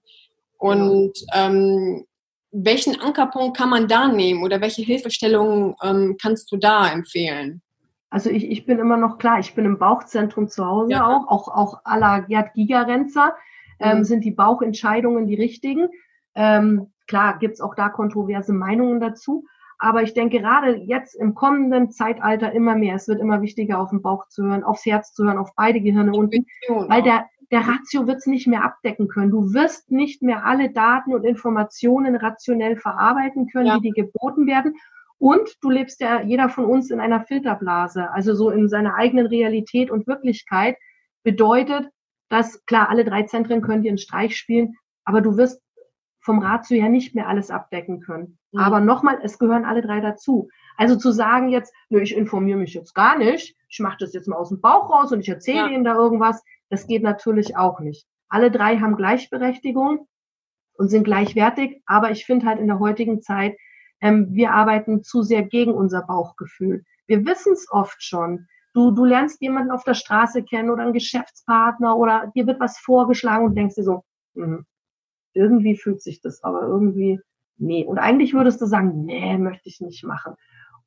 Und 0.64 1.12
ähm, 1.34 2.06
welchen 2.50 2.98
Ankerpunkt 2.98 3.54
kann 3.54 3.68
man 3.68 3.86
da 3.86 4.08
nehmen 4.08 4.42
oder 4.42 4.62
welche 4.62 4.80
Hilfestellungen 4.80 5.74
ähm, 5.82 6.16
kannst 6.20 6.50
du 6.50 6.56
da 6.56 6.90
empfehlen? 6.90 7.60
Also 8.08 8.30
ich, 8.30 8.50
ich 8.50 8.64
bin 8.64 8.78
immer 8.78 8.96
noch 8.96 9.18
klar, 9.18 9.40
ich 9.40 9.54
bin 9.54 9.66
im 9.66 9.78
Bauchzentrum 9.78 10.48
zu 10.48 10.64
Hause 10.64 10.92
ja. 10.92 11.06
auch, 11.06 11.28
auch, 11.28 11.48
auch 11.48 11.84
à 11.84 11.98
la 11.98 12.20
Gerd 12.20 12.54
Gigerenzer 12.54 13.34
ähm, 13.78 13.98
mhm. 13.98 14.04
sind 14.04 14.24
die 14.24 14.30
Bauchentscheidungen 14.30 15.26
die 15.26 15.34
richtigen. 15.34 15.88
Ähm, 16.34 16.92
klar 17.06 17.38
gibt's 17.38 17.60
auch 17.60 17.74
da 17.74 17.90
kontroverse 17.90 18.54
Meinungen 18.54 19.00
dazu, 19.00 19.44
aber 19.78 20.02
ich 20.02 20.14
denke 20.14 20.40
gerade 20.40 20.76
jetzt 20.76 21.14
im 21.14 21.34
kommenden 21.34 21.90
Zeitalter 21.90 22.52
immer 22.52 22.74
mehr, 22.74 22.94
es 22.94 23.06
wird 23.06 23.20
immer 23.20 23.42
wichtiger, 23.42 23.80
auf 23.80 23.90
den 23.90 24.00
Bauch 24.00 24.28
zu 24.28 24.44
hören, 24.44 24.64
aufs 24.64 24.86
Herz 24.86 25.12
zu 25.12 25.24
hören, 25.24 25.36
auf 25.36 25.50
beide 25.56 25.82
Gehirne 25.82 26.12
unten, 26.12 26.46
weil 26.68 27.02
der, 27.02 27.26
der 27.50 27.60
Ratio 27.60 28.06
wird 28.06 28.18
es 28.18 28.26
nicht 28.26 28.46
mehr 28.46 28.64
abdecken 28.64 29.08
können. 29.08 29.30
Du 29.30 29.52
wirst 29.52 29.90
nicht 29.90 30.22
mehr 30.22 30.44
alle 30.44 30.70
Daten 30.70 31.14
und 31.14 31.24
Informationen 31.24 32.16
rationell 32.16 32.76
verarbeiten 32.76 33.48
können, 33.48 33.66
ja. 33.66 33.78
die 33.78 33.90
dir 33.90 34.04
geboten 34.04 34.46
werden. 34.46 34.74
Und 35.18 35.56
du 35.62 35.70
lebst 35.70 36.00
ja, 36.00 36.20
jeder 36.20 36.48
von 36.48 36.64
uns, 36.64 36.90
in 36.90 37.00
einer 37.00 37.24
Filterblase, 37.24 38.10
also 38.10 38.34
so 38.34 38.50
in 38.50 38.68
seiner 38.68 38.94
eigenen 38.94 39.26
Realität 39.26 39.90
und 39.90 40.06
Wirklichkeit. 40.06 40.76
Bedeutet, 41.22 41.88
dass 42.28 42.64
klar, 42.66 42.90
alle 42.90 43.04
drei 43.04 43.22
Zentren 43.22 43.62
können 43.62 43.82
dir 43.82 43.90
einen 43.90 43.98
Streich 43.98 44.36
spielen, 44.36 44.76
aber 45.04 45.20
du 45.20 45.36
wirst 45.36 45.62
vom 46.20 46.38
Ratio 46.38 46.80
her 46.80 46.88
nicht 46.88 47.14
mehr 47.14 47.28
alles 47.28 47.50
abdecken 47.50 48.00
können. 48.00 48.38
Mhm. 48.52 48.60
Aber 48.60 48.80
nochmal, 48.80 49.18
es 49.22 49.38
gehören 49.38 49.64
alle 49.64 49.82
drei 49.82 50.00
dazu. 50.00 50.48
Also 50.76 50.96
zu 50.96 51.12
sagen 51.12 51.50
jetzt, 51.50 51.72
nö, 51.90 52.00
ich 52.00 52.16
informiere 52.16 52.58
mich 52.58 52.74
jetzt 52.74 52.94
gar 52.94 53.18
nicht, 53.18 53.56
ich 53.68 53.78
mache 53.80 53.98
das 54.00 54.14
jetzt 54.14 54.26
mal 54.26 54.36
aus 54.36 54.48
dem 54.48 54.60
Bauch 54.60 54.90
raus 54.90 55.12
und 55.12 55.20
ich 55.20 55.28
erzähle 55.28 55.58
ja. 55.58 55.66
ihnen 55.68 55.84
da 55.84 55.94
irgendwas, 55.94 56.42
das 56.74 56.88
geht 56.88 57.04
natürlich 57.04 57.56
auch 57.56 57.78
nicht. 57.78 58.04
Alle 58.28 58.50
drei 58.50 58.78
haben 58.78 58.96
Gleichberechtigung 58.96 60.08
und 60.76 60.88
sind 60.88 61.04
gleichwertig, 61.04 61.80
aber 61.86 62.10
ich 62.10 62.26
finde 62.26 62.46
halt 62.46 62.58
in 62.58 62.66
der 62.66 62.80
heutigen 62.80 63.22
Zeit, 63.22 63.56
ähm, 64.00 64.26
wir 64.32 64.50
arbeiten 64.50 65.04
zu 65.04 65.22
sehr 65.22 65.44
gegen 65.44 65.72
unser 65.72 66.02
Bauchgefühl. 66.02 66.82
Wir 67.06 67.24
wissen 67.24 67.52
es 67.52 67.68
oft 67.70 68.02
schon. 68.02 68.48
Du, 68.72 68.90
du 68.90 69.04
lernst 69.04 69.40
jemanden 69.40 69.70
auf 69.70 69.84
der 69.84 69.94
Straße 69.94 70.42
kennen 70.42 70.68
oder 70.68 70.82
einen 70.82 70.92
Geschäftspartner 70.92 71.96
oder 71.96 72.32
dir 72.34 72.48
wird 72.48 72.58
was 72.58 72.76
vorgeschlagen 72.78 73.44
und 73.44 73.54
denkst 73.54 73.76
dir 73.76 73.84
so, 73.84 74.02
mh, 74.34 74.64
irgendwie 75.32 75.76
fühlt 75.76 76.02
sich 76.02 76.20
das, 76.20 76.42
aber 76.42 76.62
irgendwie, 76.62 77.20
nee. 77.56 77.84
Und 77.84 77.98
eigentlich 77.98 78.34
würdest 78.34 78.60
du 78.60 78.66
sagen, 78.66 79.04
nee, 79.04 79.38
möchte 79.38 79.68
ich 79.68 79.80
nicht 79.80 80.02
machen. 80.02 80.34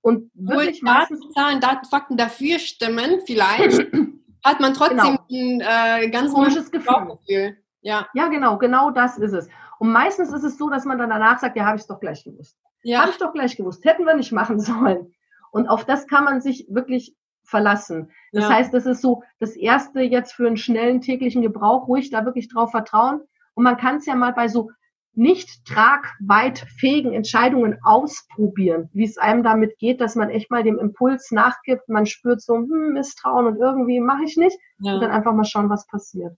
Und 0.01 0.29
wirklich 0.33 0.81
Daten, 0.81 1.17
Zahlen, 1.33 1.61
Daten, 1.61 1.85
Fakten 1.85 2.17
dafür 2.17 2.59
stimmen, 2.59 3.21
vielleicht, 3.25 3.87
hat 4.47 4.59
man 4.59 4.73
trotzdem 4.73 4.97
genau. 4.97 5.17
ein 5.29 6.03
äh, 6.03 6.09
ganz 6.09 6.33
komisches 6.33 6.71
Gefühl. 6.71 7.17
Gefühl. 7.25 7.57
Ja. 7.81 8.07
ja, 8.13 8.27
genau, 8.27 8.57
genau 8.57 8.91
das 8.91 9.17
ist 9.17 9.33
es. 9.33 9.49
Und 9.79 9.91
meistens 9.91 10.33
ist 10.33 10.43
es 10.43 10.57
so, 10.57 10.69
dass 10.69 10.85
man 10.85 10.97
dann 10.97 11.09
danach 11.09 11.39
sagt, 11.39 11.55
ja, 11.55 11.65
habe 11.65 11.77
ich 11.77 11.83
es 11.83 11.87
doch 11.87 11.99
gleich 11.99 12.23
gewusst. 12.23 12.57
Ja. 12.83 13.01
Habe 13.01 13.11
ich 13.11 13.17
doch 13.17 13.33
gleich 13.33 13.55
gewusst. 13.55 13.85
Hätten 13.85 14.05
wir 14.05 14.15
nicht 14.15 14.31
machen 14.31 14.59
sollen. 14.59 15.13
Und 15.51 15.67
auf 15.67 15.85
das 15.85 16.07
kann 16.07 16.23
man 16.23 16.41
sich 16.41 16.67
wirklich 16.69 17.15
verlassen. 17.43 18.11
Das 18.33 18.43
ja. 18.43 18.55
heißt, 18.55 18.73
das 18.73 18.85
ist 18.85 19.01
so 19.01 19.23
das 19.39 19.55
erste 19.55 20.01
jetzt 20.01 20.33
für 20.33 20.47
einen 20.47 20.57
schnellen 20.57 21.01
täglichen 21.01 21.41
Gebrauch, 21.41 21.87
ruhig 21.87 22.09
da 22.09 22.25
wirklich 22.25 22.49
drauf 22.49 22.71
vertrauen. 22.71 23.21
Und 23.53 23.63
man 23.63 23.77
kann 23.77 23.97
es 23.97 24.05
ja 24.05 24.15
mal 24.15 24.33
bei 24.33 24.49
so 24.49 24.71
nicht 25.17 25.65
tragweitfähigen 25.65 27.13
Entscheidungen 27.13 27.77
ausprobieren, 27.83 28.89
wie 28.93 29.03
es 29.03 29.17
einem 29.17 29.43
damit 29.43 29.77
geht, 29.79 29.99
dass 29.99 30.15
man 30.15 30.29
echt 30.29 30.51
mal 30.51 30.63
dem 30.63 30.77
Impuls 30.77 31.31
nachgibt, 31.31 31.89
man 31.89 32.05
spürt 32.05 32.41
so 32.41 32.55
hm, 32.55 32.93
Misstrauen 32.93 33.47
und 33.47 33.57
irgendwie 33.57 33.99
mache 33.99 34.23
ich 34.23 34.37
nicht 34.37 34.57
ja. 34.79 34.93
und 34.93 35.01
dann 35.01 35.11
einfach 35.11 35.33
mal 35.33 35.43
schauen, 35.43 35.69
was 35.69 35.87
passiert. 35.87 36.37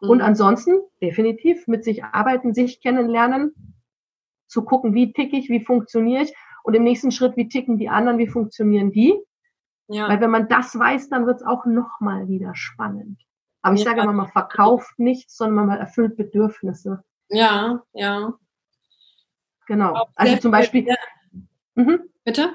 Mhm. 0.00 0.10
Und 0.10 0.20
ansonsten 0.22 0.80
definitiv 1.02 1.66
mit 1.66 1.84
sich 1.84 2.04
arbeiten, 2.04 2.54
sich 2.54 2.80
kennenlernen, 2.80 3.52
zu 4.46 4.64
gucken, 4.64 4.94
wie 4.94 5.12
tick 5.12 5.32
ich, 5.32 5.48
wie 5.48 5.64
funktioniere 5.64 6.22
ich 6.22 6.34
und 6.62 6.74
im 6.74 6.84
nächsten 6.84 7.10
Schritt, 7.10 7.36
wie 7.36 7.48
ticken 7.48 7.78
die 7.78 7.88
anderen, 7.88 8.18
wie 8.18 8.28
funktionieren 8.28 8.92
die. 8.92 9.14
Ja. 9.88 10.08
Weil 10.08 10.20
wenn 10.20 10.30
man 10.30 10.48
das 10.48 10.78
weiß, 10.78 11.08
dann 11.08 11.26
wird 11.26 11.40
es 11.40 11.46
auch 11.46 11.66
nochmal 11.66 12.28
wieder 12.28 12.54
spannend. 12.54 13.20
Aber 13.62 13.74
ich 13.74 13.84
ja. 13.84 13.90
sage 13.90 14.02
immer, 14.02 14.12
man 14.12 14.28
verkauft 14.28 14.98
nichts, 14.98 15.36
sondern 15.36 15.66
man 15.66 15.78
erfüllt 15.78 16.16
Bedürfnisse. 16.16 17.02
Ja, 17.30 17.82
ja. 17.92 18.34
Genau. 19.66 20.06
Also 20.16 20.36
zum 20.36 20.50
Beispiel. 20.50 20.86
Ja. 20.86 20.96
Mhm. 21.76 22.00
Bitte? 22.24 22.50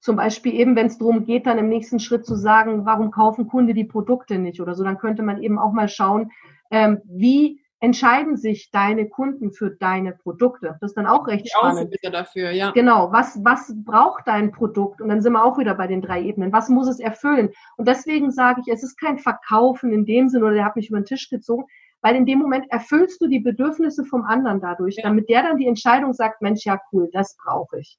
Zum 0.00 0.16
Beispiel 0.16 0.54
eben, 0.54 0.76
wenn 0.76 0.86
es 0.86 0.98
darum 0.98 1.24
geht, 1.24 1.46
dann 1.46 1.58
im 1.58 1.68
nächsten 1.68 1.98
Schritt 1.98 2.24
zu 2.24 2.36
sagen, 2.36 2.86
warum 2.86 3.10
kaufen 3.10 3.48
Kunde 3.48 3.74
die 3.74 3.84
Produkte 3.84 4.38
nicht 4.38 4.60
oder 4.60 4.74
so, 4.74 4.84
dann 4.84 4.98
könnte 4.98 5.22
man 5.22 5.42
eben 5.42 5.58
auch 5.58 5.72
mal 5.72 5.88
schauen, 5.88 6.30
ähm, 6.70 7.00
wie 7.04 7.60
entscheiden 7.80 8.36
sich 8.36 8.70
deine 8.70 9.08
Kunden 9.08 9.52
für 9.52 9.70
deine 9.70 10.12
Produkte. 10.12 10.76
Das 10.80 10.90
ist 10.90 10.96
dann 10.96 11.06
auch 11.06 11.26
recht 11.28 11.46
die 11.46 11.50
spannend. 11.50 11.90
Bitte 11.90 12.10
dafür, 12.10 12.50
ja. 12.50 12.72
Genau, 12.72 13.12
was, 13.12 13.38
was 13.44 13.72
braucht 13.84 14.26
dein 14.26 14.50
Produkt? 14.50 15.00
Und 15.00 15.08
dann 15.08 15.22
sind 15.22 15.32
wir 15.32 15.44
auch 15.44 15.58
wieder 15.58 15.74
bei 15.74 15.86
den 15.86 16.02
drei 16.02 16.22
Ebenen. 16.22 16.52
Was 16.52 16.68
muss 16.68 16.88
es 16.88 16.98
erfüllen? 16.98 17.50
Und 17.76 17.86
deswegen 17.86 18.32
sage 18.32 18.62
ich, 18.64 18.72
es 18.72 18.82
ist 18.82 18.98
kein 19.00 19.18
Verkaufen 19.18 19.92
in 19.92 20.06
dem 20.06 20.28
Sinne, 20.28 20.46
oder 20.46 20.54
der 20.54 20.64
hat 20.64 20.76
mich 20.76 20.88
über 20.88 20.98
den 20.98 21.06
Tisch 21.06 21.30
gezogen, 21.30 21.66
weil 22.00 22.16
in 22.16 22.26
dem 22.26 22.38
Moment 22.38 22.66
erfüllst 22.70 23.20
du 23.20 23.26
die 23.26 23.40
Bedürfnisse 23.40 24.04
vom 24.04 24.22
anderen 24.22 24.60
dadurch, 24.60 24.96
ja. 24.96 25.02
damit 25.04 25.28
der 25.28 25.42
dann 25.42 25.58
die 25.58 25.66
Entscheidung 25.66 26.12
sagt, 26.12 26.42
Mensch, 26.42 26.64
ja 26.64 26.80
cool, 26.92 27.08
das 27.12 27.36
brauche 27.36 27.80
ich. 27.80 27.98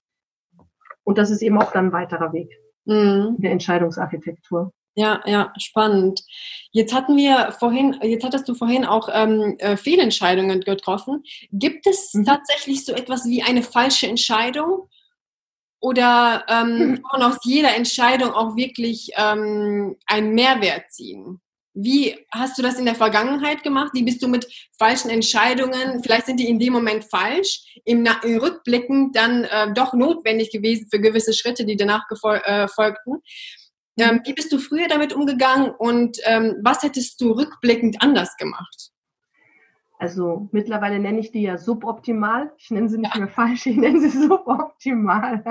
Und 1.04 1.18
das 1.18 1.32
ist 1.32 1.42
eben 1.42 1.60
auch 1.60 1.72
dann 1.72 1.88
ein 1.88 1.94
weiterer 1.94 2.34
Weg 2.34 2.50
mhm. 2.86 3.36
der 3.40 3.52
Entscheidungsarchitektur. 3.52 4.72
Ja, 4.96 5.22
ja, 5.26 5.54
spannend. 5.58 6.24
Jetzt 6.72 6.94
hatten 6.94 7.16
wir 7.16 7.54
vorhin, 7.58 7.98
jetzt 8.02 8.26
hattest 8.26 8.50
du 8.50 8.54
vorhin 8.54 8.86
auch 8.86 9.08
ähm, 9.12 9.56
äh, 9.60 9.78
Fehlentscheidungen 9.78 10.62
getroffen. 10.62 11.24
Gibt 11.52 11.88
es 11.88 12.14
mhm. 12.14 12.26
tatsächlich 12.26 12.86
so 12.86 12.94
etwas 12.94 13.26
wie 13.26 13.44
eine 13.44 13.64
falsche 13.64 14.08
Entscheidung? 14.08 14.90
Oder 15.80 16.44
ähm, 16.50 17.02
kann 17.10 17.22
man 17.22 17.32
aus 17.32 17.38
jeder 17.44 17.76
Entscheidung 17.76 18.32
auch 18.32 18.56
wirklich 18.56 19.12
ähm, 19.16 19.96
einen 20.06 20.34
Mehrwert 20.34 20.92
ziehen? 20.92 21.40
Wie 21.74 22.18
hast 22.32 22.58
du 22.58 22.62
das 22.62 22.80
in 22.80 22.86
der 22.86 22.96
Vergangenheit 22.96 23.64
gemacht? 23.64 23.92
Wie 23.94 24.04
bist 24.04 24.22
du 24.24 24.28
mit 24.28 24.48
falschen 24.78 25.10
Entscheidungen, 25.10 26.02
vielleicht 26.04 26.26
sind 26.26 26.40
die 26.40 26.50
in 26.50 26.60
dem 26.60 26.74
Moment 26.74 27.06
falsch, 27.06 27.80
im, 27.86 28.08
im 28.24 28.38
Rückblicken 28.40 29.12
dann 29.12 29.44
äh, 29.44 29.74
doch 29.74 29.94
notwendig 29.94 30.52
gewesen 30.52 30.88
für 30.92 31.00
gewisse 31.00 31.34
Schritte, 31.34 31.66
die 31.66 31.78
danach 31.78 32.06
äh, 32.24 32.68
folgten? 32.68 33.22
Ähm, 33.98 34.22
wie 34.26 34.34
bist 34.34 34.52
du 34.52 34.60
früher 34.60 34.88
damit 34.88 35.14
umgegangen 35.14 35.72
und 35.72 36.18
ähm, 36.24 36.56
was 36.64 36.84
hättest 36.84 37.20
du 37.22 37.32
rückblickend 37.32 38.02
anders 38.02 38.38
gemacht? 38.38 38.92
Also 40.00 40.48
mittlerweile 40.54 40.98
nenne 41.00 41.20
ich 41.20 41.32
die 41.32 41.42
ja 41.42 41.58
suboptimal. 41.58 42.54
Ich 42.58 42.72
nenne 42.72 42.88
sie 42.88 42.98
nicht 42.98 43.14
ja. 43.14 43.20
mehr 43.20 43.30
falsch, 43.30 43.66
ich 43.66 43.76
nenne 43.76 44.00
sie 44.00 44.10
suboptimal. 44.28 45.44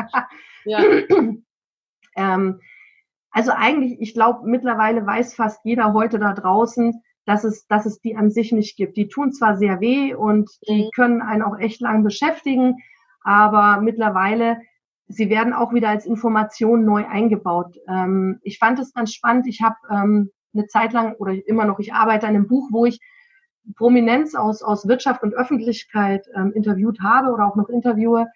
ja. 0.64 0.82
ähm, 2.16 2.60
also 3.30 3.52
eigentlich, 3.52 4.00
ich 4.00 4.14
glaube, 4.14 4.48
mittlerweile 4.48 5.06
weiß 5.06 5.34
fast 5.34 5.60
jeder 5.64 5.92
heute 5.92 6.18
da 6.18 6.32
draußen, 6.32 7.02
dass 7.26 7.44
es, 7.44 7.66
dass 7.66 7.84
es 7.84 8.00
die 8.00 8.16
an 8.16 8.30
sich 8.30 8.52
nicht 8.52 8.76
gibt. 8.76 8.96
Die 8.96 9.08
tun 9.08 9.32
zwar 9.32 9.56
sehr 9.56 9.80
weh 9.80 10.14
und 10.14 10.50
die 10.66 10.84
mhm. 10.84 10.90
können 10.94 11.22
einen 11.22 11.42
auch 11.42 11.58
echt 11.58 11.80
lang 11.80 12.02
beschäftigen, 12.02 12.76
aber 13.22 13.80
mittlerweile 13.80 14.58
sie 15.08 15.30
werden 15.30 15.52
auch 15.52 15.72
wieder 15.72 15.88
als 15.88 16.06
Information 16.06 16.84
neu 16.84 17.06
eingebaut. 17.06 17.76
Ähm, 17.88 18.38
ich 18.42 18.58
fand 18.58 18.78
es 18.78 18.92
ganz 18.92 19.12
spannend. 19.12 19.46
Ich 19.46 19.62
habe 19.62 19.76
ähm, 19.90 20.30
eine 20.54 20.66
Zeit 20.66 20.92
lang 20.92 21.14
oder 21.16 21.34
immer 21.46 21.64
noch, 21.64 21.78
ich 21.78 21.92
arbeite 21.92 22.26
an 22.26 22.34
einem 22.34 22.46
Buch, 22.46 22.68
wo 22.70 22.84
ich 22.84 23.00
Prominenz 23.76 24.34
aus, 24.34 24.62
aus 24.62 24.86
Wirtschaft 24.88 25.22
und 25.22 25.34
Öffentlichkeit 25.34 26.26
ähm, 26.34 26.52
interviewt 26.54 27.00
habe 27.00 27.32
oder 27.32 27.46
auch 27.46 27.56
noch 27.56 27.68
interviewe, 27.68 28.26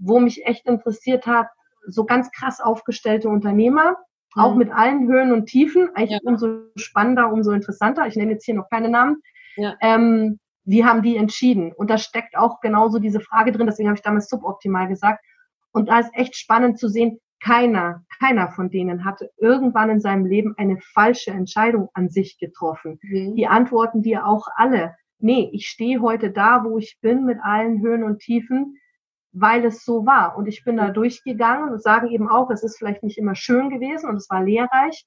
wo 0.00 0.18
mich 0.18 0.46
echt 0.46 0.66
interessiert 0.66 1.26
hat, 1.26 1.48
so 1.86 2.04
ganz 2.04 2.30
krass 2.32 2.60
aufgestellte 2.60 3.28
Unternehmer, 3.28 3.96
mhm. 4.34 4.42
auch 4.42 4.54
mit 4.54 4.70
allen 4.70 5.06
Höhen 5.08 5.32
und 5.32 5.46
Tiefen, 5.46 5.88
eigentlich 5.94 6.20
ja. 6.22 6.30
umso 6.30 6.62
spannender, 6.76 7.32
umso 7.32 7.52
interessanter. 7.52 8.06
Ich 8.06 8.16
nenne 8.16 8.32
jetzt 8.32 8.44
hier 8.44 8.54
noch 8.54 8.68
keine 8.70 8.88
Namen. 8.88 9.22
Ja. 9.56 9.76
Ähm, 9.80 10.38
wie 10.64 10.84
haben 10.84 11.02
die 11.02 11.16
entschieden? 11.16 11.72
Und 11.72 11.90
da 11.90 11.98
steckt 11.98 12.36
auch 12.36 12.60
genauso 12.60 12.98
diese 12.98 13.20
Frage 13.20 13.52
drin, 13.52 13.66
deswegen 13.66 13.88
habe 13.88 13.96
ich 13.96 14.02
damals 14.02 14.28
suboptimal 14.28 14.88
gesagt, 14.88 15.22
und 15.72 15.88
da 15.88 15.98
ist 15.98 16.10
echt 16.14 16.36
spannend 16.36 16.78
zu 16.78 16.88
sehen, 16.88 17.18
keiner, 17.42 18.04
keiner 18.20 18.50
von 18.52 18.70
denen 18.70 19.04
hatte 19.04 19.30
irgendwann 19.36 19.90
in 19.90 20.00
seinem 20.00 20.24
Leben 20.24 20.54
eine 20.56 20.78
falsche 20.80 21.30
Entscheidung 21.30 21.90
an 21.92 22.08
sich 22.08 22.38
getroffen. 22.38 22.98
Mhm. 23.02 23.34
Die 23.34 23.46
antworten 23.46 24.02
dir 24.02 24.26
auch 24.26 24.46
alle. 24.56 24.94
Nee, 25.18 25.50
ich 25.52 25.66
stehe 25.66 26.00
heute 26.00 26.30
da, 26.30 26.64
wo 26.64 26.78
ich 26.78 26.98
bin, 27.02 27.24
mit 27.26 27.38
allen 27.42 27.82
Höhen 27.82 28.02
und 28.02 28.20
Tiefen, 28.20 28.78
weil 29.34 29.64
es 29.64 29.84
so 29.84 30.06
war. 30.06 30.36
Und 30.36 30.46
ich 30.46 30.64
bin 30.64 30.76
da 30.76 30.90
durchgegangen 30.90 31.70
und 31.70 31.82
sagen 31.82 32.08
eben 32.08 32.28
auch, 32.28 32.50
es 32.50 32.62
ist 32.62 32.78
vielleicht 32.78 33.02
nicht 33.02 33.18
immer 33.18 33.34
schön 33.34 33.68
gewesen 33.68 34.08
und 34.08 34.16
es 34.16 34.30
war 34.30 34.42
lehrreich, 34.42 35.06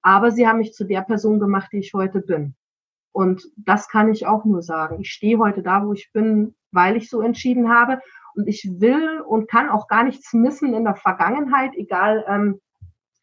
aber 0.00 0.30
sie 0.30 0.46
haben 0.46 0.58
mich 0.58 0.72
zu 0.72 0.84
der 0.84 1.02
Person 1.02 1.40
gemacht, 1.40 1.70
die 1.72 1.78
ich 1.78 1.92
heute 1.92 2.20
bin. 2.20 2.54
Und 3.12 3.44
das 3.56 3.88
kann 3.88 4.10
ich 4.10 4.26
auch 4.26 4.44
nur 4.44 4.62
sagen. 4.62 5.00
Ich 5.00 5.10
stehe 5.10 5.38
heute 5.38 5.62
da, 5.62 5.84
wo 5.84 5.92
ich 5.92 6.10
bin, 6.12 6.54
weil 6.72 6.96
ich 6.96 7.08
so 7.10 7.20
entschieden 7.20 7.72
habe. 7.72 8.00
Und 8.34 8.48
ich 8.48 8.68
will 8.78 9.20
und 9.20 9.48
kann 9.48 9.68
auch 9.68 9.86
gar 9.86 10.02
nichts 10.02 10.32
missen 10.32 10.74
in 10.74 10.84
der 10.84 10.96
Vergangenheit, 10.96 11.74
egal 11.76 12.24
ähm, 12.26 12.60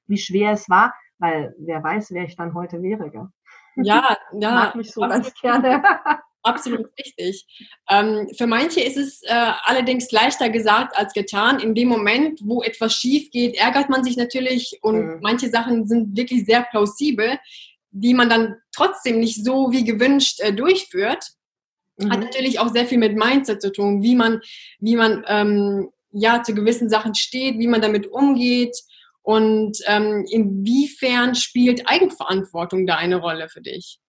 wie 0.07 0.17
schwer 0.17 0.51
es 0.51 0.69
war, 0.69 0.93
weil 1.19 1.53
wer 1.59 1.83
weiß, 1.83 2.11
wer 2.11 2.23
ich 2.23 2.37
dann 2.37 2.53
heute 2.53 2.81
wäre. 2.81 3.09
Gell? 3.09 3.27
Ja, 3.75 4.15
ja. 4.33 4.49
Ich 4.49 4.65
mag 4.65 4.75
mich 4.75 4.91
so 4.91 5.01
ganz 5.01 5.33
gerne. 5.41 5.83
Absolut 6.43 6.87
richtig. 6.97 7.45
Ähm, 7.89 8.27
für 8.35 8.47
manche 8.47 8.81
ist 8.81 8.97
es 8.97 9.21
äh, 9.23 9.51
allerdings 9.63 10.11
leichter 10.11 10.49
gesagt 10.49 10.97
als 10.97 11.13
getan. 11.13 11.59
In 11.59 11.75
dem 11.75 11.87
Moment, 11.87 12.39
wo 12.43 12.63
etwas 12.63 12.95
schief 12.95 13.29
geht, 13.29 13.55
ärgert 13.55 13.89
man 13.89 14.03
sich 14.03 14.17
natürlich 14.17 14.79
und 14.81 15.05
mhm. 15.05 15.19
manche 15.21 15.49
Sachen 15.49 15.87
sind 15.87 16.17
wirklich 16.17 16.45
sehr 16.45 16.63
plausibel, 16.63 17.37
die 17.91 18.13
man 18.13 18.29
dann 18.29 18.55
trotzdem 18.75 19.19
nicht 19.19 19.43
so 19.43 19.71
wie 19.71 19.83
gewünscht 19.83 20.39
äh, 20.39 20.51
durchführt. 20.51 21.25
Mhm. 21.97 22.11
Hat 22.11 22.19
natürlich 22.21 22.59
auch 22.59 22.69
sehr 22.69 22.87
viel 22.87 22.97
mit 22.97 23.15
Mindset 23.15 23.61
zu 23.61 23.71
tun, 23.71 24.01
wie 24.01 24.15
man, 24.15 24.41
wie 24.79 24.95
man 24.95 25.23
ähm, 25.27 25.89
ja 26.11 26.41
zu 26.41 26.55
gewissen 26.55 26.89
Sachen 26.89 27.13
steht, 27.13 27.59
wie 27.59 27.67
man 27.67 27.81
damit 27.81 28.07
umgeht 28.07 28.75
und 29.21 29.77
ähm, 29.85 30.25
inwiefern 30.29 31.35
spielt 31.35 31.87
Eigenverantwortung 31.87 32.87
da 32.87 32.95
eine 32.95 33.17
Rolle 33.17 33.47
für 33.49 33.61
dich? 33.61 33.99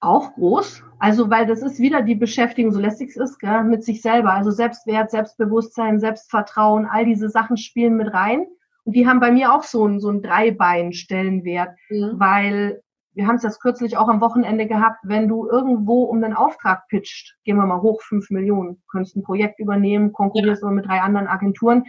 Auch 0.00 0.34
groß. 0.34 0.84
Also, 1.00 1.30
weil 1.30 1.46
das 1.46 1.62
ist 1.62 1.80
wieder 1.80 2.02
die 2.02 2.14
Beschäftigung, 2.14 2.72
so 2.72 2.80
lästig 2.80 3.10
es 3.10 3.16
ist, 3.16 3.38
gell, 3.38 3.64
mit 3.64 3.84
sich 3.84 4.00
selber. 4.02 4.32
Also 4.32 4.50
Selbstwert, 4.50 5.10
Selbstbewusstsein, 5.10 6.00
Selbstvertrauen, 6.00 6.86
all 6.86 7.04
diese 7.04 7.28
Sachen 7.28 7.56
spielen 7.56 7.96
mit 7.96 8.12
rein. 8.12 8.46
Und 8.84 8.94
die 8.94 9.06
haben 9.06 9.20
bei 9.20 9.32
mir 9.32 9.52
auch 9.52 9.64
so 9.64 9.84
einen, 9.84 10.00
so 10.00 10.08
einen 10.08 10.22
Dreibein-Stellenwert, 10.22 11.76
mhm. 11.90 12.12
weil 12.14 12.82
wir 13.18 13.26
haben 13.26 13.36
es 13.36 13.42
das 13.42 13.58
kürzlich 13.58 13.96
auch 13.96 14.08
am 14.08 14.20
Wochenende 14.20 14.68
gehabt, 14.68 15.00
wenn 15.02 15.26
du 15.26 15.48
irgendwo 15.48 16.04
um 16.04 16.22
den 16.22 16.34
Auftrag 16.34 16.86
pitcht, 16.86 17.36
gehen 17.42 17.56
wir 17.56 17.66
mal 17.66 17.82
hoch, 17.82 18.00
fünf 18.02 18.30
Millionen, 18.30 18.80
könntest 18.88 19.16
ein 19.16 19.24
Projekt 19.24 19.58
übernehmen, 19.58 20.12
konkurrierst 20.12 20.62
ja. 20.62 20.70
mit 20.70 20.86
drei 20.86 21.00
anderen 21.00 21.26
Agenturen. 21.26 21.84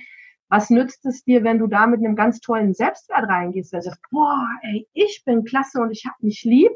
Was 0.50 0.72
nützt 0.72 1.06
es 1.06 1.24
dir, 1.24 1.44
wenn 1.44 1.60
du 1.60 1.68
da 1.68 1.86
mit 1.86 2.00
einem 2.00 2.16
ganz 2.16 2.40
tollen 2.40 2.74
Selbstwert 2.74 3.30
reingehst, 3.30 3.72
der 3.72 3.84
sagt, 3.84 4.02
boah, 4.10 4.44
ey, 4.64 4.88
ich 4.94 5.22
bin 5.24 5.44
klasse 5.44 5.80
und 5.80 5.92
ich 5.92 6.06
hab 6.08 6.20
mich 6.24 6.44
lieb? 6.44 6.72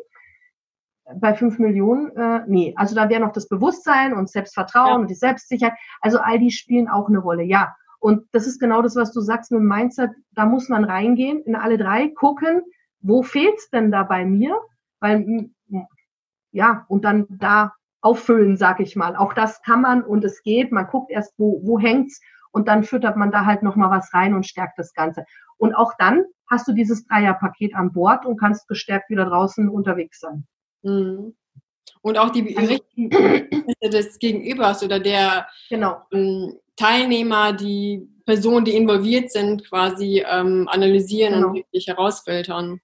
Bei 1.16 1.34
fünf 1.34 1.60
Millionen, 1.60 2.16
äh, 2.16 2.43
nee, 2.47 2.74
also 2.78 2.95
da 2.95 3.10
wäre 3.10 3.22
noch 3.22 3.34
das 3.34 3.49
Bewusstsein 3.49 4.14
und 4.14 4.30
Selbstvertrauen 4.30 4.89
ja. 4.89 4.95
und 4.95 5.10
die 5.10 5.16
Selbstsicherheit. 5.16 5.78
Also 6.01 6.20
all 6.20 6.39
die 6.39 6.51
spielen 6.51 6.88
auch 6.88 7.10
eine 7.10 7.20
Rolle, 7.20 7.43
ja. 7.43 7.76
Und 7.99 8.28
das 8.32 8.47
ist 8.47 8.60
genau 8.60 8.82
das, 8.82 8.95
was 8.95 9.12
du 9.12 9.22
sagst 9.22 9.51
mit 9.51 9.60
dem 9.60 9.68
Mindset. 9.68 10.12
Da 10.32 10.45
muss 10.45 10.70
man 10.70 10.84
reingehen 10.84 11.41
in 11.43 11.56
alle 11.56 11.78
drei, 11.78 12.10
gucken, 12.10 12.62
wo 13.01 13.24
fehlt's 13.24 13.70
denn 13.70 13.91
da 13.91 14.04
bei 14.04 14.26
mir? 14.26 14.60
Weil, 14.99 15.49
ja, 16.51 16.86
und 16.88 17.04
dann 17.06 17.26
da 17.30 17.74
auffüllen, 18.01 18.58
sag 18.58 18.80
ich 18.80 18.95
mal. 18.95 19.16
Auch 19.16 19.34
das 19.34 19.62
kann 19.62 19.82
man 19.82 20.04
und 20.04 20.24
es 20.24 20.41
geht. 20.43 20.72
Man 20.72 20.88
guckt 20.88 21.12
erst, 21.12 21.34
wo, 21.38 21.62
wo 21.64 21.80
hängt's 21.80 22.22
und 22.51 22.68
dann 22.68 22.84
füttert 22.84 23.18
man 23.18 23.32
da 23.32 23.45
halt 23.45 23.64
nochmal 23.64 23.89
was 23.89 24.14
rein 24.14 24.34
und 24.34 24.45
stärkt 24.45 24.78
das 24.78 24.93
Ganze. 24.93 25.26
Und 25.58 25.74
auch 25.74 25.93
dann 25.97 26.24
hast 26.49 26.68
du 26.68 26.74
dieses 26.74 27.06
Dreierpaket 27.08 27.76
an 27.76 27.91
Bord 27.91 28.26
und 28.26 28.39
kannst 28.39 28.68
gestärkt 28.68 29.10
wieder 29.10 29.26
draußen 29.26 29.70
unterwegs 29.70 30.20
sein. 30.20 30.45
Mhm. 30.84 31.36
Und 32.02 32.18
auch 32.18 32.30
die 32.30 32.56
also, 32.58 32.78
des 33.84 34.20
Gegenübers 34.20 34.84
oder 34.84 35.00
der 35.00 35.48
genau. 35.70 36.02
Ähm, 36.12 36.60
Teilnehmer, 36.76 37.54
die 37.54 38.08
Personen, 38.26 38.66
die 38.66 38.76
involviert 38.76 39.32
sind, 39.32 39.68
quasi 39.68 40.24
ähm, 40.28 40.68
analysieren 40.70 41.36
genau. 41.36 41.48
und 41.50 41.56
wirklich 41.56 41.88
herausfiltern. 41.88 42.80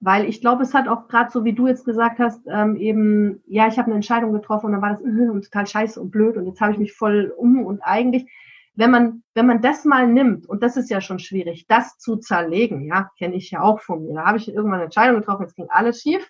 Weil 0.00 0.28
ich 0.28 0.40
glaube, 0.40 0.64
es 0.64 0.74
hat 0.74 0.88
auch 0.88 1.06
gerade 1.06 1.30
so, 1.30 1.44
wie 1.44 1.52
du 1.52 1.68
jetzt 1.68 1.84
gesagt 1.84 2.18
hast, 2.18 2.40
ähm, 2.48 2.76
eben, 2.76 3.42
ja, 3.46 3.68
ich 3.68 3.78
habe 3.78 3.86
eine 3.86 3.94
Entscheidung 3.94 4.32
getroffen 4.32 4.66
und 4.66 4.72
dann 4.72 4.82
war 4.82 4.90
das 4.90 5.00
äh, 5.00 5.40
total 5.48 5.66
scheiße 5.66 6.00
und 6.00 6.10
blöd 6.10 6.36
und 6.36 6.46
jetzt 6.46 6.60
habe 6.60 6.72
ich 6.72 6.78
mich 6.78 6.92
voll 6.92 7.32
um 7.36 7.64
und 7.64 7.80
eigentlich, 7.82 8.28
wenn 8.74 8.90
man, 8.90 9.22
wenn 9.34 9.46
man 9.46 9.62
das 9.62 9.84
mal 9.84 10.08
nimmt, 10.08 10.48
und 10.48 10.62
das 10.62 10.76
ist 10.76 10.90
ja 10.90 11.00
schon 11.00 11.20
schwierig, 11.20 11.66
das 11.68 11.98
zu 11.98 12.16
zerlegen, 12.16 12.86
ja, 12.86 13.10
kenne 13.16 13.36
ich 13.36 13.50
ja 13.52 13.62
auch 13.62 13.80
von 13.80 14.04
mir. 14.04 14.14
Da 14.14 14.24
habe 14.24 14.38
ich 14.38 14.48
irgendwann 14.48 14.74
eine 14.74 14.84
Entscheidung 14.84 15.20
getroffen, 15.20 15.42
jetzt 15.42 15.56
ging 15.56 15.68
alles 15.70 16.00
schief 16.00 16.28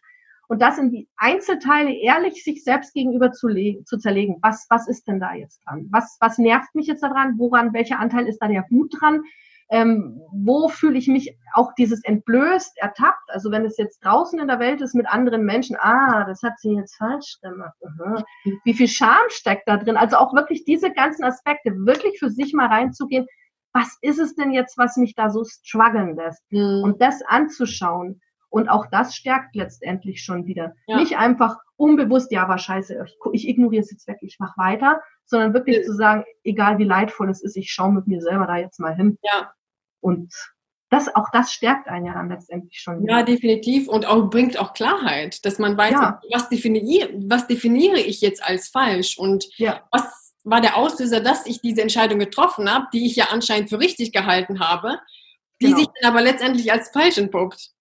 und 0.53 0.61
das 0.61 0.77
in 0.77 0.91
die 0.91 1.09
Einzelteile 1.17 1.95
ehrlich 1.95 2.45
sich 2.45 2.63
selbst 2.63 2.93
gegenüber 2.93 3.33
zu, 3.33 3.49
zu 3.87 3.97
zerlegen. 3.97 4.37
Was, 4.43 4.67
was 4.69 4.87
ist 4.87 5.09
denn 5.09 5.19
da 5.19 5.33
jetzt 5.33 5.63
dran? 5.65 5.89
Was, 5.91 6.19
was 6.21 6.37
nervt 6.37 6.75
mich 6.75 6.87
jetzt 6.87 7.03
daran? 7.03 7.39
Woran, 7.39 7.73
welcher 7.73 7.99
Anteil 7.99 8.27
ist 8.29 8.37
da 8.37 8.49
der 8.49 8.63
gut 8.69 8.93
dran? 9.01 9.23
Ähm, 9.71 10.21
wo 10.31 10.69
fühle 10.69 10.99
ich 10.99 11.09
mich 11.09 11.39
auch 11.55 11.73
dieses 11.79 12.05
entblößt, 12.05 12.77
ertappt? 12.77 13.31
Also 13.31 13.51
wenn 13.51 13.65
es 13.65 13.79
jetzt 13.79 14.05
draußen 14.05 14.39
in 14.39 14.49
der 14.49 14.59
Welt 14.59 14.83
ist 14.83 14.95
mit 14.95 15.09
anderen 15.09 15.47
Menschen, 15.47 15.75
ah, 15.81 16.27
das 16.27 16.43
hat 16.43 16.59
sie 16.59 16.75
jetzt 16.75 16.97
falsch 16.97 17.39
gemacht. 17.41 17.79
Aha. 17.83 18.23
Wie 18.65 18.75
viel 18.75 18.89
Scham 18.89 19.25
steckt 19.29 19.67
da 19.67 19.79
drin? 19.79 19.97
Also 19.97 20.19
auch 20.19 20.35
wirklich 20.35 20.67
diese 20.67 20.93
ganzen 20.93 21.25
Aspekte 21.25 21.71
wirklich 21.87 22.19
für 22.19 22.29
sich 22.29 22.53
mal 22.53 22.67
reinzugehen. 22.67 23.27
Was 23.73 23.97
ist 24.03 24.19
es 24.19 24.35
denn 24.35 24.51
jetzt, 24.51 24.77
was 24.77 24.99
mich 24.99 25.15
da 25.15 25.31
so 25.31 25.45
strugglen 25.45 26.15
lässt? 26.15 26.43
Mhm. 26.51 26.83
Und 26.85 27.01
das 27.01 27.23
anzuschauen 27.23 28.21
und 28.53 28.69
auch 28.69 28.85
das 28.91 29.17
stärkt 29.17 29.57
letztendlich 29.57 30.23
schon 30.23 30.45
wieder. 30.45 30.75
Ja. 30.87 30.99
Nicht 30.99 31.17
einfach 31.17 31.57
unbewusst, 31.77 32.31
ja, 32.31 32.49
war 32.49 32.59
scheiße, 32.59 33.03
ich, 33.33 33.49
ignoriere 33.49 33.83
es 33.83 33.91
jetzt 33.91 34.07
weg, 34.07 34.19
ich 34.21 34.39
mache 34.39 34.53
weiter, 34.59 35.01
sondern 35.25 35.55
wirklich 35.55 35.79
ja. 35.79 35.83
zu 35.83 35.95
sagen, 35.95 36.25
egal 36.45 36.79
wie 36.79 36.85
leidvoll 36.85 37.31
es 37.31 37.43
ist, 37.43 37.57
ich 37.57 37.73
schaue 37.73 37.93
mit 37.93 38.07
mir 38.07 38.21
selber 38.21 38.47
da 38.47 38.57
jetzt 38.57 38.79
mal 38.79 38.95
hin. 38.95 39.17
Ja. 39.23 39.53
Und 40.01 40.35
das, 40.91 41.15
auch 41.15 41.31
das 41.33 41.55
stärkt 41.55 41.89
einen 41.89 42.05
ja 42.05 42.13
dann 42.13 42.29
letztendlich 42.29 42.79
schon. 42.79 43.03
Wieder. 43.03 43.21
Ja, 43.21 43.23
definitiv. 43.23 43.89
Und 43.89 44.05
auch 44.05 44.29
bringt 44.29 44.59
auch 44.59 44.75
Klarheit, 44.75 45.43
dass 45.47 45.59
man 45.59 45.79
weiß, 45.79 45.93
ja. 45.93 46.21
was, 46.31 46.51
definiere, 46.51 47.09
was 47.27 47.47
definiere 47.47 48.01
ich 48.01 48.21
jetzt 48.21 48.45
als 48.45 48.69
falsch 48.69 49.17
und 49.17 49.47
ja. 49.57 49.81
was 49.91 50.35
war 50.45 50.61
der 50.61 50.77
Auslöser, 50.77 51.21
dass 51.21 51.47
ich 51.47 51.63
diese 51.63 51.81
Entscheidung 51.81 52.19
getroffen 52.19 52.71
habe, 52.71 52.87
die 52.93 53.07
ich 53.07 53.17
ja 53.17 53.29
anscheinend 53.31 53.71
für 53.71 53.79
richtig 53.79 54.13
gehalten 54.13 54.61
habe, 54.61 54.99
die 55.63 55.69
genau. 55.69 55.79
sich 55.79 55.87
dann 55.99 56.11
aber 56.11 56.21
letztendlich 56.21 56.71
als 56.71 56.91
falsch 56.91 57.17
entpuppt. 57.17 57.73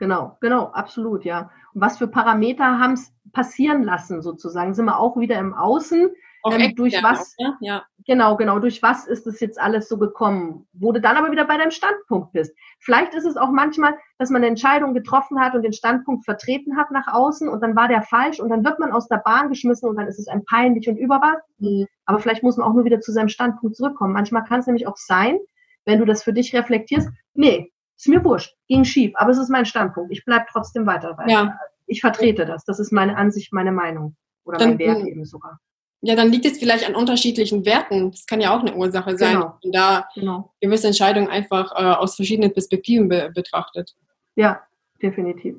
Genau, 0.00 0.38
genau, 0.40 0.64
absolut, 0.72 1.26
ja. 1.26 1.50
Und 1.74 1.82
was 1.82 1.98
für 1.98 2.08
Parameter 2.08 2.78
haben 2.78 2.94
es 2.94 3.12
passieren 3.32 3.82
lassen, 3.82 4.22
sozusagen? 4.22 4.72
Sind 4.72 4.86
wir 4.86 4.98
auch 4.98 5.18
wieder 5.18 5.38
im 5.38 5.52
Außen? 5.52 6.10
Ähm, 6.50 6.74
durch 6.74 7.02
was? 7.02 7.36
Auch, 7.38 7.52
ja. 7.60 7.84
Genau, 8.06 8.34
genau. 8.38 8.58
Durch 8.60 8.82
was 8.82 9.06
ist 9.06 9.26
es 9.26 9.40
jetzt 9.40 9.60
alles 9.60 9.90
so 9.90 9.98
gekommen? 9.98 10.66
Wo 10.72 10.90
du 10.92 11.02
dann 11.02 11.18
aber 11.18 11.30
wieder 11.30 11.44
bei 11.44 11.58
deinem 11.58 11.70
Standpunkt 11.70 12.32
bist. 12.32 12.56
Vielleicht 12.78 13.12
ist 13.12 13.26
es 13.26 13.36
auch 13.36 13.50
manchmal, 13.50 13.92
dass 14.16 14.30
man 14.30 14.40
eine 14.40 14.46
Entscheidung 14.46 14.94
getroffen 14.94 15.38
hat 15.38 15.54
und 15.54 15.64
den 15.64 15.74
Standpunkt 15.74 16.24
vertreten 16.24 16.78
hat 16.78 16.90
nach 16.92 17.06
außen 17.06 17.46
und 17.46 17.62
dann 17.62 17.76
war 17.76 17.88
der 17.88 18.00
falsch 18.00 18.40
und 18.40 18.48
dann 18.48 18.64
wird 18.64 18.78
man 18.78 18.92
aus 18.92 19.06
der 19.06 19.18
Bahn 19.18 19.50
geschmissen 19.50 19.86
und 19.86 19.96
dann 19.96 20.08
ist 20.08 20.18
es 20.18 20.28
ein 20.28 20.46
peinlich 20.46 20.88
und 20.88 20.96
überwas. 20.96 21.36
Mhm. 21.58 21.86
Aber 22.06 22.20
vielleicht 22.20 22.42
muss 22.42 22.56
man 22.56 22.66
auch 22.66 22.72
nur 22.72 22.86
wieder 22.86 23.00
zu 23.00 23.12
seinem 23.12 23.28
Standpunkt 23.28 23.76
zurückkommen. 23.76 24.14
Manchmal 24.14 24.44
kann 24.44 24.60
es 24.60 24.66
nämlich 24.66 24.86
auch 24.86 24.96
sein, 24.96 25.38
wenn 25.84 25.98
du 25.98 26.06
das 26.06 26.22
für 26.22 26.32
dich 26.32 26.54
reflektierst, 26.54 27.10
nee, 27.34 27.70
ist 28.00 28.08
mir 28.08 28.24
wurscht, 28.24 28.56
ging 28.66 28.84
schief, 28.84 29.12
aber 29.16 29.30
es 29.30 29.38
ist 29.38 29.50
mein 29.50 29.66
Standpunkt. 29.66 30.10
Ich 30.10 30.24
bleibe 30.24 30.46
trotzdem 30.50 30.86
weiter. 30.86 31.16
Weil 31.18 31.30
ja. 31.30 31.58
Ich 31.86 32.00
vertrete 32.00 32.46
das. 32.46 32.64
Das 32.64 32.78
ist 32.78 32.92
meine 32.92 33.16
Ansicht, 33.16 33.52
meine 33.52 33.72
Meinung. 33.72 34.16
Oder 34.44 34.58
dann, 34.58 34.70
mein 34.70 34.78
Wert 34.78 35.06
eben 35.06 35.24
sogar. 35.24 35.60
Ja, 36.02 36.14
dann 36.14 36.32
liegt 36.32 36.46
es 36.46 36.58
vielleicht 36.58 36.88
an 36.88 36.94
unterschiedlichen 36.94 37.66
Werten. 37.66 38.10
Das 38.10 38.24
kann 38.26 38.40
ja 38.40 38.56
auch 38.56 38.60
eine 38.60 38.74
Ursache 38.74 39.18
sein. 39.18 39.34
Genau. 39.34 39.58
Und 39.62 39.74
da 39.74 40.08
genau. 40.14 40.54
gewisse 40.60 40.86
Entscheidungen 40.86 41.28
einfach 41.28 41.72
äh, 41.72 41.94
aus 41.94 42.16
verschiedenen 42.16 42.54
Perspektiven 42.54 43.08
be 43.08 43.30
betrachtet. 43.34 43.94
Ja, 44.34 44.62
definitiv. 45.02 45.56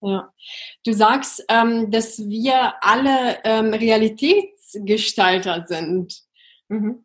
Ja. 0.00 0.32
Du 0.84 0.92
sagst, 0.92 1.44
ähm, 1.48 1.90
dass 1.90 2.20
wir 2.20 2.74
alle 2.82 3.38
ähm, 3.42 3.74
Realitätsgestalter 3.74 5.64
sind. 5.66 6.22
Mhm. 6.68 7.04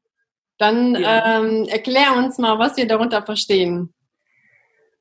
Dann 0.59 0.93
ja. 0.95 1.39
ähm, 1.39 1.63
erklär 1.67 2.15
uns 2.15 2.37
mal, 2.37 2.59
was 2.59 2.77
wir 2.77 2.87
darunter 2.87 3.23
verstehen. 3.23 3.94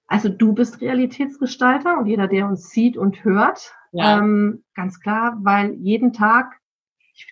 Also 0.07 0.29
du 0.29 0.53
bist 0.53 0.81
Realitätsgestalter 0.81 1.99
und 1.99 2.07
jeder, 2.07 2.29
der 2.29 2.47
uns 2.47 2.71
sieht 2.71 2.97
und 2.97 3.25
hört, 3.25 3.75
ja. 3.93 4.19
ähm, 4.19 4.65
ganz 4.75 5.01
klar, 5.01 5.39
weil 5.43 5.75
jeden 5.75 6.13
Tag, 6.13 6.61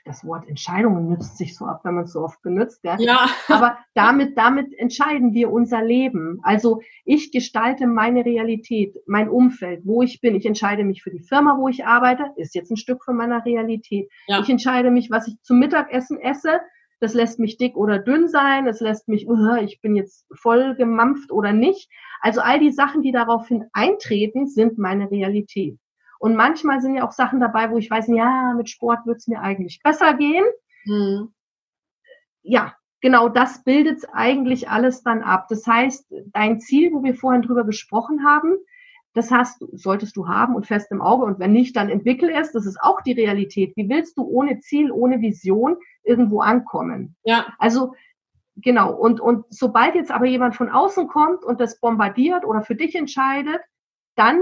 das 0.05 0.25
Wort 0.25 0.49
Entscheidungen 0.49 1.09
nützt 1.09 1.37
sich 1.37 1.57
so 1.57 1.65
ab, 1.67 1.81
wenn 1.83 1.95
man 1.95 2.05
es 2.05 2.13
so 2.13 2.21
oft 2.21 2.41
benutzt, 2.43 2.85
ja. 2.85 2.97
ja. 3.01 3.27
aber 3.49 3.79
damit, 3.95 4.39
damit 4.39 4.73
entscheiden 4.79 5.35
wir 5.35 5.51
unser 5.51 5.83
Leben. 5.83 6.39
Also 6.45 6.81
ich 7.05 7.33
gestalte 7.33 7.87
meine 7.87 8.25
Realität, 8.25 8.97
mein 9.07 9.29
Umfeld, 9.29 9.83
wo 9.85 10.03
ich 10.03 10.21
bin. 10.21 10.37
Ich 10.37 10.47
entscheide 10.47 10.85
mich 10.85 11.03
für 11.03 11.11
die 11.11 11.23
Firma, 11.23 11.59
wo 11.59 11.69
ich 11.69 11.85
arbeite, 11.85 12.27
ist 12.37 12.55
jetzt 12.55 12.71
ein 12.71 12.77
Stück 12.77 13.05
von 13.05 13.17
meiner 13.17 13.45
Realität. 13.45 14.09
Ja. 14.29 14.41
Ich 14.41 14.49
entscheide 14.49 14.91
mich, 14.91 15.11
was 15.11 15.27
ich 15.27 15.41
zum 15.43 15.59
Mittagessen 15.59 16.21
esse, 16.21 16.61
das 17.03 17.15
lässt 17.15 17.41
mich 17.41 17.57
dick 17.57 17.77
oder 17.77 17.99
dünn 17.99 18.29
sein, 18.29 18.69
es 18.69 18.79
lässt 18.79 19.09
mich, 19.09 19.27
uh, 19.27 19.57
ich 19.57 19.81
bin 19.81 19.97
jetzt 19.97 20.25
voll 20.33 20.77
gemampft 20.77 21.33
oder 21.33 21.53
nicht. 21.53 21.91
Also 22.21 22.41
all 22.41 22.61
die 22.61 22.71
Sachen, 22.71 23.03
die 23.03 23.11
daraufhin 23.11 23.65
eintreten, 23.73 24.47
sind 24.47 24.79
meine 24.79 25.11
Realität. 25.11 25.81
Und 26.21 26.37
manchmal 26.37 26.81
sind 26.81 26.95
ja 26.95 27.05
auch 27.05 27.11
Sachen 27.11 27.41
dabei, 27.41 27.73
wo 27.73 27.77
ich 27.77 27.91
weiß, 27.91 28.07
ja, 28.07 28.55
mit 28.57 28.71
Sport 28.71 29.05
wird 29.05 29.17
es 29.17 29.27
mir 29.27 29.41
eigentlich 29.41 29.81
besser 29.83 30.15
gehen. 30.15 30.45
Mhm. 30.85 31.35
Ja, 32.43 32.77
genau 33.01 33.29
das 33.29 33.65
bildet 33.65 34.05
eigentlich 34.13 34.69
alles 34.69 35.03
dann 35.03 35.23
ab. 35.23 35.49
Das 35.49 35.67
heißt, 35.67 36.07
dein 36.27 36.61
Ziel, 36.61 36.93
wo 36.93 37.03
wir 37.03 37.17
vorhin 37.17 37.43
drüber 37.43 37.65
gesprochen 37.65 38.25
haben, 38.25 38.55
das 39.15 39.31
hast, 39.31 39.65
solltest 39.73 40.17
du 40.17 40.29
haben 40.29 40.55
und 40.55 40.67
fest 40.67 40.91
im 40.91 41.03
Auge. 41.03 41.25
Und 41.25 41.39
wenn 41.39 41.53
nicht, 41.53 41.77
dann 41.77 41.91
entwickel 41.91 42.31
es. 42.31 42.53
Das 42.53 42.67
ist 42.67 42.81
auch 42.81 43.01
die 43.03 43.13
Realität. 43.13 43.77
Wie 43.77 43.89
willst 43.89 44.17
du 44.17 44.23
ohne 44.23 44.61
Ziel, 44.61 44.91
ohne 44.91 45.21
Vision 45.21 45.77
irgendwo 46.03 46.41
ankommen? 46.41 47.15
Ja. 47.25 47.55
Also, 47.59 47.95
genau. 48.57 48.93
Und, 48.95 49.21
und 49.21 49.45
sobald 49.51 49.95
jetzt 49.95 50.11
aber 50.11 50.27
jemand 50.27 50.57
von 50.57 50.71
außen 50.71 51.09
kommt 51.09 51.45
und 51.45 51.61
das 51.61 51.79
bombardiert 51.79 52.45
oder 52.45 52.63
für 52.63 52.75
dich 52.75 52.95
entscheidet, 52.95 53.61
dann 54.17 54.41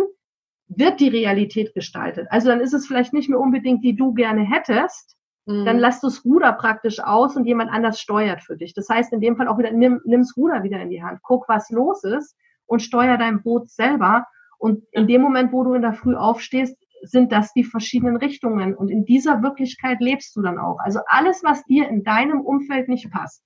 wird 0.68 1.00
die 1.00 1.08
Realität 1.08 1.74
gestaltet. 1.74 2.28
Also 2.30 2.48
dann 2.48 2.60
ist 2.60 2.72
es 2.72 2.86
vielleicht 2.86 3.12
nicht 3.12 3.28
mehr 3.28 3.40
unbedingt, 3.40 3.82
die 3.82 3.96
du 3.96 4.14
gerne 4.14 4.42
hättest. 4.42 5.16
Mhm. 5.46 5.64
Dann 5.64 5.78
lass 5.78 6.00
du 6.00 6.06
das 6.06 6.24
Ruder 6.24 6.52
praktisch 6.52 7.00
aus 7.00 7.34
und 7.34 7.44
jemand 7.44 7.72
anders 7.72 8.00
steuert 8.00 8.40
für 8.42 8.56
dich. 8.56 8.72
Das 8.72 8.88
heißt, 8.88 9.12
in 9.12 9.20
dem 9.20 9.36
Fall 9.36 9.48
auch 9.48 9.58
wieder, 9.58 9.72
nimm, 9.72 10.00
nimm 10.04 10.20
das 10.20 10.36
Ruder 10.36 10.62
wieder 10.62 10.80
in 10.80 10.90
die 10.90 11.02
Hand. 11.02 11.20
Guck, 11.22 11.48
was 11.48 11.70
los 11.70 12.04
ist 12.04 12.36
und 12.66 12.82
steuer 12.82 13.18
dein 13.18 13.42
Boot 13.42 13.68
selber 13.68 14.26
und 14.61 14.84
in 14.92 15.06
dem 15.06 15.22
Moment, 15.22 15.52
wo 15.52 15.64
du 15.64 15.72
in 15.72 15.80
der 15.80 15.94
Früh 15.94 16.14
aufstehst, 16.14 16.76
sind 17.02 17.32
das 17.32 17.54
die 17.54 17.64
verschiedenen 17.64 18.16
Richtungen. 18.16 18.74
Und 18.74 18.90
in 18.90 19.06
dieser 19.06 19.42
Wirklichkeit 19.42 20.00
lebst 20.00 20.36
du 20.36 20.42
dann 20.42 20.58
auch. 20.58 20.78
Also 20.80 21.00
alles, 21.06 21.42
was 21.42 21.64
dir 21.64 21.88
in 21.88 22.04
deinem 22.04 22.42
Umfeld 22.42 22.86
nicht 22.86 23.11
passt, 23.11 23.42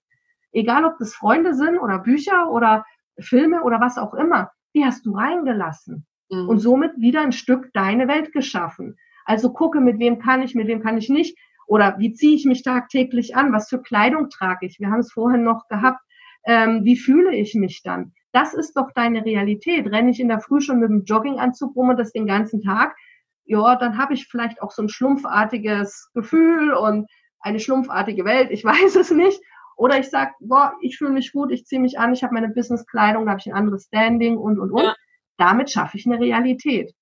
egal 0.50 0.84
ob 0.84 0.98
das 0.98 1.14
Freunde 1.14 1.54
sind 1.54 1.78
oder 1.78 2.00
Bücher 2.00 2.50
oder 2.50 2.84
Filme 3.20 3.62
oder 3.62 3.80
was 3.80 3.96
auch 3.96 4.12
immer, 4.12 4.50
die 4.74 4.84
hast 4.84 5.06
du 5.06 5.12
reingelassen 5.12 6.04
mhm. 6.30 6.48
und 6.48 6.58
somit 6.58 6.90
wieder 6.96 7.20
ein 7.20 7.30
Stück 7.30 7.70
deine 7.72 8.08
Welt 8.08 8.32
geschaffen. 8.32 8.96
Also 9.24 9.52
gucke, 9.52 9.80
mit 9.80 10.00
wem 10.00 10.18
kann 10.18 10.42
ich, 10.42 10.56
mit 10.56 10.66
wem 10.66 10.82
kann 10.82 10.98
ich 10.98 11.08
nicht. 11.08 11.38
Oder 11.68 11.96
wie 11.98 12.12
ziehe 12.12 12.34
ich 12.34 12.44
mich 12.44 12.64
tagtäglich 12.64 13.36
an? 13.36 13.52
Was 13.52 13.68
für 13.68 13.80
Kleidung 13.80 14.30
trage 14.30 14.66
ich? 14.66 14.80
Wir 14.80 14.90
haben 14.90 14.98
es 14.98 15.12
vorhin 15.12 15.44
noch 15.44 15.68
gehabt. 15.68 16.00
Ähm, 16.44 16.84
wie 16.84 16.96
fühle 16.96 17.36
ich 17.36 17.54
mich 17.54 17.82
dann? 17.84 18.14
Das 18.34 18.52
ist 18.52 18.76
doch 18.76 18.90
deine 18.94 19.24
Realität. 19.24 19.86
Renne 19.86 20.10
ich 20.10 20.18
in 20.18 20.28
der 20.28 20.40
Früh 20.40 20.60
schon 20.60 20.80
mit 20.80 20.90
dem 20.90 21.04
Jogginganzug 21.04 21.74
rum 21.76 21.90
und 21.90 21.98
das 21.98 22.12
den 22.12 22.26
ganzen 22.26 22.62
Tag, 22.62 22.96
ja, 23.44 23.76
dann 23.76 23.96
habe 23.96 24.14
ich 24.14 24.26
vielleicht 24.26 24.60
auch 24.60 24.72
so 24.72 24.82
ein 24.82 24.88
schlumpfartiges 24.88 26.10
Gefühl 26.14 26.72
und 26.72 27.08
eine 27.40 27.60
schlumpfartige 27.60 28.24
Welt, 28.24 28.50
ich 28.50 28.64
weiß 28.64 28.96
es 28.96 29.10
nicht. 29.10 29.40
Oder 29.76 29.98
ich 29.98 30.10
sage, 30.10 30.32
boah, 30.40 30.74
ich 30.80 30.98
fühle 30.98 31.12
mich 31.12 31.32
gut, 31.32 31.52
ich 31.52 31.64
ziehe 31.64 31.80
mich 31.80 31.98
an, 31.98 32.12
ich 32.12 32.22
habe 32.22 32.34
meine 32.34 32.48
Businesskleidung, 32.48 33.24
da 33.24 33.32
habe 33.32 33.40
ich 33.40 33.46
ein 33.46 33.56
anderes 33.56 33.84
Standing 33.84 34.36
und, 34.36 34.58
und, 34.58 34.70
und. 34.70 34.82
Ja. 34.82 34.94
Damit 35.36 35.70
schaffe 35.70 35.96
ich 35.96 36.06
eine 36.06 36.20
Realität. 36.20 36.92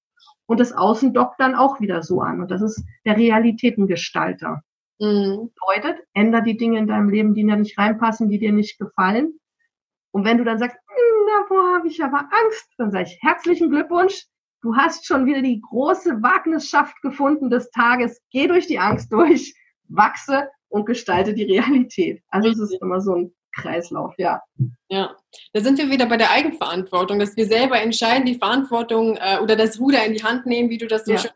Und 0.47 0.61
das 0.61 0.73
Außen 0.73 1.15
dockt 1.15 1.41
dann 1.41 1.55
auch 1.55 1.81
wieder 1.81 2.03
so 2.03 2.21
an. 2.21 2.41
Und 2.41 2.51
das 2.51 2.61
ist 2.61 2.83
der 3.07 3.17
Realitätengestalter. 3.17 4.63
Mhm. 4.99 5.51
Bedeutet, 5.55 6.03
änder 6.15 6.43
die 6.43 6.57
Dinge 6.57 6.79
in 6.79 6.87
deinem 6.87 7.09
Leben, 7.09 7.35
die 7.35 7.45
dir 7.45 7.57
nicht 7.57 7.79
reinpassen, 7.79 8.29
die 8.29 8.39
dir 8.39 8.53
nicht 8.53 8.79
gefallen. 8.79 9.39
Und 10.13 10.25
wenn 10.25 10.39
du 10.39 10.45
dann 10.45 10.59
sagst, 10.59 10.77
davor 11.41 11.75
habe 11.75 11.89
ich 11.89 12.03
aber 12.03 12.19
Angst. 12.19 12.69
Dann 12.79 12.91
sage 12.91 13.05
ich, 13.05 13.19
herzlichen 13.21 13.71
Glückwunsch. 13.71 14.25
Du 14.63 14.77
hast 14.77 15.07
schon 15.07 15.27
wieder 15.27 15.43
die 15.43 15.61
große 15.61 16.23
Wagnisschaft 16.23 17.01
gefunden 17.03 17.51
des 17.51 17.71
Tages. 17.71 18.21
Geh 18.31 18.47
durch 18.47 18.67
die 18.67 18.79
Angst 18.79 19.13
durch, 19.13 19.55
wachse 19.89 20.49
und 20.69 20.87
gestalte 20.87 21.35
die 21.35 21.45
Realität. 21.45 22.23
Also 22.29 22.51
es 22.51 22.59
ist 22.59 22.81
immer 22.81 23.01
so 23.01 23.15
ein 23.15 23.35
Kreislauf, 23.55 24.15
ja. 24.19 24.41
Ja, 24.89 25.17
da 25.53 25.61
sind 25.61 25.79
wir 25.79 25.91
wieder 25.91 26.07
bei 26.07 26.17
der 26.17 26.31
Eigenverantwortung, 26.31 27.19
dass 27.19 27.37
wir 27.37 27.47
selber 27.47 27.81
entscheiden, 27.81 28.25
die 28.25 28.37
Verantwortung 28.37 29.17
äh, 29.17 29.39
oder 29.43 29.57
das 29.57 29.79
Ruder 29.79 30.05
in 30.05 30.15
die 30.15 30.23
Hand 30.23 30.47
nehmen, 30.47 30.71
wie 30.71 30.79
du 30.79 30.87
das 30.87 31.05
so 31.05 31.13
ja. 31.13 31.19
schön 31.19 31.31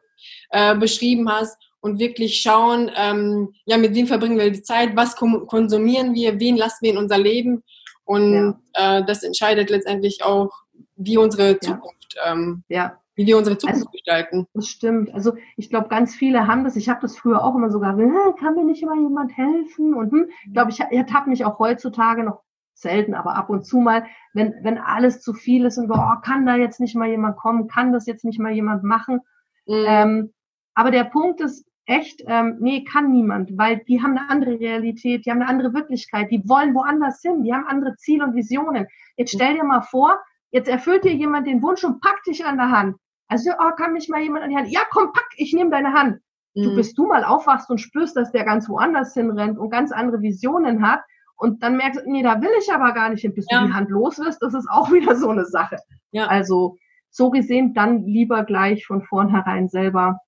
äh, 0.51 0.75
beschrieben 0.77 1.31
hast 1.31 1.59
und 1.81 1.99
wirklich 1.99 2.41
schauen, 2.41 2.91
ähm, 2.97 3.53
ja, 3.67 3.77
mit 3.77 3.95
wem 3.95 4.07
verbringen 4.07 4.39
wir 4.39 4.51
die 4.51 4.63
Zeit, 4.63 4.97
was 4.97 5.17
konsumieren 5.17 6.15
wir, 6.15 6.41
wen 6.41 6.57
lassen 6.57 6.79
wir 6.83 6.93
in 6.93 6.99
unser 6.99 7.19
Leben. 7.19 7.63
Und 8.07 8.33
ja. 8.33 8.99
äh, 8.99 9.05
das 9.05 9.23
entscheidet 9.23 9.69
letztendlich 9.69 10.25
auch, 10.25 10.63
wie 10.95 11.19
unsere 11.19 11.59
Zukunft, 11.59 12.15
ja. 12.17 12.33
Ähm, 12.33 12.63
ja. 12.69 12.99
wie 13.17 13.27
wir 13.27 13.37
unsere 13.37 13.59
Zukunft 13.59 13.83
also, 13.83 13.91
gestalten. 13.91 14.47
Das 14.55 14.69
stimmt. 14.69 15.13
Also 15.13 15.37
ich 15.57 15.69
glaube, 15.69 15.89
ganz 15.89 16.15
viele 16.15 16.47
haben 16.47 16.65
das. 16.65 16.77
Ich 16.77 16.89
habe 16.89 17.01
das 17.03 17.19
früher 17.19 17.45
auch 17.45 17.55
immer 17.57 17.71
sogar, 17.71 17.97
hm, 17.97 18.37
kann 18.39 18.55
mir 18.55 18.65
nicht 18.65 18.83
immer 18.83 18.95
jemand 18.95 19.37
helfen? 19.37 19.93
Und 19.93 20.13
hm, 20.13 20.31
ich 20.47 20.53
glaube, 20.53 20.71
ich 20.71 20.81
ertappe 20.81 21.29
mich 21.29 21.45
auch 21.45 21.59
heutzutage 21.59 22.23
noch 22.23 22.43
selten, 22.75 23.15
aber 23.15 23.35
ab 23.35 23.51
und 23.51 23.67
zu 23.67 23.79
mal, 23.79 24.07
wenn, 24.35 24.55
wenn 24.63 24.79
alles 24.79 25.21
zu 25.21 25.33
viel 25.33 25.65
ist 25.65 25.79
und 25.79 25.91
oh, 25.91 26.21
kann 26.23 26.47
da 26.47 26.57
jetzt 26.57 26.79
nicht 26.79 26.95
mal 26.95 27.09
jemand 27.09 27.37
kommen, 27.37 27.69
kann 27.69 27.93
das 27.93 28.07
jetzt 28.07 28.25
nicht 28.25 28.39
mal 28.39 28.53
jemand 28.53 28.85
machen. 28.85 29.21
Mhm. 29.67 29.85
Ähm, 29.87 30.33
aber 30.75 30.91
der 30.91 31.05
Punkt 31.05 31.41
ist 31.41 31.67
echt, 31.87 32.23
ähm, 32.27 32.57
nee, 32.61 32.85
kann 32.85 33.13
niemand, 33.13 33.57
weil 33.57 33.79
die 33.89 34.03
haben 34.03 34.17
eine 34.17 34.29
andere 34.29 34.59
Realität, 34.61 35.25
die 35.25 35.31
haben 35.31 35.41
eine 35.41 35.49
andere 35.49 35.73
Wirklichkeit, 35.73 36.31
die 36.31 36.47
wollen 36.49 36.75
woanders 36.75 37.23
hin, 37.23 37.43
die 37.43 37.53
haben 37.53 37.67
andere 37.67 37.97
Ziele 37.97 38.25
und 38.25 38.35
Visionen. 38.35 38.87
Jetzt 39.17 39.33
stell 39.33 39.55
dir 39.55 39.65
mal 39.65 39.83
vor, 39.83 40.19
jetzt 40.51 40.69
erfüllt 40.69 41.05
dir 41.05 41.15
jemand 41.15 41.47
den 41.47 41.63
Wunsch 41.63 41.85
und 41.85 42.01
packt 42.01 42.27
dich 42.27 42.45
an 42.45 42.57
der 42.57 42.71
Hand. 42.71 42.97
Also, 43.29 43.51
oh, 43.59 43.71
kann 43.77 43.93
mich 43.93 44.09
mal 44.09 44.21
jemand 44.21 44.45
an 44.45 44.51
die 44.51 44.57
Hand? 44.57 44.71
Ja, 44.71 44.81
komm, 44.91 45.13
pack, 45.13 45.29
ich 45.37 45.53
nehme 45.53 45.71
deine 45.71 45.93
Hand. 45.93 46.21
Du, 46.55 46.71
mhm. 46.71 46.77
bis 46.77 46.95
du 46.95 47.07
mal 47.07 47.25
aufwachst 47.25 47.71
und 47.71 47.79
spürst, 47.79 48.17
dass 48.17 48.33
der 48.33 48.45
ganz 48.45 48.69
woanders 48.69 49.15
hinrennt 49.15 49.59
und 49.59 49.71
ganz 49.71 49.93
andere 49.93 50.23
Visionen 50.23 50.87
hat, 50.87 51.01
und 51.39 51.63
dann 51.63 51.77
merkst 51.77 52.01
du, 52.01 52.11
nee, 52.11 52.23
da 52.23 52.41
will 52.41 52.51
ich 52.59 52.73
aber 52.73 52.93
gar 52.93 53.11
nicht 53.11 53.21
hin, 53.21 53.35
bis 53.35 53.47
ja. 53.51 53.61
du 53.61 53.67
die 53.67 53.73
Hand 53.73 53.91
los 53.91 54.19
wirst. 54.19 54.43
Das 54.43 54.55
ist 54.55 54.69
auch 54.71 54.91
wieder 54.93 55.17
so 55.17 55.29
eine 55.29 55.45
Sache. 55.45 55.77
Ja. 56.11 56.27
Also 56.27 56.77
so 57.11 57.31
gesehen, 57.31 57.75
dann 57.75 58.05
lieber 58.05 58.45
gleich 58.45 58.87
von 58.87 59.03
vornherein 59.03 59.69
selber 59.69 60.19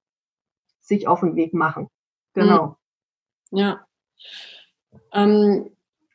sich 0.89 1.07
auf 1.07 1.20
den 1.20 1.36
Weg 1.36 1.55
machen. 1.55 1.89
Genau. 2.34 2.76
Mhm. 3.51 3.59
Ja. 3.59 3.86
Ähm, 5.12 5.70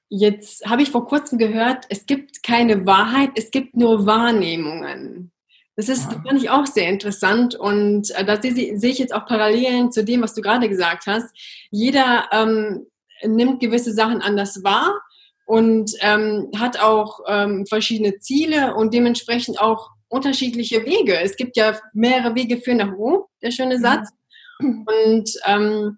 jetzt 0.09 0.65
habe 0.65 0.81
ich 0.81 0.91
vor 0.91 1.07
kurzem 1.07 1.37
gehört, 1.37 1.85
es 1.89 2.05
gibt 2.05 2.43
keine 2.43 2.85
Wahrheit, 2.85 3.31
es 3.35 3.51
gibt 3.51 3.75
nur 3.75 4.05
Wahrnehmungen. 4.05 5.31
Das 5.75 5.89
ist, 5.89 6.05
das 6.05 6.21
fand 6.21 6.39
ich 6.39 6.51
auch 6.51 6.67
sehr 6.67 6.87
interessant 6.87 7.55
und 7.55 8.11
äh, 8.11 8.23
da 8.23 8.39
sehe, 8.39 8.77
sehe 8.77 8.91
ich 8.91 8.99
jetzt 8.99 9.13
auch 9.13 9.25
Parallelen 9.25 9.91
zu 9.91 10.03
dem, 10.03 10.21
was 10.21 10.35
du 10.35 10.41
gerade 10.41 10.69
gesagt 10.69 11.07
hast. 11.07 11.35
Jeder 11.71 12.25
ähm, 12.31 12.85
nimmt 13.23 13.59
gewisse 13.59 13.91
Sachen 13.91 14.21
anders 14.21 14.63
wahr 14.63 15.01
und 15.47 15.91
ähm, 16.01 16.51
hat 16.57 16.79
auch 16.79 17.21
ähm, 17.27 17.65
verschiedene 17.65 18.19
Ziele 18.19 18.75
und 18.75 18.93
dementsprechend 18.93 19.59
auch 19.59 19.89
unterschiedliche 20.09 20.85
Wege. 20.85 21.19
Es 21.19 21.35
gibt 21.35 21.57
ja 21.57 21.75
mehrere 21.93 22.35
Wege 22.35 22.57
für 22.57 22.75
nach 22.75 22.93
Rom, 22.93 23.23
der 23.41 23.49
schöne 23.49 23.79
Satz. 23.79 24.11
Mhm. 24.11 24.17
Und 24.59 25.29
ähm, 25.45 25.97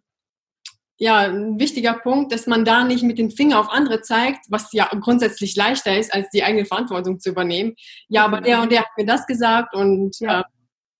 ja, 0.97 1.19
ein 1.19 1.59
wichtiger 1.59 1.93
Punkt, 1.93 2.31
dass 2.31 2.47
man 2.47 2.63
da 2.63 2.83
nicht 2.83 3.03
mit 3.03 3.17
dem 3.17 3.29
Finger 3.29 3.59
auf 3.59 3.69
andere 3.69 4.01
zeigt, 4.01 4.45
was 4.49 4.71
ja 4.71 4.89
grundsätzlich 5.01 5.55
leichter 5.55 5.97
ist, 5.97 6.13
als 6.13 6.29
die 6.29 6.43
eigene 6.43 6.65
Verantwortung 6.65 7.19
zu 7.19 7.31
übernehmen. 7.31 7.75
Ja, 8.07 8.25
aber 8.25 8.41
der 8.41 8.61
und 8.61 8.71
der 8.71 8.81
hat 8.81 8.97
mir 8.97 9.05
das 9.05 9.27
gesagt 9.27 9.75
und 9.75 10.17
ja. 10.19 10.41
äh, 10.41 10.43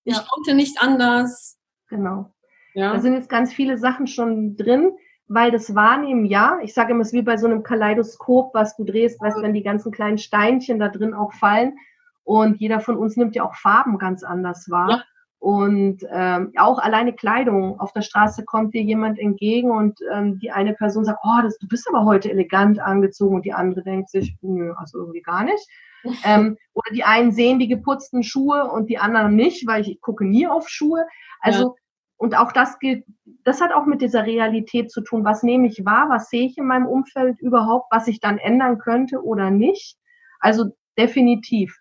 ich 0.03 0.15
ja. 0.15 0.25
konnte 0.29 0.53
nicht 0.53 0.81
anders. 0.81 1.57
Genau. 1.87 2.33
Ja. 2.73 2.93
Da 2.93 2.99
sind 2.99 3.13
jetzt 3.13 3.29
ganz 3.29 3.53
viele 3.53 3.77
Sachen 3.77 4.07
schon 4.07 4.57
drin 4.57 4.91
weil 5.27 5.51
das 5.51 5.73
Wahrnehmen, 5.73 6.25
ja, 6.25 6.59
ich 6.61 6.73
sage 6.73 6.91
immer, 6.91 7.01
es 7.01 7.07
ist 7.07 7.13
wie 7.13 7.21
bei 7.23 7.37
so 7.37 7.47
einem 7.47 7.63
Kaleidoskop, 7.63 8.53
was 8.53 8.75
du 8.75 8.83
drehst, 8.83 9.19
weißt, 9.21 9.41
wenn 9.41 9.53
die 9.53 9.63
ganzen 9.63 9.91
kleinen 9.91 10.17
Steinchen 10.17 10.79
da 10.79 10.89
drin 10.89 11.13
auch 11.13 11.33
fallen. 11.33 11.77
Und 12.23 12.59
jeder 12.59 12.79
von 12.79 12.97
uns 12.97 13.17
nimmt 13.17 13.35
ja 13.35 13.43
auch 13.43 13.55
Farben 13.55 13.97
ganz 13.97 14.23
anders 14.23 14.69
wahr. 14.69 15.03
Ja. 15.45 15.51
Und 15.51 15.99
ähm, 16.11 16.53
auch 16.57 16.79
alleine 16.79 17.13
Kleidung. 17.13 17.79
Auf 17.79 17.93
der 17.93 18.01
Straße 18.01 18.43
kommt 18.45 18.73
dir 18.73 18.81
jemand 18.81 19.19
entgegen 19.19 19.71
und 19.71 19.99
ähm, 20.11 20.39
die 20.39 20.51
eine 20.51 20.73
Person 20.73 21.05
sagt, 21.05 21.19
oh, 21.23 21.41
das, 21.43 21.57
du 21.59 21.67
bist 21.67 21.87
aber 21.87 22.03
heute 22.03 22.31
elegant 22.31 22.79
angezogen 22.79 23.35
und 23.35 23.45
die 23.45 23.53
andere 23.53 23.83
denkt 23.83 24.09
sich, 24.09 24.35
nö, 24.41 24.73
also 24.77 24.99
irgendwie 24.99 25.21
gar 25.21 25.43
nicht. 25.43 25.67
ähm, 26.23 26.57
oder 26.73 26.91
die 26.93 27.03
einen 27.03 27.31
sehen 27.31 27.59
die 27.59 27.67
geputzten 27.67 28.23
Schuhe 28.23 28.69
und 28.69 28.89
die 28.89 28.97
anderen 28.97 29.35
nicht, 29.35 29.67
weil 29.67 29.81
ich 29.81 30.01
gucke 30.01 30.25
nie 30.25 30.47
auf 30.47 30.69
Schuhe. 30.69 31.05
Also 31.41 31.75
und 32.17 32.37
auch 32.37 32.51
das 32.51 32.79
gilt, 32.79 33.05
das 33.43 33.61
hat 33.61 33.73
auch 33.73 33.85
mit 33.85 34.01
dieser 34.01 34.25
Realität 34.25 34.89
zu 34.89 35.01
tun. 35.01 35.25
Was 35.25 35.43
nehme 35.43 35.67
ich 35.67 35.83
wahr? 35.85 36.09
Was 36.09 36.29
sehe 36.29 36.45
ich 36.45 36.57
in 36.57 36.65
meinem 36.65 36.85
Umfeld 36.85 37.39
überhaupt? 37.41 37.87
Was 37.91 38.07
ich 38.07 38.19
dann 38.19 38.37
ändern 38.37 38.77
könnte 38.79 39.23
oder 39.23 39.51
nicht? 39.51 39.97
Also 40.39 40.71
definitiv. 40.97 41.77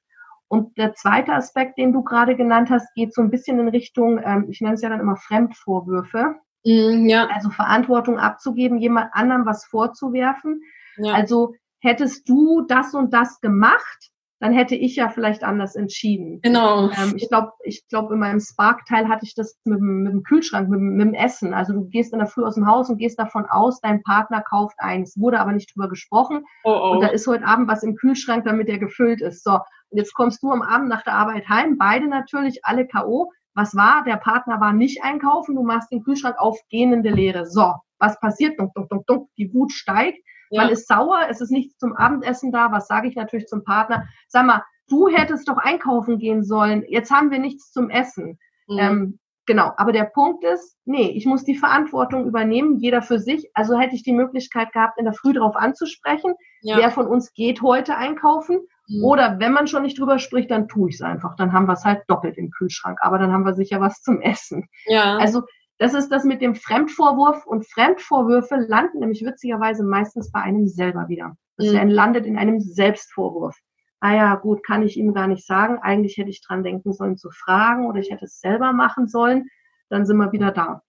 Und 0.54 0.78
der 0.78 0.94
zweite 0.94 1.32
Aspekt, 1.32 1.78
den 1.78 1.92
du 1.92 2.04
gerade 2.04 2.36
genannt 2.36 2.70
hast, 2.70 2.94
geht 2.94 3.12
so 3.12 3.20
ein 3.22 3.30
bisschen 3.30 3.58
in 3.58 3.68
Richtung, 3.68 4.20
ähm, 4.24 4.46
ich 4.48 4.60
nenne 4.60 4.74
es 4.74 4.82
ja 4.82 4.88
dann 4.88 5.00
immer 5.00 5.16
Fremdvorwürfe. 5.16 6.36
Mm, 6.64 7.08
ja. 7.08 7.26
Also 7.26 7.50
Verantwortung 7.50 8.18
abzugeben, 8.18 8.78
jemand 8.78 9.10
anderem 9.12 9.46
was 9.46 9.64
vorzuwerfen. 9.64 10.62
Ja. 10.96 11.12
Also 11.12 11.54
hättest 11.80 12.28
du 12.28 12.62
das 12.68 12.94
und 12.94 13.12
das 13.12 13.40
gemacht, 13.40 14.10
dann 14.40 14.52
hätte 14.52 14.74
ich 14.74 14.94
ja 14.94 15.08
vielleicht 15.08 15.42
anders 15.42 15.74
entschieden. 15.74 16.40
Genau. 16.42 16.90
Ähm, 16.90 17.14
ich 17.16 17.28
glaube, 17.28 17.52
ich 17.62 17.88
glaube, 17.88 18.14
in 18.14 18.20
meinem 18.20 18.40
Spark-Teil 18.40 19.08
hatte 19.08 19.24
ich 19.24 19.34
das 19.34 19.58
mit, 19.64 19.80
mit 19.80 20.12
dem 20.12 20.22
Kühlschrank, 20.22 20.68
mit, 20.68 20.80
mit, 20.80 21.06
dem 21.06 21.14
Essen. 21.14 21.54
Also 21.54 21.72
du 21.72 21.88
gehst 21.88 22.12
in 22.12 22.18
der 22.18 22.28
Früh 22.28 22.44
aus 22.44 22.56
dem 22.56 22.66
Haus 22.66 22.90
und 22.90 22.98
gehst 22.98 23.18
davon 23.18 23.46
aus, 23.46 23.80
dein 23.80 24.02
Partner 24.02 24.42
kauft 24.42 24.76
eins. 24.78 25.18
Wurde 25.18 25.40
aber 25.40 25.52
nicht 25.52 25.74
drüber 25.74 25.88
gesprochen. 25.88 26.44
Oh, 26.62 26.70
oh. 26.70 26.90
Und 26.92 27.00
da 27.00 27.08
ist 27.08 27.26
heute 27.26 27.46
Abend 27.46 27.68
was 27.68 27.82
im 27.82 27.96
Kühlschrank, 27.96 28.44
damit 28.44 28.68
der 28.68 28.78
gefüllt 28.78 29.22
ist. 29.22 29.44
So, 29.44 29.58
jetzt 29.96 30.14
kommst 30.14 30.42
du 30.42 30.50
am 30.50 30.62
Abend 30.62 30.88
nach 30.88 31.02
der 31.02 31.14
Arbeit 31.14 31.48
heim, 31.48 31.78
beide 31.78 32.08
natürlich, 32.08 32.64
alle 32.64 32.86
K.O. 32.86 33.32
Was 33.54 33.74
war? 33.76 34.04
Der 34.04 34.16
Partner 34.16 34.60
war 34.60 34.72
nicht 34.72 35.04
einkaufen, 35.04 35.54
du 35.54 35.62
machst 35.62 35.92
den 35.92 36.02
Kühlschrank 36.02 36.36
auf, 36.38 36.58
gähnende 36.70 37.10
Leere. 37.10 37.46
So, 37.46 37.74
was 37.98 38.18
passiert? 38.18 38.58
Dunk, 38.58 38.74
dunk, 38.74 38.88
dunk, 38.88 39.06
dunk. 39.06 39.28
Die 39.38 39.52
Wut 39.54 39.72
steigt 39.72 40.18
ja. 40.54 40.62
Man 40.62 40.72
ist 40.72 40.86
sauer, 40.88 41.26
es 41.28 41.40
ist 41.40 41.50
nichts 41.50 41.78
zum 41.78 41.94
Abendessen 41.96 42.52
da. 42.52 42.70
Was 42.70 42.86
sage 42.86 43.08
ich 43.08 43.16
natürlich 43.16 43.46
zum 43.46 43.64
Partner? 43.64 44.06
Sag 44.28 44.46
mal, 44.46 44.62
du 44.88 45.08
hättest 45.08 45.48
doch 45.48 45.58
einkaufen 45.58 46.18
gehen 46.18 46.44
sollen. 46.44 46.84
Jetzt 46.88 47.10
haben 47.10 47.30
wir 47.30 47.38
nichts 47.38 47.72
zum 47.72 47.90
Essen. 47.90 48.38
Mhm. 48.68 48.78
Ähm, 48.78 49.18
genau. 49.46 49.72
Aber 49.76 49.92
der 49.92 50.04
Punkt 50.04 50.44
ist, 50.44 50.76
nee, 50.84 51.10
ich 51.10 51.26
muss 51.26 51.44
die 51.44 51.56
Verantwortung 51.56 52.26
übernehmen, 52.26 52.78
jeder 52.78 53.02
für 53.02 53.18
sich. 53.18 53.50
Also 53.54 53.78
hätte 53.78 53.96
ich 53.96 54.04
die 54.04 54.12
Möglichkeit 54.12 54.72
gehabt, 54.72 54.98
in 54.98 55.06
der 55.06 55.14
Früh 55.14 55.32
darauf 55.32 55.56
anzusprechen, 55.56 56.34
ja. 56.60 56.78
wer 56.78 56.90
von 56.90 57.06
uns 57.08 57.32
geht 57.32 57.60
heute 57.62 57.96
einkaufen. 57.96 58.60
Mhm. 58.88 59.04
Oder 59.04 59.38
wenn 59.38 59.52
man 59.52 59.66
schon 59.66 59.82
nicht 59.82 59.98
drüber 59.98 60.18
spricht, 60.18 60.50
dann 60.50 60.68
tue 60.68 60.90
ich 60.90 60.96
es 60.96 61.02
einfach. 61.02 61.36
Dann 61.36 61.52
haben 61.52 61.66
wir 61.66 61.74
es 61.74 61.84
halt 61.84 62.02
doppelt 62.08 62.36
im 62.36 62.50
Kühlschrank. 62.50 62.98
Aber 63.02 63.18
dann 63.18 63.32
haben 63.32 63.44
wir 63.44 63.54
sicher 63.54 63.80
was 63.80 64.02
zum 64.02 64.20
Essen. 64.20 64.68
Ja. 64.86 65.16
Also 65.16 65.42
das 65.78 65.94
ist 65.94 66.10
das 66.10 66.24
mit 66.24 66.40
dem 66.40 66.54
Fremdvorwurf 66.54 67.46
und 67.46 67.66
Fremdvorwürfe 67.68 68.56
landen 68.68 69.00
nämlich 69.00 69.24
witzigerweise 69.24 69.84
meistens 69.84 70.30
bei 70.30 70.40
einem 70.40 70.68
selber 70.68 71.08
wieder. 71.08 71.36
Das 71.56 71.72
mhm. 71.72 71.88
landet 71.88 72.26
in 72.26 72.36
einem 72.36 72.60
Selbstvorwurf. 72.60 73.56
Ah 74.00 74.14
ja, 74.14 74.34
gut, 74.34 74.64
kann 74.64 74.82
ich 74.82 74.96
ihm 74.96 75.14
gar 75.14 75.26
nicht 75.26 75.46
sagen. 75.46 75.78
Eigentlich 75.80 76.18
hätte 76.18 76.30
ich 76.30 76.42
dran 76.42 76.62
denken 76.62 76.92
sollen 76.92 77.16
zu 77.16 77.30
fragen 77.30 77.86
oder 77.86 78.00
ich 78.00 78.10
hätte 78.10 78.26
es 78.26 78.38
selber 78.38 78.72
machen 78.72 79.08
sollen. 79.08 79.48
Dann 79.88 80.04
sind 80.04 80.18
wir 80.18 80.32
wieder 80.32 80.50
da. 80.50 80.82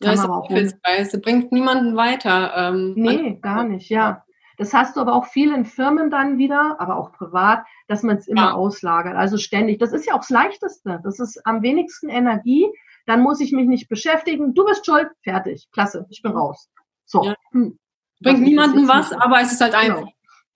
Ja, 0.00 0.14
das 0.14 0.72
ist 1.12 1.22
bringt 1.22 1.52
niemanden 1.52 1.96
weiter. 1.96 2.52
Ähm, 2.56 2.94
nee, 2.96 3.38
gar 3.40 3.64
nicht, 3.64 3.88
ja. 3.88 4.24
Das 4.56 4.72
hast 4.72 4.96
du 4.96 5.00
aber 5.00 5.14
auch 5.14 5.26
viel 5.26 5.52
in 5.52 5.64
Firmen 5.64 6.10
dann 6.10 6.38
wieder, 6.38 6.76
aber 6.78 6.96
auch 6.96 7.12
privat, 7.12 7.64
dass 7.88 8.02
man 8.02 8.16
es 8.16 8.28
immer 8.28 8.42
ja. 8.42 8.52
auslagert. 8.52 9.16
Also 9.16 9.36
ständig. 9.36 9.78
Das 9.78 9.92
ist 9.92 10.06
ja 10.06 10.14
auch 10.14 10.20
das 10.20 10.30
Leichteste. 10.30 11.00
Das 11.02 11.18
ist 11.18 11.40
am 11.44 11.62
wenigsten 11.62 12.08
Energie 12.08 12.70
dann 13.06 13.20
muss 13.20 13.40
ich 13.40 13.52
mich 13.52 13.66
nicht 13.66 13.88
beschäftigen. 13.88 14.54
Du 14.54 14.64
bist 14.64 14.86
schuld, 14.86 15.08
fertig, 15.22 15.68
klasse, 15.72 16.06
ich 16.10 16.22
bin 16.22 16.32
raus. 16.32 16.70
So. 17.04 17.24
Ja. 17.24 17.34
Hm. 17.52 17.78
Bringt 18.22 18.42
niemandem 18.42 18.88
was, 18.88 19.12
aber 19.12 19.40
es 19.40 19.52
ist 19.52 19.60
halt 19.60 19.74
einfach. 19.74 20.06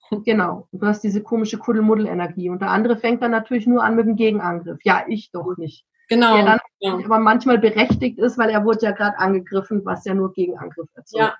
Genau. 0.09 0.23
genau. 0.23 0.67
Du 0.71 0.87
hast 0.87 1.03
diese 1.03 1.21
komische 1.21 1.57
Kuddelmuddel-Energie. 1.59 2.49
Und 2.49 2.61
der 2.61 2.71
andere 2.71 2.97
fängt 2.97 3.21
dann 3.21 3.31
natürlich 3.31 3.67
nur 3.67 3.83
an 3.83 3.95
mit 3.95 4.07
dem 4.07 4.15
Gegenangriff. 4.15 4.79
Ja, 4.83 5.03
ich 5.07 5.31
doch 5.31 5.55
nicht. 5.57 5.85
Genau. 6.07 6.35
Der 6.35 6.45
dann 6.45 6.59
ja. 6.79 6.93
aber 6.93 7.19
manchmal 7.19 7.59
berechtigt 7.59 8.17
ist, 8.17 8.39
weil 8.39 8.49
er 8.49 8.65
wurde 8.65 8.79
ja 8.81 8.91
gerade 8.91 9.19
angegriffen, 9.19 9.85
was 9.85 10.05
ja 10.05 10.15
nur 10.15 10.33
Gegenangriff 10.33 10.89
erzeugt. 10.95 11.21
Ja. 11.21 11.35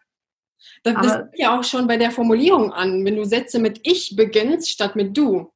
Das, 0.84 0.93
das 0.95 1.16
ist 1.18 1.39
ja 1.39 1.57
auch 1.57 1.64
schon 1.64 1.88
bei 1.88 1.97
der 1.97 2.12
Formulierung 2.12 2.72
an, 2.72 3.03
wenn 3.05 3.16
du 3.16 3.24
Sätze 3.24 3.60
mit 3.60 3.80
ich 3.84 4.16
beginnst 4.16 4.70
statt 4.70 4.95
mit 4.95 5.16
du. 5.18 5.51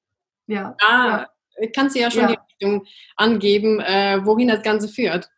Ja. 0.48 0.76
Da 0.80 1.28
ja. 1.60 1.68
kannst 1.76 1.96
du 1.96 2.00
ja 2.00 2.12
schon 2.12 2.24
ja. 2.24 2.28
die 2.28 2.38
Richtung 2.66 2.86
angeben, 3.16 3.80
äh, 3.80 4.20
wohin 4.24 4.48
das 4.48 4.64
Ganze 4.64 4.88
führt. 4.88 5.30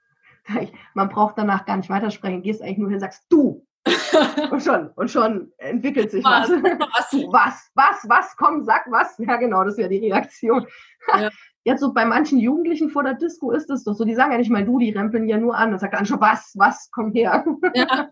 man 0.94 1.10
braucht 1.10 1.38
danach 1.38 1.66
gar 1.66 1.78
nicht 1.78 1.90
weitersprechen. 1.90 2.44
Gehst 2.44 2.62
eigentlich 2.62 2.78
nur 2.78 2.90
hin, 2.90 3.00
sagst 3.00 3.26
du. 3.30 3.66
und 4.52 4.64
schon, 4.64 4.90
und 4.96 5.12
schon 5.12 5.52
entwickelt 5.58 6.10
sich 6.10 6.24
was. 6.24 6.50
Was, 6.50 7.14
was, 7.32 7.72
was, 7.76 8.10
was, 8.10 8.36
komm, 8.38 8.64
sag 8.64 8.90
was. 8.90 9.16
Ja, 9.20 9.36
genau, 9.38 9.64
das 9.64 9.78
wäre 9.78 9.90
die 9.90 10.00
Reaktion. 10.00 10.66
Ja. 11.08 11.30
Jetzt 11.64 11.82
so 11.82 11.94
bei 11.94 12.06
manchen 12.06 12.40
Jugendlichen 12.40 12.90
vor 12.90 13.04
der 13.04 13.14
Disco 13.14 13.52
ist 13.52 13.70
es 13.70 13.84
doch 13.84 13.94
so, 13.94 14.06
die 14.06 14.16
sagen 14.16 14.32
ja 14.32 14.38
nicht 14.38 14.52
mal 14.52 14.66
du, 14.66 14.80
die 14.80 14.92
rempeln 14.92 15.28
ja 15.28 15.38
nur 15.38 15.56
an. 15.56 15.72
Dann 15.72 15.80
sagt 15.80 15.94
er 15.94 16.06
schon, 16.06 16.22
was, 16.22 16.54
was, 16.56 16.90
komm 16.92 17.12
her. 17.14 17.46
Ja. 17.74 18.10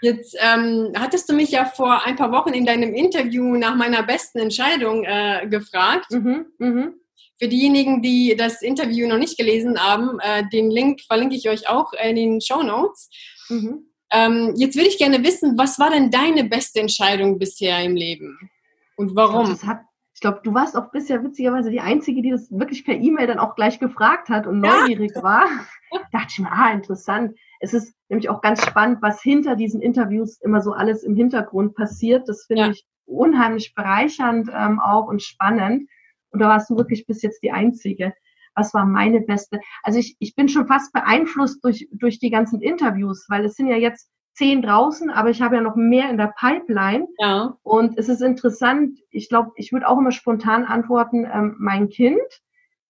Jetzt 0.00 0.36
ähm, 0.40 0.92
hattest 0.96 1.28
du 1.28 1.34
mich 1.34 1.50
ja 1.50 1.64
vor 1.64 2.04
ein 2.06 2.16
paar 2.16 2.32
Wochen 2.32 2.54
in 2.54 2.64
deinem 2.64 2.94
Interview 2.94 3.56
nach 3.56 3.74
meiner 3.74 4.02
besten 4.02 4.38
Entscheidung 4.38 5.04
äh, 5.04 5.46
gefragt. 5.48 6.10
Mhm, 6.10 6.46
mh. 6.58 6.92
Für 7.40 7.48
diejenigen, 7.48 8.02
die 8.02 8.34
das 8.36 8.62
Interview 8.62 9.06
noch 9.06 9.18
nicht 9.18 9.38
gelesen 9.38 9.78
haben, 9.78 10.18
äh, 10.20 10.48
den 10.52 10.70
Link 10.70 11.02
verlinke 11.02 11.36
ich 11.36 11.48
euch 11.48 11.68
auch 11.68 11.92
in 11.92 12.16
den 12.16 12.40
Show 12.40 12.62
Notes. 12.62 13.10
Mhm. 13.48 13.84
Ähm, 14.10 14.54
jetzt 14.56 14.76
würde 14.76 14.88
ich 14.88 14.98
gerne 14.98 15.22
wissen, 15.22 15.56
was 15.58 15.78
war 15.78 15.90
denn 15.90 16.10
deine 16.10 16.44
beste 16.44 16.80
Entscheidung 16.80 17.38
bisher 17.38 17.82
im 17.82 17.94
Leben? 17.94 18.50
Und 18.96 19.14
warum? 19.14 19.52
Ich 19.52 19.60
glaube, 19.60 19.80
glaub, 20.20 20.42
du 20.42 20.54
warst 20.54 20.76
auch 20.76 20.90
bisher 20.90 21.22
witzigerweise 21.22 21.70
die 21.70 21.80
Einzige, 21.80 22.22
die 22.22 22.30
das 22.30 22.50
wirklich 22.50 22.84
per 22.84 22.94
E-Mail 22.94 23.26
dann 23.26 23.38
auch 23.38 23.54
gleich 23.54 23.78
gefragt 23.78 24.28
hat 24.28 24.46
und 24.46 24.60
neugierig 24.60 25.12
ja. 25.14 25.22
war. 25.22 25.48
Da 25.90 25.98
dachte 26.12 26.28
ich 26.30 26.38
mir, 26.38 26.50
ah, 26.50 26.72
interessant. 26.72 27.38
Es 27.60 27.74
ist 27.74 27.94
nämlich 28.08 28.28
auch 28.28 28.40
ganz 28.40 28.64
spannend, 28.64 28.98
was 29.02 29.22
hinter 29.22 29.56
diesen 29.56 29.80
Interviews 29.80 30.40
immer 30.40 30.60
so 30.60 30.72
alles 30.72 31.02
im 31.02 31.16
Hintergrund 31.16 31.74
passiert. 31.74 32.28
Das 32.28 32.44
finde 32.46 32.62
ja. 32.62 32.70
ich 32.70 32.86
unheimlich 33.06 33.74
bereichernd 33.74 34.48
ähm, 34.54 34.80
auch 34.80 35.06
und 35.06 35.22
spannend. 35.22 35.88
Und 36.30 36.40
da 36.40 36.48
warst 36.48 36.70
du 36.70 36.76
wirklich 36.76 37.06
bis 37.06 37.22
jetzt 37.22 37.42
die 37.42 37.52
Einzige. 37.52 38.12
Was 38.54 38.74
war 38.74 38.84
meine 38.84 39.20
beste? 39.20 39.60
Also 39.82 39.98
ich, 39.98 40.16
ich 40.18 40.34
bin 40.34 40.48
schon 40.48 40.66
fast 40.66 40.92
beeinflusst 40.92 41.64
durch, 41.64 41.88
durch 41.92 42.18
die 42.18 42.30
ganzen 42.30 42.60
Interviews, 42.60 43.26
weil 43.28 43.44
es 43.44 43.54
sind 43.54 43.68
ja 43.68 43.76
jetzt 43.76 44.10
zehn 44.34 44.62
draußen, 44.62 45.10
aber 45.10 45.30
ich 45.30 45.42
habe 45.42 45.56
ja 45.56 45.60
noch 45.60 45.74
mehr 45.74 46.10
in 46.10 46.16
der 46.16 46.32
Pipeline. 46.38 47.08
Ja. 47.18 47.56
Und 47.62 47.98
es 47.98 48.08
ist 48.08 48.22
interessant, 48.22 48.98
ich 49.10 49.28
glaube, 49.28 49.50
ich 49.56 49.72
würde 49.72 49.88
auch 49.88 49.98
immer 49.98 50.12
spontan 50.12 50.64
antworten, 50.64 51.26
ähm, 51.32 51.56
mein 51.58 51.88
Kind. 51.88 52.20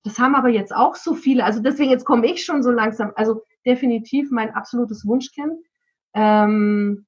Das 0.04 0.18
haben 0.18 0.34
aber 0.34 0.48
jetzt 0.48 0.74
auch 0.74 0.94
so 0.94 1.14
viele. 1.14 1.44
Also 1.44 1.60
deswegen, 1.60 1.90
jetzt 1.90 2.04
komme 2.04 2.26
ich 2.26 2.44
schon 2.44 2.62
so 2.62 2.70
langsam. 2.70 3.12
Also 3.16 3.42
definitiv 3.68 4.30
mein 4.30 4.54
absolutes 4.54 5.06
Wunschkind. 5.06 5.52
Ähm, 6.14 7.06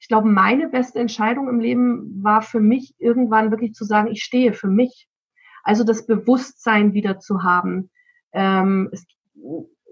ich 0.00 0.08
glaube, 0.08 0.28
meine 0.28 0.68
beste 0.68 0.98
Entscheidung 0.98 1.48
im 1.48 1.60
Leben 1.60 2.22
war 2.22 2.42
für 2.42 2.60
mich 2.60 2.94
irgendwann 2.98 3.50
wirklich 3.50 3.74
zu 3.74 3.84
sagen, 3.84 4.08
ich 4.10 4.22
stehe 4.22 4.52
für 4.52 4.68
mich. 4.68 5.08
Also 5.62 5.84
das 5.84 6.06
Bewusstsein 6.06 6.94
wieder 6.94 7.18
zu 7.18 7.42
haben. 7.42 7.90
Ähm, 8.32 8.88
es, 8.92 9.06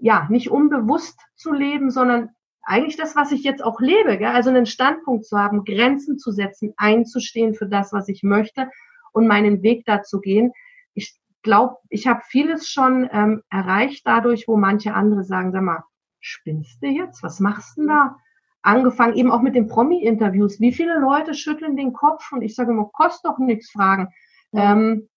ja, 0.01 0.27
nicht 0.29 0.49
unbewusst 0.49 1.19
zu 1.35 1.53
leben, 1.53 1.91
sondern 1.91 2.29
eigentlich 2.63 2.97
das, 2.97 3.15
was 3.15 3.31
ich 3.31 3.43
jetzt 3.43 3.63
auch 3.63 3.79
lebe. 3.79 4.17
Gell? 4.17 4.27
Also 4.27 4.49
einen 4.49 4.65
Standpunkt 4.65 5.25
zu 5.25 5.37
haben, 5.37 5.63
Grenzen 5.63 6.17
zu 6.17 6.31
setzen, 6.31 6.73
einzustehen 6.77 7.53
für 7.53 7.67
das, 7.67 7.93
was 7.93 8.09
ich 8.09 8.23
möchte 8.23 8.69
und 9.13 9.27
meinen 9.27 9.61
Weg 9.63 9.85
da 9.85 10.03
zu 10.03 10.19
gehen. 10.19 10.51
Ich 10.93 11.19
glaube, 11.41 11.77
ich 11.89 12.07
habe 12.07 12.21
vieles 12.25 12.69
schon 12.69 13.09
ähm, 13.11 13.43
erreicht 13.49 14.05
dadurch, 14.05 14.47
wo 14.47 14.57
manche 14.57 14.93
andere 14.93 15.23
sagen, 15.23 15.51
sag 15.51 15.63
mal, 15.63 15.83
spinnst 16.19 16.81
du 16.81 16.87
jetzt? 16.87 17.23
Was 17.23 17.39
machst 17.39 17.77
du 17.77 17.81
denn 17.81 17.89
da? 17.89 18.17
Angefangen 18.61 19.15
eben 19.15 19.31
auch 19.31 19.41
mit 19.41 19.55
den 19.55 19.67
Promi-Interviews. 19.67 20.59
Wie 20.59 20.73
viele 20.73 20.99
Leute 20.99 21.33
schütteln 21.33 21.77
den 21.77 21.93
Kopf 21.93 22.31
und 22.31 22.41
ich 22.41 22.55
sage 22.55 22.71
immer, 22.71 22.89
kostet 22.91 23.31
doch 23.31 23.39
nichts 23.39 23.71
fragen. 23.71 24.09
Ja. 24.51 24.73
Ähm, 24.73 25.09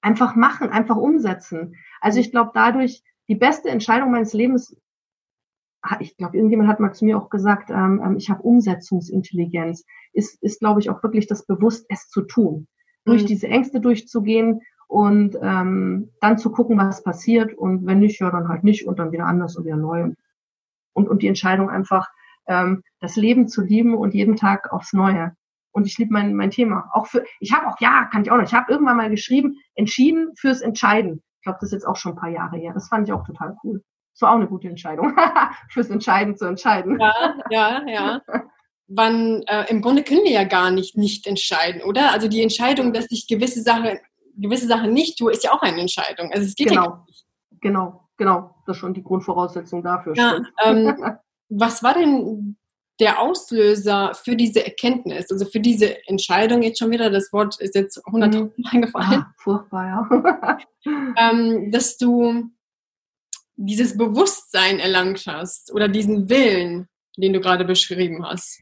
einfach 0.00 0.34
machen, 0.34 0.70
einfach 0.70 0.96
umsetzen. 0.96 1.76
Also 2.00 2.20
ich 2.20 2.30
glaube, 2.30 2.50
dadurch 2.54 3.02
die 3.28 3.34
beste 3.34 3.68
Entscheidung 3.68 4.10
meines 4.10 4.32
Lebens, 4.32 4.76
ich 6.00 6.16
glaube, 6.16 6.36
irgendjemand 6.36 6.68
hat 6.68 6.80
mal 6.80 6.92
zu 6.92 7.04
mir 7.04 7.16
auch 7.18 7.30
gesagt, 7.30 7.70
ähm, 7.70 8.00
ähm, 8.04 8.16
ich 8.16 8.30
habe 8.30 8.42
Umsetzungsintelligenz, 8.42 9.84
ist, 10.12 10.42
ist 10.42 10.60
glaube 10.60 10.80
ich, 10.80 10.90
auch 10.90 11.02
wirklich 11.02 11.26
das 11.26 11.46
Bewusst, 11.46 11.86
es 11.88 12.08
zu 12.08 12.22
tun. 12.22 12.66
Mhm. 13.04 13.10
Durch 13.10 13.24
diese 13.24 13.48
Ängste 13.48 13.80
durchzugehen, 13.80 14.60
und 14.88 15.36
ähm, 15.40 16.10
dann 16.20 16.38
zu 16.38 16.50
gucken, 16.50 16.78
was 16.78 17.02
passiert 17.02 17.54
und 17.54 17.86
wenn 17.86 18.00
nicht, 18.00 18.20
ja, 18.20 18.30
dann 18.30 18.48
halt 18.48 18.64
nicht 18.64 18.86
und 18.86 18.98
dann 18.98 19.12
wieder 19.12 19.26
anders 19.26 19.56
und 19.56 19.66
wieder 19.66 19.76
neu 19.76 20.10
und, 20.94 21.08
und 21.08 21.22
die 21.22 21.28
Entscheidung 21.28 21.70
einfach, 21.70 22.08
ähm, 22.48 22.82
das 23.00 23.16
Leben 23.16 23.46
zu 23.46 23.62
lieben 23.62 23.94
und 23.94 24.14
jeden 24.14 24.34
Tag 24.34 24.72
aufs 24.72 24.92
Neue. 24.92 25.32
Und 25.70 25.86
ich 25.86 25.98
liebe 25.98 26.12
mein, 26.12 26.34
mein 26.34 26.50
Thema. 26.50 26.90
Auch 26.92 27.06
für, 27.06 27.24
ich 27.38 27.52
habe 27.52 27.68
auch, 27.68 27.78
ja, 27.80 28.06
kann 28.06 28.22
ich 28.22 28.30
auch 28.30 28.36
noch, 28.38 28.44
ich 28.44 28.54
habe 28.54 28.72
irgendwann 28.72 28.96
mal 28.96 29.10
geschrieben, 29.10 29.58
entschieden 29.74 30.34
fürs 30.36 30.62
Entscheiden. 30.62 31.22
Ich 31.36 31.44
glaube, 31.44 31.58
das 31.60 31.68
ist 31.68 31.74
jetzt 31.74 31.86
auch 31.86 31.96
schon 31.96 32.12
ein 32.12 32.18
paar 32.18 32.30
Jahre 32.30 32.56
her. 32.56 32.72
Das 32.72 32.88
fand 32.88 33.06
ich 33.06 33.12
auch 33.12 33.24
total 33.24 33.56
cool. 33.62 33.82
Das 34.14 34.22
war 34.22 34.32
auch 34.32 34.36
eine 34.36 34.48
gute 34.48 34.68
Entscheidung, 34.68 35.14
fürs 35.70 35.90
Entscheiden 35.90 36.36
zu 36.36 36.46
entscheiden. 36.46 36.98
Ja, 36.98 37.34
ja, 37.50 37.82
ja. 37.86 38.20
Wann, 38.88 39.42
äh, 39.46 39.66
im 39.68 39.82
Grunde 39.82 40.02
können 40.02 40.24
wir 40.24 40.32
ja 40.32 40.44
gar 40.44 40.70
nicht 40.70 40.96
nicht 40.96 41.26
entscheiden, 41.26 41.82
oder? 41.82 42.10
Also 42.12 42.26
die 42.26 42.42
Entscheidung, 42.42 42.94
dass 42.94 43.06
ich 43.10 43.28
gewisse 43.28 43.60
Sachen 43.60 43.98
gewisse 44.40 44.66
Sachen 44.66 44.92
nicht 44.92 45.18
tue, 45.18 45.32
ist 45.32 45.44
ja 45.44 45.52
auch 45.52 45.62
eine 45.62 45.80
Entscheidung. 45.80 46.30
Also 46.32 46.46
es 46.46 46.54
geht 46.54 46.68
genau. 46.68 46.84
ja 46.84 47.04
nicht. 47.06 47.26
Genau, 47.60 48.08
genau. 48.16 48.54
Das 48.66 48.76
ist 48.76 48.80
schon 48.80 48.94
die 48.94 49.02
Grundvoraussetzung 49.02 49.82
dafür. 49.82 50.14
Ja, 50.16 50.40
ähm, 50.64 50.96
was 51.48 51.82
war 51.82 51.94
denn 51.94 52.56
der 53.00 53.20
Auslöser 53.20 54.12
für 54.14 54.34
diese 54.34 54.64
Erkenntnis, 54.64 55.30
also 55.30 55.46
für 55.46 55.60
diese 55.60 56.06
Entscheidung 56.08 56.62
jetzt 56.62 56.80
schon 56.80 56.90
wieder, 56.90 57.10
das 57.10 57.32
Wort 57.32 57.60
ist 57.60 57.74
jetzt 57.74 58.02
hundertmal 58.10 58.50
mhm. 58.56 58.66
eingefallen. 58.70 59.22
Ah, 59.22 59.34
furchtbar, 59.38 59.86
ja. 59.86 60.58
ähm, 61.16 61.70
dass 61.70 61.96
du 61.96 62.50
dieses 63.56 63.96
Bewusstsein 63.96 64.78
erlangt 64.78 65.24
hast 65.26 65.72
oder 65.72 65.88
diesen 65.88 66.28
Willen, 66.28 66.88
den 67.16 67.32
du 67.32 67.40
gerade 67.40 67.64
beschrieben 67.64 68.24
hast. 68.24 68.60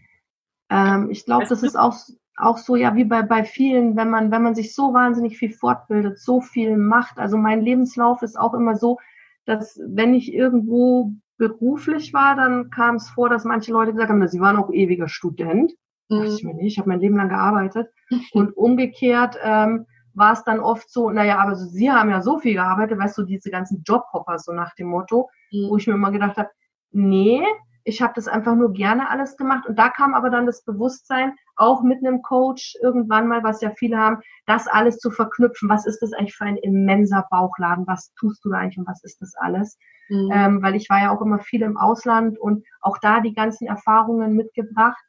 Ähm, 0.71 1.11
ich 1.11 1.25
glaube, 1.25 1.47
das 1.47 1.63
ist 1.63 1.77
auch 1.77 1.97
auch 2.37 2.59
so, 2.59 2.77
ja, 2.77 2.95
wie 2.95 3.05
bei, 3.05 3.23
bei 3.23 3.45
vielen, 3.45 3.97
wenn 3.97 4.11
man, 4.11 4.31
wenn 4.31 4.43
man 4.43 4.55
sich 4.55 4.75
so 4.75 4.93
wahnsinnig 4.93 5.39
viel 5.39 5.53
fortbildet, 5.53 6.19
so 6.19 6.41
viel 6.41 6.77
macht. 6.77 7.19
Also 7.19 7.37
mein 7.37 7.63
Lebenslauf 7.63 8.23
ist 8.23 8.39
auch 8.39 8.55
immer 8.55 8.77
so, 8.77 8.99
dass 9.47 9.81
wenn 9.87 10.15
ich 10.15 10.33
irgendwo 10.33 11.13
beruflich 11.39 12.13
war, 12.13 12.37
dann 12.37 12.71
kam 12.71 12.97
es 12.97 13.09
vor, 13.09 13.29
dass 13.29 13.45
manche 13.45 13.73
Leute 13.73 13.93
gesagt 13.93 14.11
haben, 14.11 14.27
sie 14.29 14.41
waren 14.41 14.57
auch 14.57 14.71
ewiger 14.71 15.09
Student. 15.09 15.73
Mhm. 16.09 16.19
Dachte 16.19 16.35
ich 16.35 16.45
mir 16.45 16.55
nicht, 16.55 16.73
ich 16.73 16.79
habe 16.79 16.89
mein 16.89 17.01
Leben 17.01 17.17
lang 17.17 17.29
gearbeitet. 17.29 17.89
Und 18.33 18.57
umgekehrt 18.57 19.39
ähm, 19.43 19.87
war 20.15 20.33
es 20.33 20.45
dann 20.45 20.61
oft 20.61 20.91
so, 20.91 21.11
naja, 21.11 21.39
aber 21.39 21.57
so, 21.57 21.67
sie 21.67 21.91
haben 21.91 22.11
ja 22.11 22.23
so 22.23 22.39
viel 22.39 22.55
gearbeitet, 22.55 22.99
weißt 22.99 23.19
du, 23.19 23.23
diese 23.23 23.51
ganzen 23.51 23.83
Jobhopper, 23.87 24.39
so 24.39 24.53
nach 24.53 24.75
dem 24.75 24.89
Motto, 24.89 25.31
mhm. 25.53 25.69
wo 25.71 25.77
ich 25.77 25.87
mir 25.87 25.95
immer 25.95 26.11
gedacht 26.11 26.37
habe, 26.37 26.51
nee, 26.91 27.43
ich 27.85 28.03
habe 28.03 28.15
das 28.15 28.29
einfach 28.29 28.55
nur 28.57 28.73
gerne 28.73 29.09
alles 29.09 29.37
gemacht. 29.37 29.67
Und 29.67 29.79
da 29.79 29.89
kam 29.89 30.15
aber 30.15 30.29
dann 30.29 30.47
das 30.47 30.65
Bewusstsein, 30.65 31.35
auch 31.57 31.83
mit 31.83 32.05
einem 32.05 32.23
Coach 32.23 32.77
irgendwann 32.83 33.29
mal, 33.29 33.43
was 33.43 33.61
ja 33.61 33.71
viele 33.77 33.99
haben, 33.99 34.21
das 34.47 34.67
alles 34.67 34.99
zu 34.99 35.11
verknüpfen. 35.11 35.69
Was 35.69 35.87
ist 35.87 36.01
das 36.01 36.13
eigentlich 36.13 36.37
für 36.37 36.45
ein 36.45 36.57
immenser 36.59 37.27
Bauchladen? 37.31 37.87
Was 37.87 38.13
tust 38.15 38.45
du 38.45 38.51
da 38.51 38.59
eigentlich 38.59 38.79
und 38.79 38.87
was 38.87 39.03
ist 39.05 39.21
das 39.21 39.35
alles? 39.37 39.79
Mhm. 40.09 40.31
Ähm, 40.33 40.63
weil 40.63 40.75
ich 40.75 40.89
war 40.89 41.01
ja 41.01 41.11
auch 41.11 41.21
immer 41.21 41.39
viel 41.39 41.63
im 41.63 41.77
Ausland 41.77 42.39
und 42.39 42.65
auch 42.81 42.99
da 42.99 43.21
die 43.21 43.35
ganzen 43.35 43.67
Erfahrungen 43.67 44.35
mitgebracht. 44.35 45.03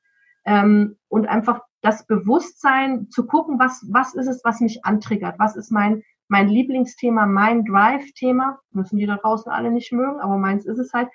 Ähm, 0.46 0.98
und 1.10 1.28
einfach 1.28 1.62
das 1.82 2.06
Bewusstsein 2.08 3.10
zu 3.10 3.28
gucken, 3.28 3.60
was, 3.60 3.86
was 3.92 4.16
ist 4.16 4.28
es, 4.28 4.44
was 4.44 4.62
mich 4.62 4.86
antriggert? 4.86 5.36
Was 5.40 5.56
ist 5.56 5.72
mein, 5.72 6.04
mein 6.28 6.48
Lieblingsthema, 6.48 7.26
mein 7.26 7.66
Drive-Thema? 7.66 8.60
Müssen 8.72 8.98
die 8.98 9.06
da 9.06 9.18
draußen 9.18 9.52
alle 9.52 9.72
nicht 9.72 9.92
mögen, 9.92 10.20
aber 10.20 10.38
meins 10.38 10.66
ist 10.66 10.80
es 10.80 10.94
halt. 10.94 11.10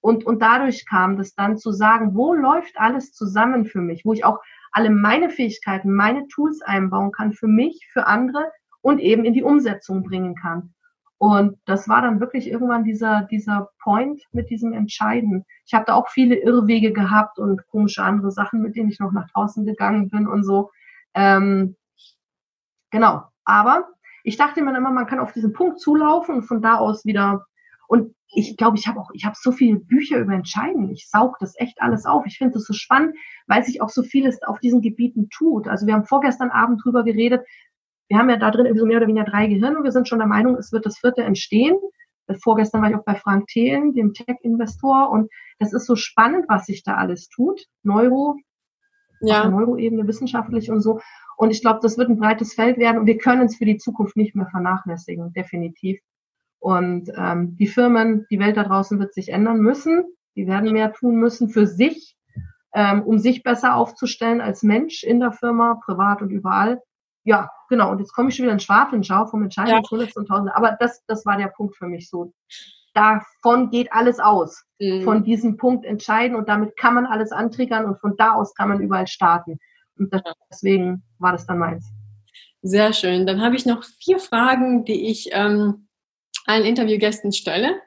Und, 0.00 0.26
und 0.26 0.42
dadurch 0.42 0.84
kam 0.86 1.16
das 1.16 1.34
dann 1.34 1.58
zu 1.58 1.70
sagen, 1.70 2.14
wo 2.14 2.34
läuft 2.34 2.76
alles 2.76 3.12
zusammen 3.12 3.64
für 3.66 3.80
mich, 3.80 4.04
wo 4.04 4.12
ich 4.12 4.24
auch 4.24 4.40
alle 4.72 4.90
meine 4.90 5.30
Fähigkeiten, 5.30 5.94
meine 5.94 6.26
Tools 6.28 6.60
einbauen 6.62 7.12
kann 7.12 7.32
für 7.32 7.46
mich, 7.46 7.88
für 7.92 8.06
andere 8.06 8.50
und 8.80 8.98
eben 8.98 9.24
in 9.24 9.34
die 9.34 9.42
Umsetzung 9.42 10.02
bringen 10.02 10.34
kann. 10.34 10.74
Und 11.18 11.56
das 11.66 11.88
war 11.88 12.02
dann 12.02 12.18
wirklich 12.18 12.50
irgendwann 12.50 12.82
dieser, 12.82 13.28
dieser 13.30 13.68
Point 13.80 14.20
mit 14.32 14.50
diesem 14.50 14.72
Entscheiden. 14.72 15.44
Ich 15.64 15.72
habe 15.72 15.84
da 15.84 15.94
auch 15.94 16.08
viele 16.08 16.34
Irrwege 16.34 16.92
gehabt 16.92 17.38
und 17.38 17.64
komische 17.68 18.02
andere 18.02 18.32
Sachen, 18.32 18.60
mit 18.60 18.74
denen 18.74 18.88
ich 18.88 18.98
noch 18.98 19.12
nach 19.12 19.30
draußen 19.30 19.64
gegangen 19.64 20.10
bin 20.10 20.26
und 20.26 20.42
so. 20.42 20.72
Ähm, 21.14 21.76
genau. 22.90 23.22
Aber 23.44 23.88
ich 24.24 24.36
dachte 24.36 24.62
mir 24.62 24.76
immer, 24.76 24.90
man 24.90 25.06
kann 25.06 25.20
auf 25.20 25.32
diesen 25.32 25.52
Punkt 25.52 25.78
zulaufen 25.78 26.36
und 26.36 26.42
von 26.42 26.60
da 26.60 26.78
aus 26.78 27.04
wieder 27.04 27.46
und 27.86 28.16
ich 28.34 28.56
glaube, 28.56 28.78
ich 28.78 28.86
habe 28.86 28.98
auch, 28.98 29.10
ich 29.12 29.24
habe 29.24 29.36
so 29.38 29.52
viele 29.52 29.78
Bücher 29.78 30.18
über 30.18 30.32
Entscheiden. 30.32 30.90
Ich 30.90 31.08
saug 31.08 31.36
das 31.38 31.54
echt 31.58 31.80
alles 31.82 32.06
auf. 32.06 32.24
Ich 32.26 32.38
finde 32.38 32.54
das 32.54 32.64
so 32.64 32.72
spannend, 32.72 33.14
weil 33.46 33.62
sich 33.62 33.82
auch 33.82 33.90
so 33.90 34.02
vieles 34.02 34.42
auf 34.42 34.58
diesen 34.60 34.80
Gebieten 34.80 35.28
tut. 35.28 35.68
Also 35.68 35.86
wir 35.86 35.94
haben 35.94 36.06
vorgestern 36.06 36.50
Abend 36.50 36.82
drüber 36.82 37.04
geredet. 37.04 37.46
Wir 38.08 38.18
haben 38.18 38.30
ja 38.30 38.36
da 38.36 38.50
drin 38.50 38.74
so 38.76 38.86
mehr 38.86 38.98
oder 38.98 39.06
weniger 39.06 39.24
drei 39.24 39.46
Gehirne 39.46 39.78
und 39.78 39.84
wir 39.84 39.92
sind 39.92 40.08
schon 40.08 40.18
der 40.18 40.28
Meinung, 40.28 40.56
es 40.56 40.72
wird 40.72 40.86
das 40.86 40.98
vierte 40.98 41.22
entstehen. 41.22 41.76
Vorgestern 42.42 42.80
war 42.80 42.90
ich 42.90 42.96
auch 42.96 43.04
bei 43.04 43.14
Frank 43.14 43.46
Thelen, 43.48 43.94
dem 43.94 44.14
Tech-Investor, 44.14 45.10
und 45.10 45.30
das 45.58 45.72
ist 45.72 45.86
so 45.86 45.96
spannend, 45.96 46.46
was 46.48 46.66
sich 46.66 46.82
da 46.82 46.94
alles 46.94 47.28
tut. 47.28 47.66
Neuro, 47.82 48.36
ja. 49.20 49.48
Neuroebene, 49.48 50.06
wissenschaftlich 50.06 50.70
und 50.70 50.80
so. 50.80 51.00
Und 51.36 51.50
ich 51.50 51.60
glaube, 51.60 51.80
das 51.82 51.98
wird 51.98 52.08
ein 52.08 52.18
breites 52.18 52.54
Feld 52.54 52.78
werden 52.78 52.98
und 52.98 53.06
wir 53.06 53.18
können 53.18 53.46
es 53.46 53.56
für 53.56 53.64
die 53.64 53.76
Zukunft 53.76 54.16
nicht 54.16 54.34
mehr 54.34 54.46
vernachlässigen, 54.46 55.32
definitiv. 55.32 56.00
Und 56.62 57.10
ähm, 57.16 57.56
die 57.56 57.66
Firmen, 57.66 58.24
die 58.30 58.38
Welt 58.38 58.56
da 58.56 58.62
draußen 58.62 59.00
wird 59.00 59.12
sich 59.12 59.30
ändern 59.30 59.58
müssen. 59.58 60.04
Die 60.36 60.46
werden 60.46 60.72
mehr 60.72 60.92
tun 60.92 61.16
müssen 61.16 61.48
für 61.48 61.66
sich, 61.66 62.16
ähm, 62.72 63.02
um 63.02 63.18
sich 63.18 63.42
besser 63.42 63.74
aufzustellen 63.74 64.40
als 64.40 64.62
Mensch 64.62 65.02
in 65.02 65.18
der 65.18 65.32
Firma, 65.32 65.80
privat 65.84 66.22
und 66.22 66.30
überall. 66.30 66.80
Ja, 67.24 67.50
genau. 67.68 67.90
Und 67.90 67.98
jetzt 67.98 68.12
komme 68.12 68.28
ich 68.28 68.36
schon 68.36 68.44
wieder 68.44 68.52
in 68.52 68.60
Schwafelschau 68.60 69.26
vom 69.26 69.42
Entscheidung 69.42 69.82
ja. 69.90 70.08
und 70.14 70.26
Tausende. 70.28 70.54
Aber 70.54 70.76
das, 70.78 71.04
das 71.08 71.26
war 71.26 71.36
der 71.36 71.48
Punkt 71.48 71.76
für 71.76 71.88
mich 71.88 72.08
so. 72.08 72.32
Davon 72.94 73.70
geht 73.70 73.92
alles 73.92 74.20
aus. 74.20 74.62
Mhm. 74.78 75.02
Von 75.02 75.24
diesem 75.24 75.56
Punkt 75.56 75.84
entscheiden 75.84 76.36
und 76.36 76.48
damit 76.48 76.76
kann 76.76 76.94
man 76.94 77.06
alles 77.06 77.32
antriggern 77.32 77.86
und 77.86 77.98
von 77.98 78.16
da 78.16 78.34
aus 78.34 78.54
kann 78.54 78.68
man 78.68 78.80
überall 78.80 79.08
starten. 79.08 79.58
Und 79.98 80.14
das, 80.14 80.22
deswegen 80.48 81.02
war 81.18 81.32
das 81.32 81.44
dann 81.44 81.58
meins. 81.58 81.90
Sehr 82.62 82.92
schön. 82.92 83.26
Dann 83.26 83.42
habe 83.42 83.56
ich 83.56 83.66
noch 83.66 83.82
vier 83.82 84.20
Fragen, 84.20 84.84
die 84.84 85.10
ich 85.10 85.30
ähm, 85.32 85.88
allen 86.46 86.64
Interviewgästen 86.64 87.32
stelle. 87.32 87.80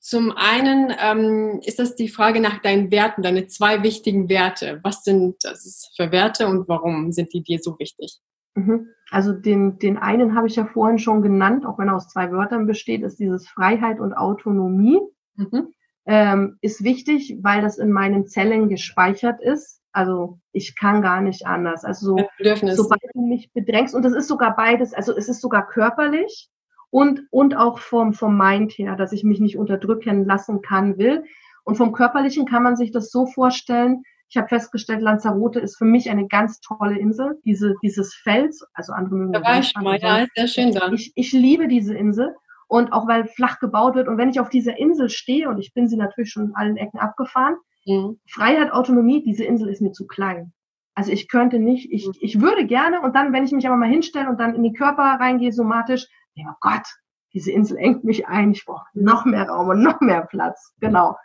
Zum 0.00 0.30
einen 0.36 0.94
ähm, 1.02 1.60
ist 1.64 1.80
das 1.80 1.96
die 1.96 2.08
Frage 2.08 2.40
nach 2.40 2.62
deinen 2.62 2.92
Werten, 2.92 3.22
deine 3.22 3.48
zwei 3.48 3.82
wichtigen 3.82 4.28
Werte. 4.28 4.78
Was 4.84 5.02
sind 5.02 5.36
das 5.42 5.90
für 5.96 6.12
Werte 6.12 6.46
und 6.46 6.68
warum 6.68 7.10
sind 7.10 7.32
die 7.32 7.42
dir 7.42 7.58
so 7.60 7.76
wichtig? 7.80 8.20
Mhm. 8.54 8.88
Also 9.10 9.32
den, 9.32 9.78
den 9.78 9.96
einen 9.98 10.36
habe 10.36 10.46
ich 10.46 10.56
ja 10.56 10.64
vorhin 10.64 10.98
schon 10.98 11.22
genannt, 11.22 11.66
auch 11.66 11.78
wenn 11.78 11.88
er 11.88 11.96
aus 11.96 12.08
zwei 12.08 12.30
Wörtern 12.30 12.66
besteht, 12.66 13.02
ist 13.02 13.18
dieses 13.18 13.48
Freiheit 13.48 13.98
und 13.98 14.14
Autonomie. 14.14 15.00
Mhm. 15.34 15.72
Ähm, 16.06 16.56
ist 16.60 16.84
wichtig, 16.84 17.38
weil 17.42 17.62
das 17.62 17.78
in 17.78 17.90
meinen 17.90 18.28
Zellen 18.28 18.68
gespeichert 18.68 19.40
ist. 19.42 19.80
Also 19.90 20.38
ich 20.52 20.76
kann 20.76 21.02
gar 21.02 21.20
nicht 21.20 21.46
anders. 21.46 21.84
Also 21.84 22.16
so, 22.16 22.74
sobald 22.74 23.02
du 23.12 23.26
mich 23.26 23.52
bedrängst, 23.52 23.92
und 23.92 24.04
das 24.04 24.12
ist 24.12 24.28
sogar 24.28 24.54
beides, 24.54 24.94
also 24.94 25.16
es 25.16 25.28
ist 25.28 25.40
sogar 25.40 25.66
körperlich 25.66 26.48
und, 26.90 27.22
und 27.30 27.56
auch 27.56 27.78
vom, 27.78 28.14
vom 28.14 28.36
Mind 28.36 28.72
her, 28.72 28.96
dass 28.96 29.12
ich 29.12 29.24
mich 29.24 29.40
nicht 29.40 29.56
unterdrücken 29.56 30.24
lassen 30.24 30.62
kann, 30.62 30.98
will. 30.98 31.24
Und 31.64 31.76
vom 31.76 31.92
Körperlichen 31.92 32.46
kann 32.46 32.62
man 32.62 32.76
sich 32.76 32.92
das 32.92 33.10
so 33.10 33.26
vorstellen, 33.26 34.02
ich 34.28 34.36
habe 34.36 34.48
festgestellt, 34.48 35.02
Lanzarote 35.02 35.60
ist 35.60 35.76
für 35.76 35.84
mich 35.84 36.10
eine 36.10 36.26
ganz 36.26 36.60
tolle 36.60 36.98
Insel. 36.98 37.38
Diese, 37.44 37.74
dieses 37.82 38.14
Fels, 38.14 38.66
also 38.74 38.92
andere 38.92 39.14
mögen 39.14 39.32
da 39.32 39.42
war 39.42 39.60
ich 39.60 39.72
mal, 39.76 39.98
ja, 40.00 40.18
ist 40.18 40.34
sehr 40.34 40.48
schön 40.48 40.72
da. 40.72 40.90
Ich, 40.92 41.12
ich 41.14 41.32
liebe 41.32 41.68
diese 41.68 41.94
Insel. 41.94 42.34
Und 42.68 42.92
auch 42.92 43.06
weil 43.06 43.26
flach 43.26 43.60
gebaut 43.60 43.94
wird. 43.94 44.08
Und 44.08 44.18
wenn 44.18 44.28
ich 44.28 44.40
auf 44.40 44.48
dieser 44.48 44.76
Insel 44.76 45.08
stehe, 45.08 45.48
und 45.48 45.58
ich 45.58 45.72
bin 45.72 45.86
sie 45.86 45.96
natürlich 45.96 46.30
schon 46.30 46.46
in 46.46 46.54
allen 46.56 46.76
Ecken 46.76 46.98
abgefahren, 46.98 47.54
mhm. 47.86 48.18
Freiheit, 48.28 48.72
Autonomie, 48.72 49.22
diese 49.22 49.44
Insel 49.44 49.68
ist 49.68 49.80
mir 49.80 49.92
zu 49.92 50.08
klein. 50.08 50.52
Also 50.96 51.12
ich 51.12 51.28
könnte 51.28 51.60
nicht, 51.60 51.92
ich, 51.92 52.08
mhm. 52.08 52.14
ich 52.18 52.40
würde 52.40 52.66
gerne, 52.66 53.02
und 53.02 53.14
dann, 53.14 53.32
wenn 53.32 53.44
ich 53.44 53.52
mich 53.52 53.68
aber 53.68 53.76
mal 53.76 53.88
hinstelle 53.88 54.28
und 54.28 54.40
dann 54.40 54.56
in 54.56 54.64
die 54.64 54.72
Körper 54.72 55.02
reingehe, 55.20 55.52
somatisch, 55.52 56.08
ja 56.36 56.50
oh 56.50 56.56
Gott, 56.60 56.86
diese 57.32 57.52
Insel 57.52 57.76
engt 57.76 58.04
mich 58.04 58.26
ein, 58.26 58.52
ich 58.52 58.64
brauche 58.64 58.86
noch 58.94 59.24
mehr 59.24 59.48
Raum 59.48 59.68
und 59.68 59.82
noch 59.82 60.00
mehr 60.00 60.22
Platz. 60.22 60.72
Genau. 60.80 61.16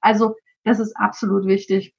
Also 0.00 0.34
das 0.64 0.80
ist 0.80 0.96
absolut 0.96 1.46
wichtig. 1.46 1.94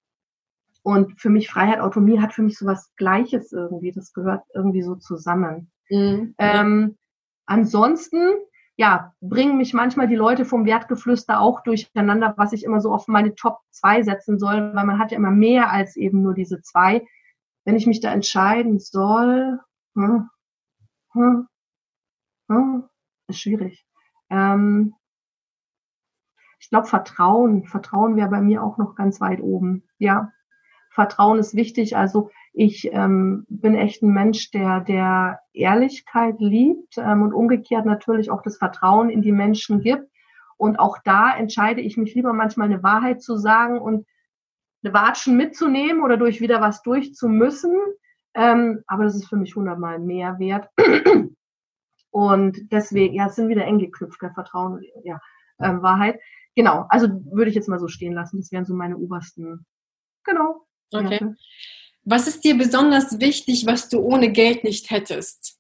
Und 0.83 1.19
für 1.19 1.29
mich 1.29 1.49
Freiheit, 1.49 1.79
Autonomie 1.79 2.19
hat 2.19 2.33
für 2.33 2.41
mich 2.41 2.57
so 2.57 2.65
was 2.65 2.93
Gleiches 2.97 3.53
irgendwie. 3.53 3.93
Das 3.93 4.11
gehört 4.11 4.43
irgendwie 4.53 4.81
so 4.81 4.95
zusammen. 4.95 5.71
Mhm. 5.89 6.35
Ähm, 6.37 6.97
ansonsten, 7.45 8.33
ja, 8.75 9.13
bringen 9.21 9.57
mich 9.57 9.73
manchmal 9.73 10.09
die 10.09 10.15
Leute 10.15 10.43
vom 10.43 10.65
Wertgeflüster 10.65 11.39
auch 11.39 11.61
durcheinander, 11.61 12.33
was 12.35 12.51
ich 12.51 12.65
immer 12.65 12.81
so 12.81 12.93
auf 12.93 13.07
meine 13.07 13.33
Top 13.35 13.59
2 13.71 14.03
setzen 14.03 14.39
soll, 14.39 14.75
weil 14.75 14.85
man 14.85 14.99
hat 14.99 15.11
ja 15.11 15.17
immer 15.17 15.31
mehr 15.31 15.71
als 15.71 15.95
eben 15.95 16.21
nur 16.21 16.33
diese 16.33 16.61
zwei. 16.61 17.05
Wenn 17.63 17.77
ich 17.77 17.87
mich 17.87 18.01
da 18.01 18.11
entscheiden 18.11 18.79
soll, 18.79 19.59
hm, 19.95 20.29
hm, 21.13 21.47
hm, 22.49 22.83
ist 23.27 23.39
schwierig. 23.39 23.85
Ähm, 24.29 24.95
ich 26.59 26.69
glaube, 26.69 26.87
Vertrauen. 26.87 27.65
Vertrauen 27.65 28.15
wäre 28.15 28.29
bei 28.29 28.41
mir 28.41 28.63
auch 28.63 28.77
noch 28.77 28.95
ganz 28.95 29.19
weit 29.19 29.41
oben. 29.41 29.83
Ja, 29.97 30.31
Vertrauen 30.91 31.39
ist 31.39 31.55
wichtig. 31.55 31.97
Also 31.97 32.29
ich 32.53 32.89
ähm, 32.93 33.45
bin 33.49 33.75
echt 33.75 34.03
ein 34.03 34.13
Mensch, 34.13 34.51
der 34.51 34.79
der 34.79 35.39
Ehrlichkeit 35.53 36.35
liebt 36.39 36.97
ähm, 36.97 37.23
und 37.23 37.33
umgekehrt 37.33 37.85
natürlich 37.85 38.29
auch 38.29 38.41
das 38.43 38.57
Vertrauen 38.57 39.09
in 39.09 39.21
die 39.21 39.31
Menschen 39.31 39.81
gibt. 39.81 40.09
Und 40.55 40.77
auch 40.77 40.99
da 41.03 41.35
entscheide 41.35 41.81
ich 41.81 41.97
mich 41.97 42.13
lieber 42.15 42.31
manchmal 42.31 42.67
eine 42.67 42.83
Wahrheit 42.83 43.21
zu 43.21 43.37
sagen 43.37 43.79
und 43.79 44.05
eine 44.83 44.93
Watschen 44.93 45.35
mitzunehmen 45.35 46.03
oder 46.03 46.15
durch 46.15 46.41
wieder 46.41 46.61
was 46.61 46.83
durchzumüssen. 46.83 47.75
Ähm, 48.35 48.83
aber 48.87 49.03
das 49.03 49.15
ist 49.15 49.27
für 49.27 49.35
mich 49.35 49.55
hundertmal 49.55 49.99
mehr 49.99 50.39
wert. 50.39 50.69
Und 52.13 52.71
deswegen, 52.71 53.15
ja, 53.15 53.25
es 53.25 53.35
sind 53.35 53.49
wieder 53.49 53.65
eng 53.65 53.79
geknüpft, 53.79 54.21
der 54.21 54.31
Vertrauen 54.35 54.73
und 54.73 54.85
ja, 55.03 55.19
ähm, 55.59 55.81
Wahrheit. 55.81 56.19
Genau, 56.55 56.85
also 56.89 57.07
würde 57.33 57.49
ich 57.49 57.55
jetzt 57.55 57.67
mal 57.67 57.79
so 57.79 57.87
stehen 57.87 58.13
lassen. 58.13 58.37
Das 58.37 58.51
wären 58.51 58.65
so 58.65 58.75
meine 58.75 58.97
obersten. 58.97 59.65
Genau. 60.23 60.67
Okay. 60.93 61.17
Ja. 61.19 61.33
Was 62.03 62.27
ist 62.27 62.43
dir 62.43 62.55
besonders 62.55 63.19
wichtig, 63.19 63.65
was 63.65 63.89
du 63.89 63.99
ohne 63.99 64.31
Geld 64.31 64.63
nicht 64.63 64.91
hättest? 64.91 65.59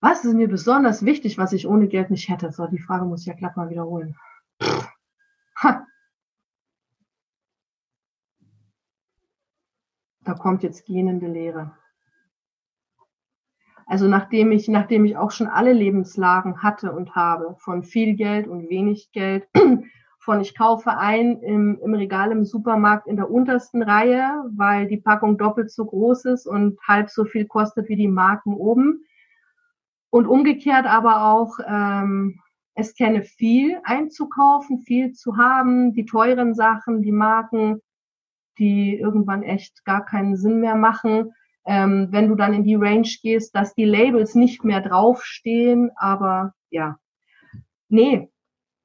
Was 0.00 0.24
ist 0.24 0.32
mir 0.32 0.48
besonders 0.48 1.04
wichtig, 1.04 1.36
was 1.36 1.52
ich 1.52 1.66
ohne 1.66 1.88
Geld 1.88 2.10
nicht 2.10 2.30
hätte? 2.30 2.50
So, 2.50 2.66
die 2.66 2.78
Frage 2.78 3.04
muss 3.04 3.20
ich 3.20 3.26
ja 3.26 3.34
glatt 3.34 3.58
mal 3.58 3.68
wiederholen. 3.68 4.16
Ha. 5.62 5.86
Da 10.24 10.32
kommt 10.32 10.62
jetzt 10.62 10.86
gähnende 10.86 11.26
Lehre. 11.26 11.76
Also 13.88 14.06
nachdem 14.06 14.52
ich, 14.52 14.68
nachdem 14.68 15.06
ich 15.06 15.16
auch 15.16 15.30
schon 15.30 15.46
alle 15.46 15.72
Lebenslagen 15.72 16.62
hatte 16.62 16.92
und 16.92 17.14
habe, 17.14 17.56
von 17.58 17.82
viel 17.82 18.16
Geld 18.16 18.46
und 18.46 18.68
wenig 18.68 19.12
Geld, 19.12 19.48
von 20.18 20.42
ich 20.42 20.54
kaufe 20.54 20.98
ein 20.98 21.40
im, 21.40 21.80
im 21.82 21.94
Regal 21.94 22.30
im 22.30 22.44
Supermarkt 22.44 23.06
in 23.06 23.16
der 23.16 23.30
untersten 23.30 23.82
Reihe, 23.82 24.44
weil 24.54 24.88
die 24.88 24.98
Packung 24.98 25.38
doppelt 25.38 25.70
so 25.70 25.86
groß 25.86 26.26
ist 26.26 26.46
und 26.46 26.78
halb 26.86 27.08
so 27.08 27.24
viel 27.24 27.46
kostet 27.46 27.88
wie 27.88 27.96
die 27.96 28.08
Marken 28.08 28.52
oben. 28.52 29.06
Und 30.10 30.26
umgekehrt 30.26 30.84
aber 30.84 31.24
auch, 31.24 31.58
ähm, 31.66 32.40
es 32.74 32.94
kenne 32.94 33.22
viel 33.22 33.80
einzukaufen, 33.84 34.80
viel 34.80 35.12
zu 35.14 35.38
haben, 35.38 35.94
die 35.94 36.04
teuren 36.04 36.54
Sachen, 36.54 37.00
die 37.00 37.12
Marken, 37.12 37.80
die 38.58 38.98
irgendwann 38.98 39.42
echt 39.42 39.82
gar 39.86 40.04
keinen 40.04 40.36
Sinn 40.36 40.60
mehr 40.60 40.74
machen. 40.74 41.32
Ähm, 41.70 42.08
wenn 42.10 42.28
du 42.28 42.34
dann 42.34 42.54
in 42.54 42.64
die 42.64 42.76
Range 42.76 43.08
gehst, 43.22 43.54
dass 43.54 43.74
die 43.74 43.84
Labels 43.84 44.34
nicht 44.34 44.64
mehr 44.64 44.80
draufstehen, 44.80 45.90
aber 45.96 46.54
ja, 46.70 46.96
nee, 47.90 48.30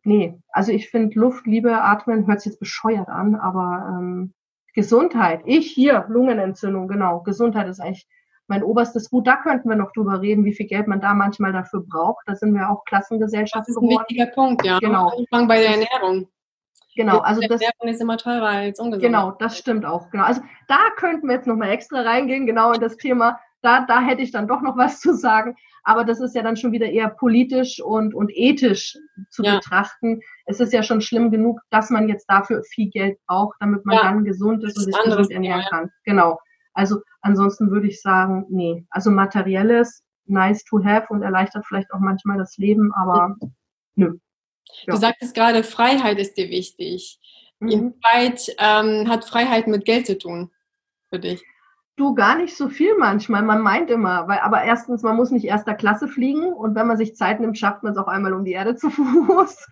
nee, 0.03 0.37
also 0.49 0.73
ich 0.73 0.89
finde 0.89 1.17
Luft, 1.17 1.47
Liebe, 1.47 1.81
Atmen 1.81 2.27
hört 2.27 2.41
sich 2.41 2.51
jetzt 2.51 2.59
bescheuert 2.59 3.07
an, 3.07 3.35
aber 3.35 3.87
ähm, 3.89 4.33
Gesundheit, 4.73 5.43
ich 5.45 5.71
hier, 5.71 6.05
Lungenentzündung, 6.09 6.89
genau, 6.89 7.21
Gesundheit 7.21 7.69
ist 7.69 7.79
eigentlich 7.79 8.05
mein 8.47 8.63
oberstes 8.63 9.09
Gut. 9.09 9.27
Da 9.27 9.37
könnten 9.37 9.69
wir 9.69 9.77
noch 9.77 9.93
drüber 9.93 10.21
reden, 10.21 10.43
wie 10.43 10.53
viel 10.53 10.67
Geld 10.67 10.87
man 10.87 10.99
da 10.99 11.13
manchmal 11.13 11.53
dafür 11.53 11.85
braucht. 11.87 12.23
Da 12.25 12.35
sind 12.35 12.53
wir 12.53 12.69
auch 12.69 12.83
Klassengesellschaft 12.83 13.67
geworden. 13.67 13.87
Das 13.87 13.93
ist 13.93 13.97
ein 13.97 14.01
wichtiger 14.01 14.25
Punkt, 14.33 14.65
ja. 14.65 14.79
Genau. 14.79 15.09
Anfang 15.17 15.47
bei 15.47 15.59
der 15.61 15.69
Ernährung. 15.69 16.27
Genau, 16.95 17.19
also 17.19 17.41
das 17.41 17.61
ist 17.81 18.01
immer 18.01 18.17
teurer 18.17 18.47
als 18.47 18.79
ungesund. 18.79 19.03
Genau, 19.03 19.31
das 19.31 19.57
stimmt 19.57 19.85
auch. 19.85 20.09
Genau, 20.11 20.23
also 20.23 20.41
da 20.67 20.79
könnten 20.95 21.27
wir 21.27 21.35
jetzt 21.35 21.47
noch 21.47 21.55
mal 21.55 21.69
extra 21.69 22.01
reingehen, 22.01 22.45
genau 22.45 22.71
in 22.73 22.81
das 22.81 22.97
Thema. 22.97 23.39
Da, 23.61 23.85
da 23.85 24.01
hätte 24.01 24.21
ich 24.21 24.31
dann 24.31 24.47
doch 24.47 24.61
noch 24.61 24.77
was 24.77 24.99
zu 24.99 25.15
sagen. 25.15 25.55
Aber 25.83 26.05
das 26.05 26.21
ist 26.21 26.33
ja 26.33 26.41
dann 26.41 26.55
schon 26.55 26.71
wieder 26.71 26.85
eher 26.85 27.09
politisch 27.09 27.81
und, 27.81 28.13
und 28.13 28.31
ethisch 28.33 28.97
zu 29.29 29.43
ja. 29.43 29.55
betrachten. 29.55 30.21
Es 30.45 30.59
ist 30.59 30.71
ja 30.71 30.81
schon 30.81 31.01
schlimm 31.01 31.29
genug, 31.29 31.59
dass 31.71 31.89
man 31.89 32.07
jetzt 32.07 32.25
dafür 32.27 32.63
viel 32.63 32.89
Geld 32.89 33.17
braucht, 33.27 33.57
damit 33.59 33.85
man 33.85 33.97
ja. 33.97 34.03
dann 34.03 34.23
gesund 34.23 34.63
ist 34.63 34.77
und 34.77 34.85
sich 34.85 34.95
gesund 35.03 35.31
ernähren 35.31 35.63
kann. 35.69 35.91
Genau. 36.05 36.39
Also 36.73 37.01
ansonsten 37.21 37.69
würde 37.69 37.87
ich 37.87 38.01
sagen, 38.01 38.45
nee. 38.49 38.85
Also 38.89 39.11
materielles, 39.11 40.03
nice 40.25 40.63
to 40.63 40.83
have 40.83 41.07
und 41.09 41.21
erleichtert 41.21 41.65
vielleicht 41.67 41.91
auch 41.93 41.99
manchmal 41.99 42.37
das 42.37 42.57
Leben, 42.57 42.93
aber 42.93 43.35
nö. 43.95 44.17
Du 44.87 44.95
sagtest 44.95 45.35
gerade, 45.35 45.63
Freiheit 45.63 46.19
ist 46.19 46.37
dir 46.37 46.49
wichtig. 46.49 47.19
Mhm. 47.59 47.69
Inwieweit 47.69 48.55
ähm, 48.59 49.09
hat 49.09 49.25
Freiheit 49.25 49.67
mit 49.67 49.85
Geld 49.85 50.05
zu 50.05 50.17
tun 50.17 50.51
für 51.09 51.19
dich? 51.19 51.43
Du 51.95 52.15
gar 52.15 52.37
nicht 52.37 52.57
so 52.57 52.69
viel 52.69 52.97
manchmal. 52.97 53.43
Man 53.43 53.61
meint 53.61 53.91
immer, 53.91 54.27
weil, 54.27 54.39
aber 54.39 54.63
erstens, 54.63 55.03
man 55.03 55.15
muss 55.15 55.29
nicht 55.29 55.45
erster 55.45 55.75
Klasse 55.75 56.07
fliegen 56.07 56.51
und 56.51 56.75
wenn 56.75 56.87
man 56.87 56.97
sich 56.97 57.15
Zeit 57.15 57.39
nimmt, 57.39 57.57
schafft 57.57 57.83
man 57.83 57.93
es 57.93 57.99
auch 57.99 58.07
einmal 58.07 58.33
um 58.33 58.45
die 58.45 58.53
Erde 58.53 58.75
zu 58.75 58.89
Fuß. 58.89 59.67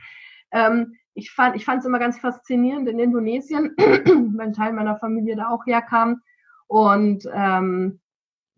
Ähm, 0.51 0.95
ich 1.13 1.31
fand, 1.31 1.55
ich 1.55 1.65
fand 1.65 1.79
es 1.79 1.85
immer 1.85 1.99
ganz 1.99 2.19
faszinierend 2.19 2.87
in 2.87 2.99
Indonesien, 2.99 3.73
weil 3.77 4.47
ein 4.47 4.53
Teil 4.53 4.73
meiner 4.73 4.97
Familie 4.97 5.35
da 5.35 5.49
auch 5.49 5.65
herkam 5.65 6.21
und 6.67 7.27
ähm, 7.33 8.00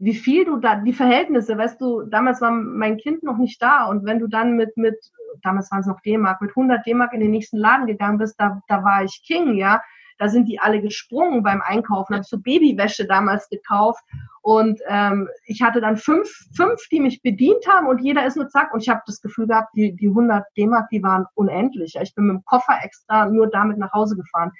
wie 0.03 0.13
viel 0.13 0.43
du 0.43 0.57
da, 0.57 0.75
die 0.75 0.91
Verhältnisse, 0.91 1.57
weißt 1.57 1.79
du, 1.79 2.01
damals 2.03 2.41
war 2.41 2.51
mein 2.51 2.97
Kind 2.97 3.23
noch 3.23 3.37
nicht 3.37 3.61
da 3.61 3.85
und 3.85 4.05
wenn 4.05 4.19
du 4.19 4.27
dann 4.27 4.55
mit, 4.57 4.75
mit, 4.75 4.97
damals 5.41 5.71
waren 5.71 5.79
es 5.79 5.87
noch 5.87 6.01
D-Mark, 6.01 6.41
mit 6.41 6.51
100 6.51 6.85
D-Mark 6.85 7.13
in 7.13 7.21
den 7.21 7.31
nächsten 7.31 7.57
Laden 7.57 7.87
gegangen 7.87 8.17
bist, 8.17 8.35
da, 8.37 8.61
da 8.67 8.83
war 8.83 9.03
ich 9.03 9.23
King, 9.25 9.55
ja, 9.55 9.81
da 10.17 10.27
sind 10.27 10.47
die 10.47 10.59
alle 10.59 10.81
gesprungen 10.81 11.41
beim 11.41 11.61
Einkaufen. 11.61 12.13
Habe 12.13 12.23
so 12.23 12.37
Babywäsche 12.37 13.05
damals 13.05 13.49
gekauft 13.49 14.03
und 14.41 14.79
ähm, 14.87 15.29
ich 15.45 15.61
hatte 15.61 15.81
dann 15.81 15.97
fünf, 15.97 16.29
fünf, 16.55 16.81
die 16.91 16.99
mich 16.99 17.21
bedient 17.21 17.65
haben 17.67 17.87
und 17.87 17.99
jeder 18.01 18.25
ist 18.25 18.35
nur 18.35 18.49
zack 18.49 18.73
und 18.73 18.81
ich 18.81 18.89
habe 18.89 19.01
das 19.05 19.21
Gefühl 19.21 19.47
gehabt, 19.47 19.69
die, 19.75 19.95
die 19.95 20.07
100 20.07 20.45
D-Mark, 20.57 20.89
die 20.89 21.01
waren 21.01 21.25
unendlich. 21.35 21.95
Ich 22.01 22.13
bin 22.13 22.27
mit 22.27 22.35
dem 22.35 22.45
Koffer 22.45 22.77
extra 22.83 23.27
nur 23.27 23.49
damit 23.49 23.77
nach 23.77 23.93
Hause 23.93 24.15
gefahren. 24.17 24.51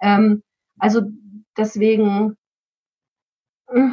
Ähm, 0.00 0.42
also 0.78 1.02
deswegen 1.56 2.36
äh, 3.68 3.88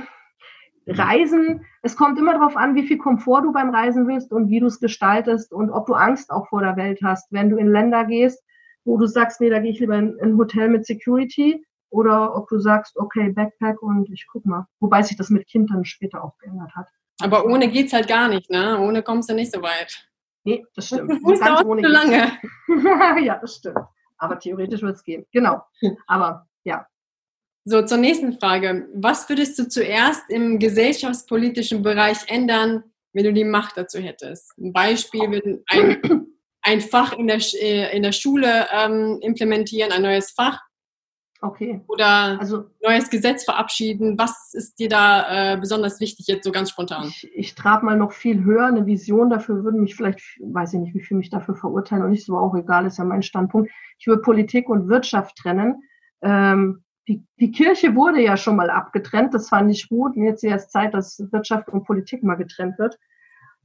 Reisen, 0.87 1.65
es 1.81 1.95
kommt 1.95 2.19
immer 2.19 2.33
darauf 2.33 2.57
an, 2.57 2.75
wie 2.75 2.87
viel 2.87 2.97
Komfort 2.97 3.43
du 3.43 3.53
beim 3.53 3.69
Reisen 3.69 4.07
willst 4.07 4.31
und 4.31 4.49
wie 4.49 4.59
du 4.59 4.67
es 4.67 4.79
gestaltest 4.79 5.53
und 5.53 5.69
ob 5.69 5.85
du 5.85 5.93
Angst 5.93 6.29
auch 6.31 6.47
vor 6.47 6.61
der 6.61 6.75
Welt 6.75 6.99
hast. 7.03 7.31
Wenn 7.31 7.49
du 7.49 7.57
in 7.57 7.67
Länder 7.67 8.05
gehst, 8.05 8.43
wo 8.85 8.97
du 8.97 9.05
sagst, 9.05 9.39
nee, 9.39 9.49
da 9.49 9.59
gehe 9.59 9.71
ich 9.71 9.79
lieber 9.79 9.97
in 9.97 10.19
ein 10.21 10.37
Hotel 10.37 10.69
mit 10.69 10.85
Security 10.85 11.65
oder 11.89 12.35
ob 12.35 12.49
du 12.49 12.59
sagst, 12.59 12.97
okay, 12.97 13.29
Backpack 13.29 13.81
und 13.81 14.09
ich 14.11 14.25
guck 14.31 14.45
mal. 14.45 14.67
Wobei 14.79 15.03
sich 15.03 15.15
das 15.15 15.29
mit 15.29 15.47
Kind 15.47 15.71
dann 15.71 15.85
später 15.85 16.23
auch 16.23 16.37
geändert 16.39 16.75
hat. 16.75 16.87
Aber 17.21 17.45
ohne 17.45 17.69
geht's 17.69 17.93
halt 17.93 18.07
gar 18.07 18.27
nicht, 18.27 18.49
ne? 18.49 18.79
Ohne 18.79 19.03
kommst 19.03 19.29
du 19.29 19.35
nicht 19.35 19.53
so 19.53 19.61
weit. 19.61 20.09
Nee, 20.43 20.65
das 20.75 20.87
stimmt. 20.87 21.11
Das 21.25 21.39
dauert 21.39 21.79
zu 21.79 21.87
lange. 21.87 22.31
ja, 23.23 23.37
das 23.37 23.55
stimmt. 23.55 23.79
Aber 24.17 24.39
theoretisch 24.39 24.81
wird 24.81 24.95
es 24.95 25.03
gehen. 25.03 25.25
Genau. 25.31 25.61
Aber 26.07 26.47
ja. 26.63 26.87
So, 27.65 27.81
zur 27.83 27.97
nächsten 27.97 28.39
Frage. 28.39 28.87
Was 28.93 29.29
würdest 29.29 29.57
du 29.57 29.67
zuerst 29.67 30.21
im 30.29 30.59
gesellschaftspolitischen 30.59 31.81
Bereich 31.81 32.17
ändern, 32.27 32.83
wenn 33.13 33.23
du 33.23 33.33
die 33.33 33.45
Macht 33.45 33.77
dazu 33.77 33.99
hättest? 33.99 34.57
Ein 34.57 34.73
Beispiel, 34.73 35.31
wenn 35.31 35.63
ein, 35.67 36.27
ein 36.61 36.81
Fach 36.81 37.13
in 37.13 37.27
der, 37.27 37.39
äh, 37.61 37.95
in 37.95 38.03
der 38.03 38.11
Schule 38.11 38.67
ähm, 38.71 39.19
implementieren, 39.21 39.91
ein 39.91 40.01
neues 40.01 40.31
Fach, 40.31 40.59
Okay. 41.43 41.81
Oder 41.87 42.39
also, 42.39 42.69
neues 42.81 43.09
Gesetz 43.09 43.43
verabschieden. 43.43 44.17
Was 44.17 44.53
ist 44.53 44.79
dir 44.79 44.87
da 44.87 45.53
äh, 45.53 45.57
besonders 45.57 45.99
wichtig 45.99 46.27
jetzt 46.27 46.45
so 46.45 46.53
ganz 46.53 46.69
spontan? 46.69 47.09
Ich, 47.09 47.29
ich 47.35 47.53
trage 47.53 47.85
mal 47.85 47.97
noch 47.97 48.13
viel 48.13 48.45
höher. 48.45 48.67
Eine 48.67 48.85
Vision 48.85 49.29
dafür 49.29 49.61
würde 49.65 49.77
mich 49.77 49.93
vielleicht, 49.93 50.21
weiß 50.39 50.73
ich 50.73 50.79
nicht, 50.79 50.95
wie 50.95 51.01
viel 51.01 51.17
mich 51.17 51.29
dafür 51.29 51.55
verurteilen 51.55 52.01
und 52.05 52.11
nicht 52.11 52.25
so 52.25 52.37
auch 52.37 52.55
egal, 52.55 52.85
ist 52.85 52.97
ja 52.97 53.03
mein 53.03 53.23
Standpunkt. 53.23 53.69
Ich 53.99 54.07
würde 54.07 54.21
Politik 54.21 54.69
und 54.69 54.87
Wirtschaft 54.87 55.35
trennen. 55.35 55.83
Ähm, 56.21 56.82
die, 57.07 57.25
die 57.39 57.51
Kirche 57.51 57.95
wurde 57.95 58.21
ja 58.21 58.37
schon 58.37 58.55
mal 58.55 58.69
abgetrennt. 58.69 59.33
Das 59.33 59.49
fand 59.49 59.71
ich 59.71 59.89
gut. 59.89 60.15
Und 60.15 60.23
jetzt 60.23 60.43
ist 60.43 60.49
erst 60.49 60.71
Zeit, 60.71 60.93
dass 60.93 61.19
Wirtschaft 61.31 61.69
und 61.69 61.85
Politik 61.85 62.23
mal 62.23 62.35
getrennt 62.35 62.79
wird. 62.79 62.97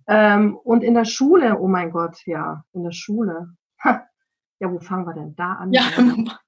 Ähm, 0.09 0.57
und 0.57 0.83
in 0.83 0.95
der 0.95 1.05
Schule, 1.05 1.59
oh 1.59 1.69
mein 1.69 1.91
Gott, 1.91 2.21
ja, 2.25 2.65
in 2.73 2.83
der 2.83 2.93
Schule. 2.93 3.49
Ha, 3.85 4.07
ja, 4.59 4.73
wo 4.73 4.81
fangen 4.81 5.07
wir 5.07 5.15
denn 5.15 5.35
da 5.37 5.53
an? 5.53 5.73
Ja. 5.73 5.83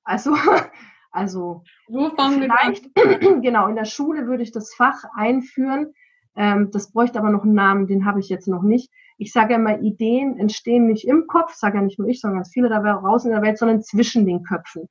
Also, 0.02 0.34
also 1.12 1.62
Wo 1.88 2.10
fangen 2.10 2.40
vielleicht, 2.40 2.88
genau, 3.42 3.68
in 3.68 3.76
der 3.76 3.84
Schule 3.84 4.26
würde 4.26 4.42
ich 4.42 4.50
das 4.50 4.74
Fach 4.74 5.04
einführen. 5.14 5.92
Ähm, 6.36 6.70
das 6.72 6.90
bräuchte 6.90 7.18
aber 7.18 7.30
noch 7.30 7.44
einen 7.44 7.54
Namen, 7.54 7.86
den 7.86 8.04
habe 8.04 8.20
ich 8.20 8.28
jetzt 8.28 8.48
noch 8.48 8.62
nicht. 8.62 8.90
Ich 9.18 9.32
sage 9.32 9.52
ja 9.52 9.58
immer, 9.58 9.80
Ideen 9.80 10.38
entstehen 10.38 10.86
nicht 10.86 11.06
im 11.06 11.26
Kopf, 11.26 11.54
sage 11.54 11.76
ja 11.76 11.84
nicht 11.84 11.98
nur 11.98 12.08
ich, 12.08 12.20
sondern 12.20 12.38
ganz 12.38 12.50
viele 12.52 12.70
dabei 12.70 12.92
raus 12.92 13.24
in 13.24 13.32
der 13.32 13.42
Welt, 13.42 13.58
sondern 13.58 13.82
zwischen 13.82 14.24
den 14.24 14.42
Köpfen. 14.42 14.88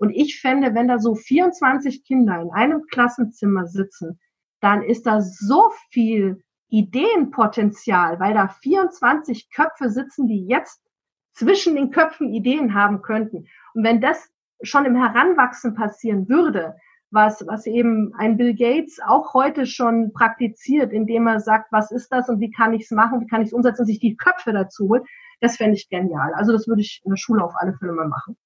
Und 0.00 0.10
ich 0.10 0.40
fände, 0.40 0.74
wenn 0.74 0.88
da 0.88 0.98
so 0.98 1.14
24 1.14 2.04
Kinder 2.04 2.40
in 2.40 2.50
einem 2.52 2.86
Klassenzimmer 2.86 3.66
sitzen, 3.66 4.18
dann 4.60 4.82
ist 4.82 5.04
da 5.04 5.20
so 5.20 5.70
viel 5.90 6.42
Ideenpotenzial, 6.70 8.18
weil 8.18 8.32
da 8.32 8.48
24 8.48 9.50
Köpfe 9.50 9.90
sitzen, 9.90 10.26
die 10.26 10.46
jetzt 10.46 10.80
zwischen 11.34 11.74
den 11.74 11.90
Köpfen 11.90 12.32
Ideen 12.32 12.72
haben 12.72 13.02
könnten. 13.02 13.46
Und 13.74 13.84
wenn 13.84 14.00
das 14.00 14.30
schon 14.62 14.86
im 14.86 14.96
Heranwachsen 14.96 15.74
passieren 15.74 16.30
würde, 16.30 16.76
was, 17.10 17.46
was 17.46 17.66
eben 17.66 18.14
ein 18.16 18.38
Bill 18.38 18.54
Gates 18.54 19.00
auch 19.04 19.34
heute 19.34 19.66
schon 19.66 20.14
praktiziert, 20.14 20.92
indem 20.92 21.26
er 21.26 21.40
sagt, 21.40 21.72
was 21.72 21.90
ist 21.90 22.10
das 22.10 22.30
und 22.30 22.40
wie 22.40 22.50
kann 22.50 22.72
ich 22.72 22.84
es 22.84 22.90
machen, 22.90 23.20
wie 23.20 23.26
kann 23.26 23.42
ich 23.42 23.48
es 23.48 23.52
umsetzen 23.52 23.82
und 23.82 23.86
sich 23.86 24.00
die 24.00 24.16
Köpfe 24.16 24.54
dazu 24.54 24.88
holt, 24.88 25.06
das 25.40 25.56
fände 25.56 25.76
ich 25.76 25.90
genial. 25.90 26.32
Also 26.32 26.52
das 26.52 26.66
würde 26.68 26.80
ich 26.80 27.02
in 27.04 27.10
der 27.10 27.18
Schule 27.18 27.44
auf 27.44 27.52
alle 27.56 27.74
Fälle 27.74 27.92
mal 27.92 28.08
machen. 28.08 28.38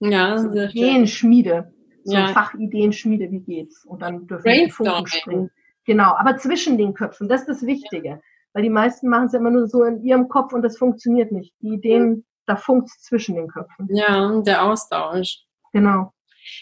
Ja, 0.00 0.38
so 0.38 0.50
sehr 0.50 0.70
Ideenschmiede, 0.70 1.72
so 2.04 2.14
ja. 2.14 2.28
Fachideenschmiede, 2.28 3.30
wie 3.30 3.40
geht's? 3.40 3.84
Und 3.84 4.02
dann 4.02 4.26
dürfen 4.26 4.44
wir 4.44 4.66
die 4.66 4.70
Funken 4.70 5.06
springen. 5.06 5.50
Genau, 5.84 6.14
aber 6.16 6.36
zwischen 6.36 6.78
den 6.78 6.94
Köpfen, 6.94 7.28
das 7.28 7.42
ist 7.42 7.48
das 7.48 7.66
Wichtige. 7.66 8.08
Ja. 8.08 8.20
Weil 8.52 8.62
die 8.62 8.70
meisten 8.70 9.08
machen 9.08 9.26
es 9.26 9.34
immer 9.34 9.50
nur 9.50 9.66
so 9.66 9.84
in 9.84 10.02
ihrem 10.02 10.28
Kopf 10.28 10.52
und 10.52 10.62
das 10.62 10.78
funktioniert 10.78 11.32
nicht. 11.32 11.54
Die 11.60 11.74
Ideen 11.74 12.24
da 12.48 12.56
funkt 12.56 12.88
zwischen 12.88 13.36
den 13.36 13.48
Köpfen. 13.48 13.88
Ja, 13.90 14.40
der 14.40 14.64
Austausch. 14.64 15.44
Genau. 15.72 16.12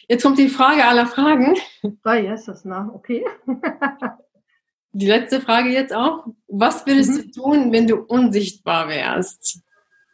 Jetzt 0.08 0.24
kommt 0.24 0.38
die 0.38 0.48
Frage 0.48 0.84
aller 0.84 1.06
Fragen. 1.06 1.56
Ah, 2.02 2.14
ja, 2.14 2.34
ist 2.34 2.48
das, 2.48 2.64
na, 2.64 2.90
okay. 2.92 3.24
die 4.92 5.06
letzte 5.06 5.40
Frage 5.40 5.68
jetzt 5.70 5.94
auch. 5.94 6.26
Was 6.48 6.86
würdest 6.86 7.12
mhm. 7.12 7.22
du 7.22 7.40
tun, 7.40 7.72
wenn 7.72 7.86
du 7.86 7.96
unsichtbar 7.96 8.88
wärst? 8.88 9.62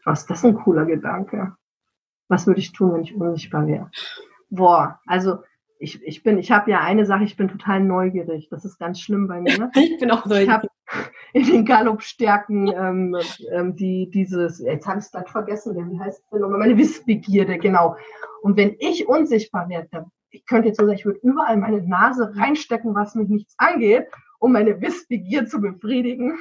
Was, 0.05 0.27
das 0.27 0.39
ist 0.39 0.45
ein 0.45 0.55
cooler 0.55 0.85
Gedanke. 0.85 1.57
Was 2.33 2.47
würde 2.47 2.61
ich 2.61 2.73
tun, 2.73 2.95
wenn 2.95 3.03
ich 3.03 3.15
unsichtbar 3.15 3.67
wäre? 3.67 3.91
Boah, 4.49 4.99
also 5.07 5.41
ich, 5.79 6.03
ich 6.03 6.23
bin, 6.23 6.39
ich 6.39 6.51
habe 6.51 6.71
ja 6.71 6.81
eine 6.81 7.05
Sache, 7.05 7.25
ich 7.25 7.37
bin 7.37 7.49
total 7.49 7.81
neugierig. 7.81 8.49
Das 8.49 8.65
ist 8.65 8.79
ganz 8.79 9.01
schlimm 9.01 9.29
bei 9.29 9.43
mir. 9.43 9.71
ich 9.75 9.99
bin 9.99 10.11
auch 10.11 10.25
neugierig. 10.25 10.49
Ich 10.49 10.51
habe 10.51 10.69
in 11.35 11.45
den 11.45 11.67
Gallop-Stärken 11.67 12.69
ähm, 12.69 13.17
ähm, 13.53 13.77
die, 13.77 14.09
dieses, 14.11 14.61
jetzt 14.61 14.87
habe 14.87 15.01
ich 15.01 15.05
es 15.05 15.13
gerade 15.13 15.31
vergessen, 15.31 15.77
wie 15.77 16.01
heißt 16.01 16.23
es 16.25 16.41
nochmal, 16.41 16.61
meine 16.61 16.79
Wissbegierde, 16.79 17.59
genau. 17.59 17.97
Und 18.41 18.57
wenn 18.57 18.77
ich 18.79 19.07
unsichtbar 19.07 19.69
werde, 19.69 20.07
ich 20.31 20.47
könnte 20.47 20.69
jetzt 20.69 20.81
so 20.81 20.87
sagen, 20.87 20.97
ich 20.97 21.05
würde 21.05 21.21
überall 21.23 21.59
meine 21.59 21.83
Nase 21.83 22.33
reinstecken, 22.35 22.95
was 22.95 23.15
mich 23.15 23.29
nichts 23.29 23.55
angeht, 23.59 24.07
um 24.39 24.53
meine 24.53 24.81
Wissbegier 24.81 25.47
zu 25.47 25.61
befriedigen. 25.61 26.39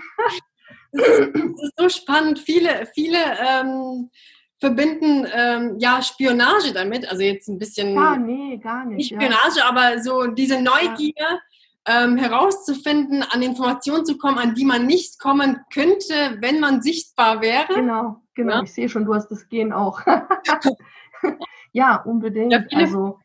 Das 0.93 1.03
ist, 1.03 1.35
das 1.35 1.63
ist 1.63 1.73
so 1.77 1.89
spannend. 1.89 2.39
Viele, 2.39 2.85
viele 2.93 3.17
ähm, 3.45 4.09
verbinden 4.61 5.27
ähm, 5.33 5.75
ja 5.79 6.01
Spionage 6.01 6.71
damit, 6.71 7.09
also 7.09 7.23
jetzt 7.23 7.49
ein 7.49 7.57
bisschen 7.57 7.97
ah, 7.97 8.15
nee, 8.15 8.57
gar 8.57 8.85
nicht, 8.85 8.97
nicht 8.97 9.07
Spionage, 9.07 9.57
ja. 9.57 9.67
aber 9.67 10.01
so 10.01 10.27
diese 10.27 10.61
Neugier 10.61 11.13
ja. 11.17 12.03
ähm, 12.03 12.15
herauszufinden, 12.15 13.23
an 13.23 13.41
Informationen 13.41 14.05
zu 14.05 14.19
kommen, 14.19 14.37
an 14.37 14.53
die 14.53 14.63
man 14.63 14.85
nicht 14.85 15.19
kommen 15.19 15.59
könnte, 15.73 16.37
wenn 16.39 16.59
man 16.59 16.83
sichtbar 16.83 17.41
wäre. 17.41 17.73
Genau, 17.73 18.21
genau. 18.35 18.57
Ja? 18.57 18.63
Ich 18.63 18.73
sehe 18.73 18.87
schon, 18.87 19.03
du 19.03 19.15
hast 19.15 19.29
das 19.29 19.49
Gen 19.49 19.73
auch. 19.73 19.99
ja, 21.73 21.95
unbedingt. 21.95 22.53
also 22.73 23.19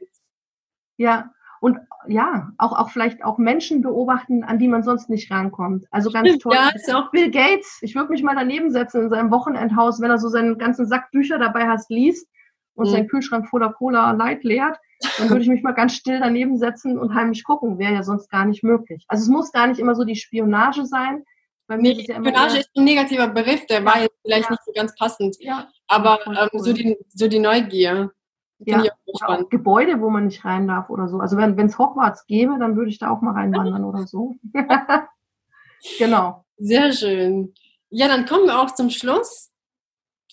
ja, 0.96 1.30
und 1.66 1.80
ja, 2.06 2.52
auch, 2.58 2.78
auch 2.78 2.90
vielleicht 2.90 3.24
auch 3.24 3.38
Menschen 3.38 3.82
beobachten, 3.82 4.44
an 4.44 4.60
die 4.60 4.68
man 4.68 4.84
sonst 4.84 5.10
nicht 5.10 5.32
rankommt. 5.32 5.84
Also 5.90 6.12
ganz 6.12 6.28
Stimmt, 6.28 6.42
toll. 6.42 6.54
Ja, 6.54 6.70
ist 6.72 6.94
auch 6.94 7.10
Bill 7.10 7.28
Gates, 7.28 7.78
ich 7.80 7.96
würde 7.96 8.12
mich 8.12 8.22
mal 8.22 8.36
daneben 8.36 8.70
setzen 8.70 9.02
in 9.02 9.10
seinem 9.10 9.32
Wochenendhaus, 9.32 10.00
wenn 10.00 10.12
er 10.12 10.18
so 10.18 10.28
seinen 10.28 10.58
ganzen 10.58 10.86
Sack 10.86 11.10
Bücher 11.10 11.40
dabei 11.40 11.66
hat, 11.66 11.80
liest 11.88 12.28
und 12.76 12.86
mhm. 12.86 12.92
seinen 12.92 13.08
Kühlschrank 13.08 13.48
voller 13.48 13.72
Cola 13.72 14.12
Light 14.12 14.44
leert, 14.44 14.78
dann 15.18 15.28
würde 15.28 15.42
ich 15.42 15.48
mich 15.48 15.64
mal 15.64 15.72
ganz 15.72 15.94
still 15.94 16.20
daneben 16.20 16.56
setzen 16.56 17.00
und 17.00 17.14
heimlich 17.14 17.42
gucken. 17.42 17.80
Wäre 17.80 17.94
ja 17.94 18.04
sonst 18.04 18.30
gar 18.30 18.44
nicht 18.44 18.62
möglich. 18.62 19.04
Also 19.08 19.24
es 19.24 19.28
muss 19.28 19.50
gar 19.50 19.66
nicht 19.66 19.80
immer 19.80 19.96
so 19.96 20.04
die 20.04 20.14
Spionage 20.14 20.86
sein. 20.86 21.24
Bei 21.66 21.78
mir 21.78 21.94
nee, 21.94 22.00
ist 22.02 22.08
ja 22.08 22.14
Spionage 22.14 22.58
ist 22.58 22.70
ein 22.76 22.84
negativer 22.84 23.26
Begriff, 23.26 23.66
der 23.66 23.84
war 23.84 24.02
jetzt 24.02 24.14
vielleicht 24.22 24.44
ja. 24.44 24.50
nicht 24.52 24.64
so 24.64 24.72
ganz 24.72 24.94
passend. 24.94 25.36
Ja, 25.40 25.68
aber 25.88 26.20
ähm, 26.26 26.48
cool. 26.52 26.60
so, 26.60 26.72
die, 26.72 26.96
so 27.08 27.26
die 27.26 27.40
Neugier. 27.40 28.12
Ja, 28.58 28.82
auch 29.26 29.48
Gebäude, 29.50 30.00
wo 30.00 30.08
man 30.08 30.26
nicht 30.26 30.44
rein 30.44 30.66
darf 30.66 30.88
oder 30.88 31.08
so. 31.08 31.18
Also 31.18 31.36
wenn 31.36 31.58
es 31.58 31.78
Hogwarts 31.78 32.26
gäbe, 32.26 32.56
dann 32.58 32.76
würde 32.76 32.90
ich 32.90 32.98
da 32.98 33.10
auch 33.10 33.20
mal 33.20 33.32
reinwandern 33.32 33.84
oder 33.84 34.06
so. 34.06 34.36
genau. 35.98 36.44
Sehr 36.56 36.92
schön. 36.92 37.52
Ja, 37.90 38.08
dann 38.08 38.24
kommen 38.24 38.46
wir 38.46 38.60
auch 38.60 38.72
zum 38.72 38.90
Schluss. 38.90 39.50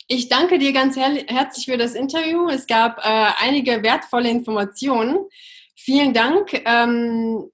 Ich 0.07 0.30
danke 0.30 0.57
dir 0.57 0.74
ganz 0.74 0.95
her 0.95 1.24
herzlich 1.28 1.65
für 1.65 1.78
das 1.78 1.95
Interview. 1.95 2.47
Es 2.47 2.67
gab 2.67 2.99
äh, 2.99 3.32
einige 3.41 3.84
wertvolle 3.84 4.30
Informationen. 4.30 5.17
Vielen 5.76 6.13
Dank, 6.13 6.53
ähm, 6.65 7.49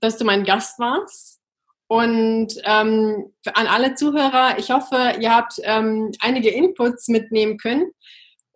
dass 0.00 0.18
du 0.18 0.24
mein 0.24 0.44
Gast 0.44 0.78
warst. 0.78 1.40
Und 1.86 2.54
ähm, 2.64 3.32
an 3.54 3.66
alle 3.66 3.94
Zuhörer, 3.94 4.58
ich 4.58 4.70
hoffe, 4.70 5.14
ihr 5.18 5.34
habt 5.34 5.54
ähm, 5.64 6.12
einige 6.20 6.50
Inputs 6.50 7.08
mitnehmen 7.08 7.58
können. 7.58 7.90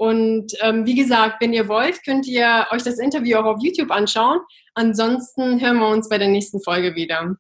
Und 0.05 0.53
ähm, 0.61 0.85
wie 0.85 0.95
gesagt, 0.95 1.37
wenn 1.41 1.55
ihr 1.55 1.67
wollt, 1.67 2.05
könnt 2.05 2.27
ihr 2.27 2.67
euch 2.71 2.83
das 2.83 2.99
Interview 2.99 3.39
auch 3.39 3.47
auf 3.47 3.63
YouTube 3.63 3.91
anschauen. 3.91 4.41
Ansonsten 4.75 5.63
hören 5.63 5.79
wir 5.79 5.89
uns 5.89 6.11
bei 6.11 6.19
der 6.19 6.29
nächsten 6.29 6.61
Folge 6.61 6.95
wieder. 6.95 7.37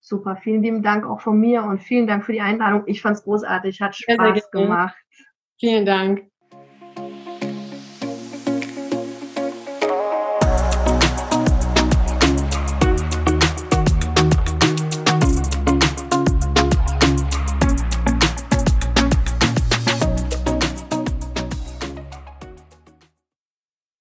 Super, 0.00 0.36
vielen 0.36 0.62
lieben 0.62 0.82
Dank 0.82 1.04
auch 1.04 1.20
von 1.20 1.38
mir 1.38 1.62
und 1.62 1.82
vielen 1.82 2.06
Dank 2.06 2.24
für 2.24 2.32
die 2.32 2.40
Einladung. 2.40 2.84
Ich 2.86 3.02
fand 3.02 3.18
es 3.18 3.24
großartig, 3.24 3.82
hat 3.82 3.94
Spaß 3.94 4.16
sehr, 4.16 4.34
sehr 4.34 4.62
gemacht. 4.62 4.96
Vielen 5.58 5.84
Dank. 5.84 6.29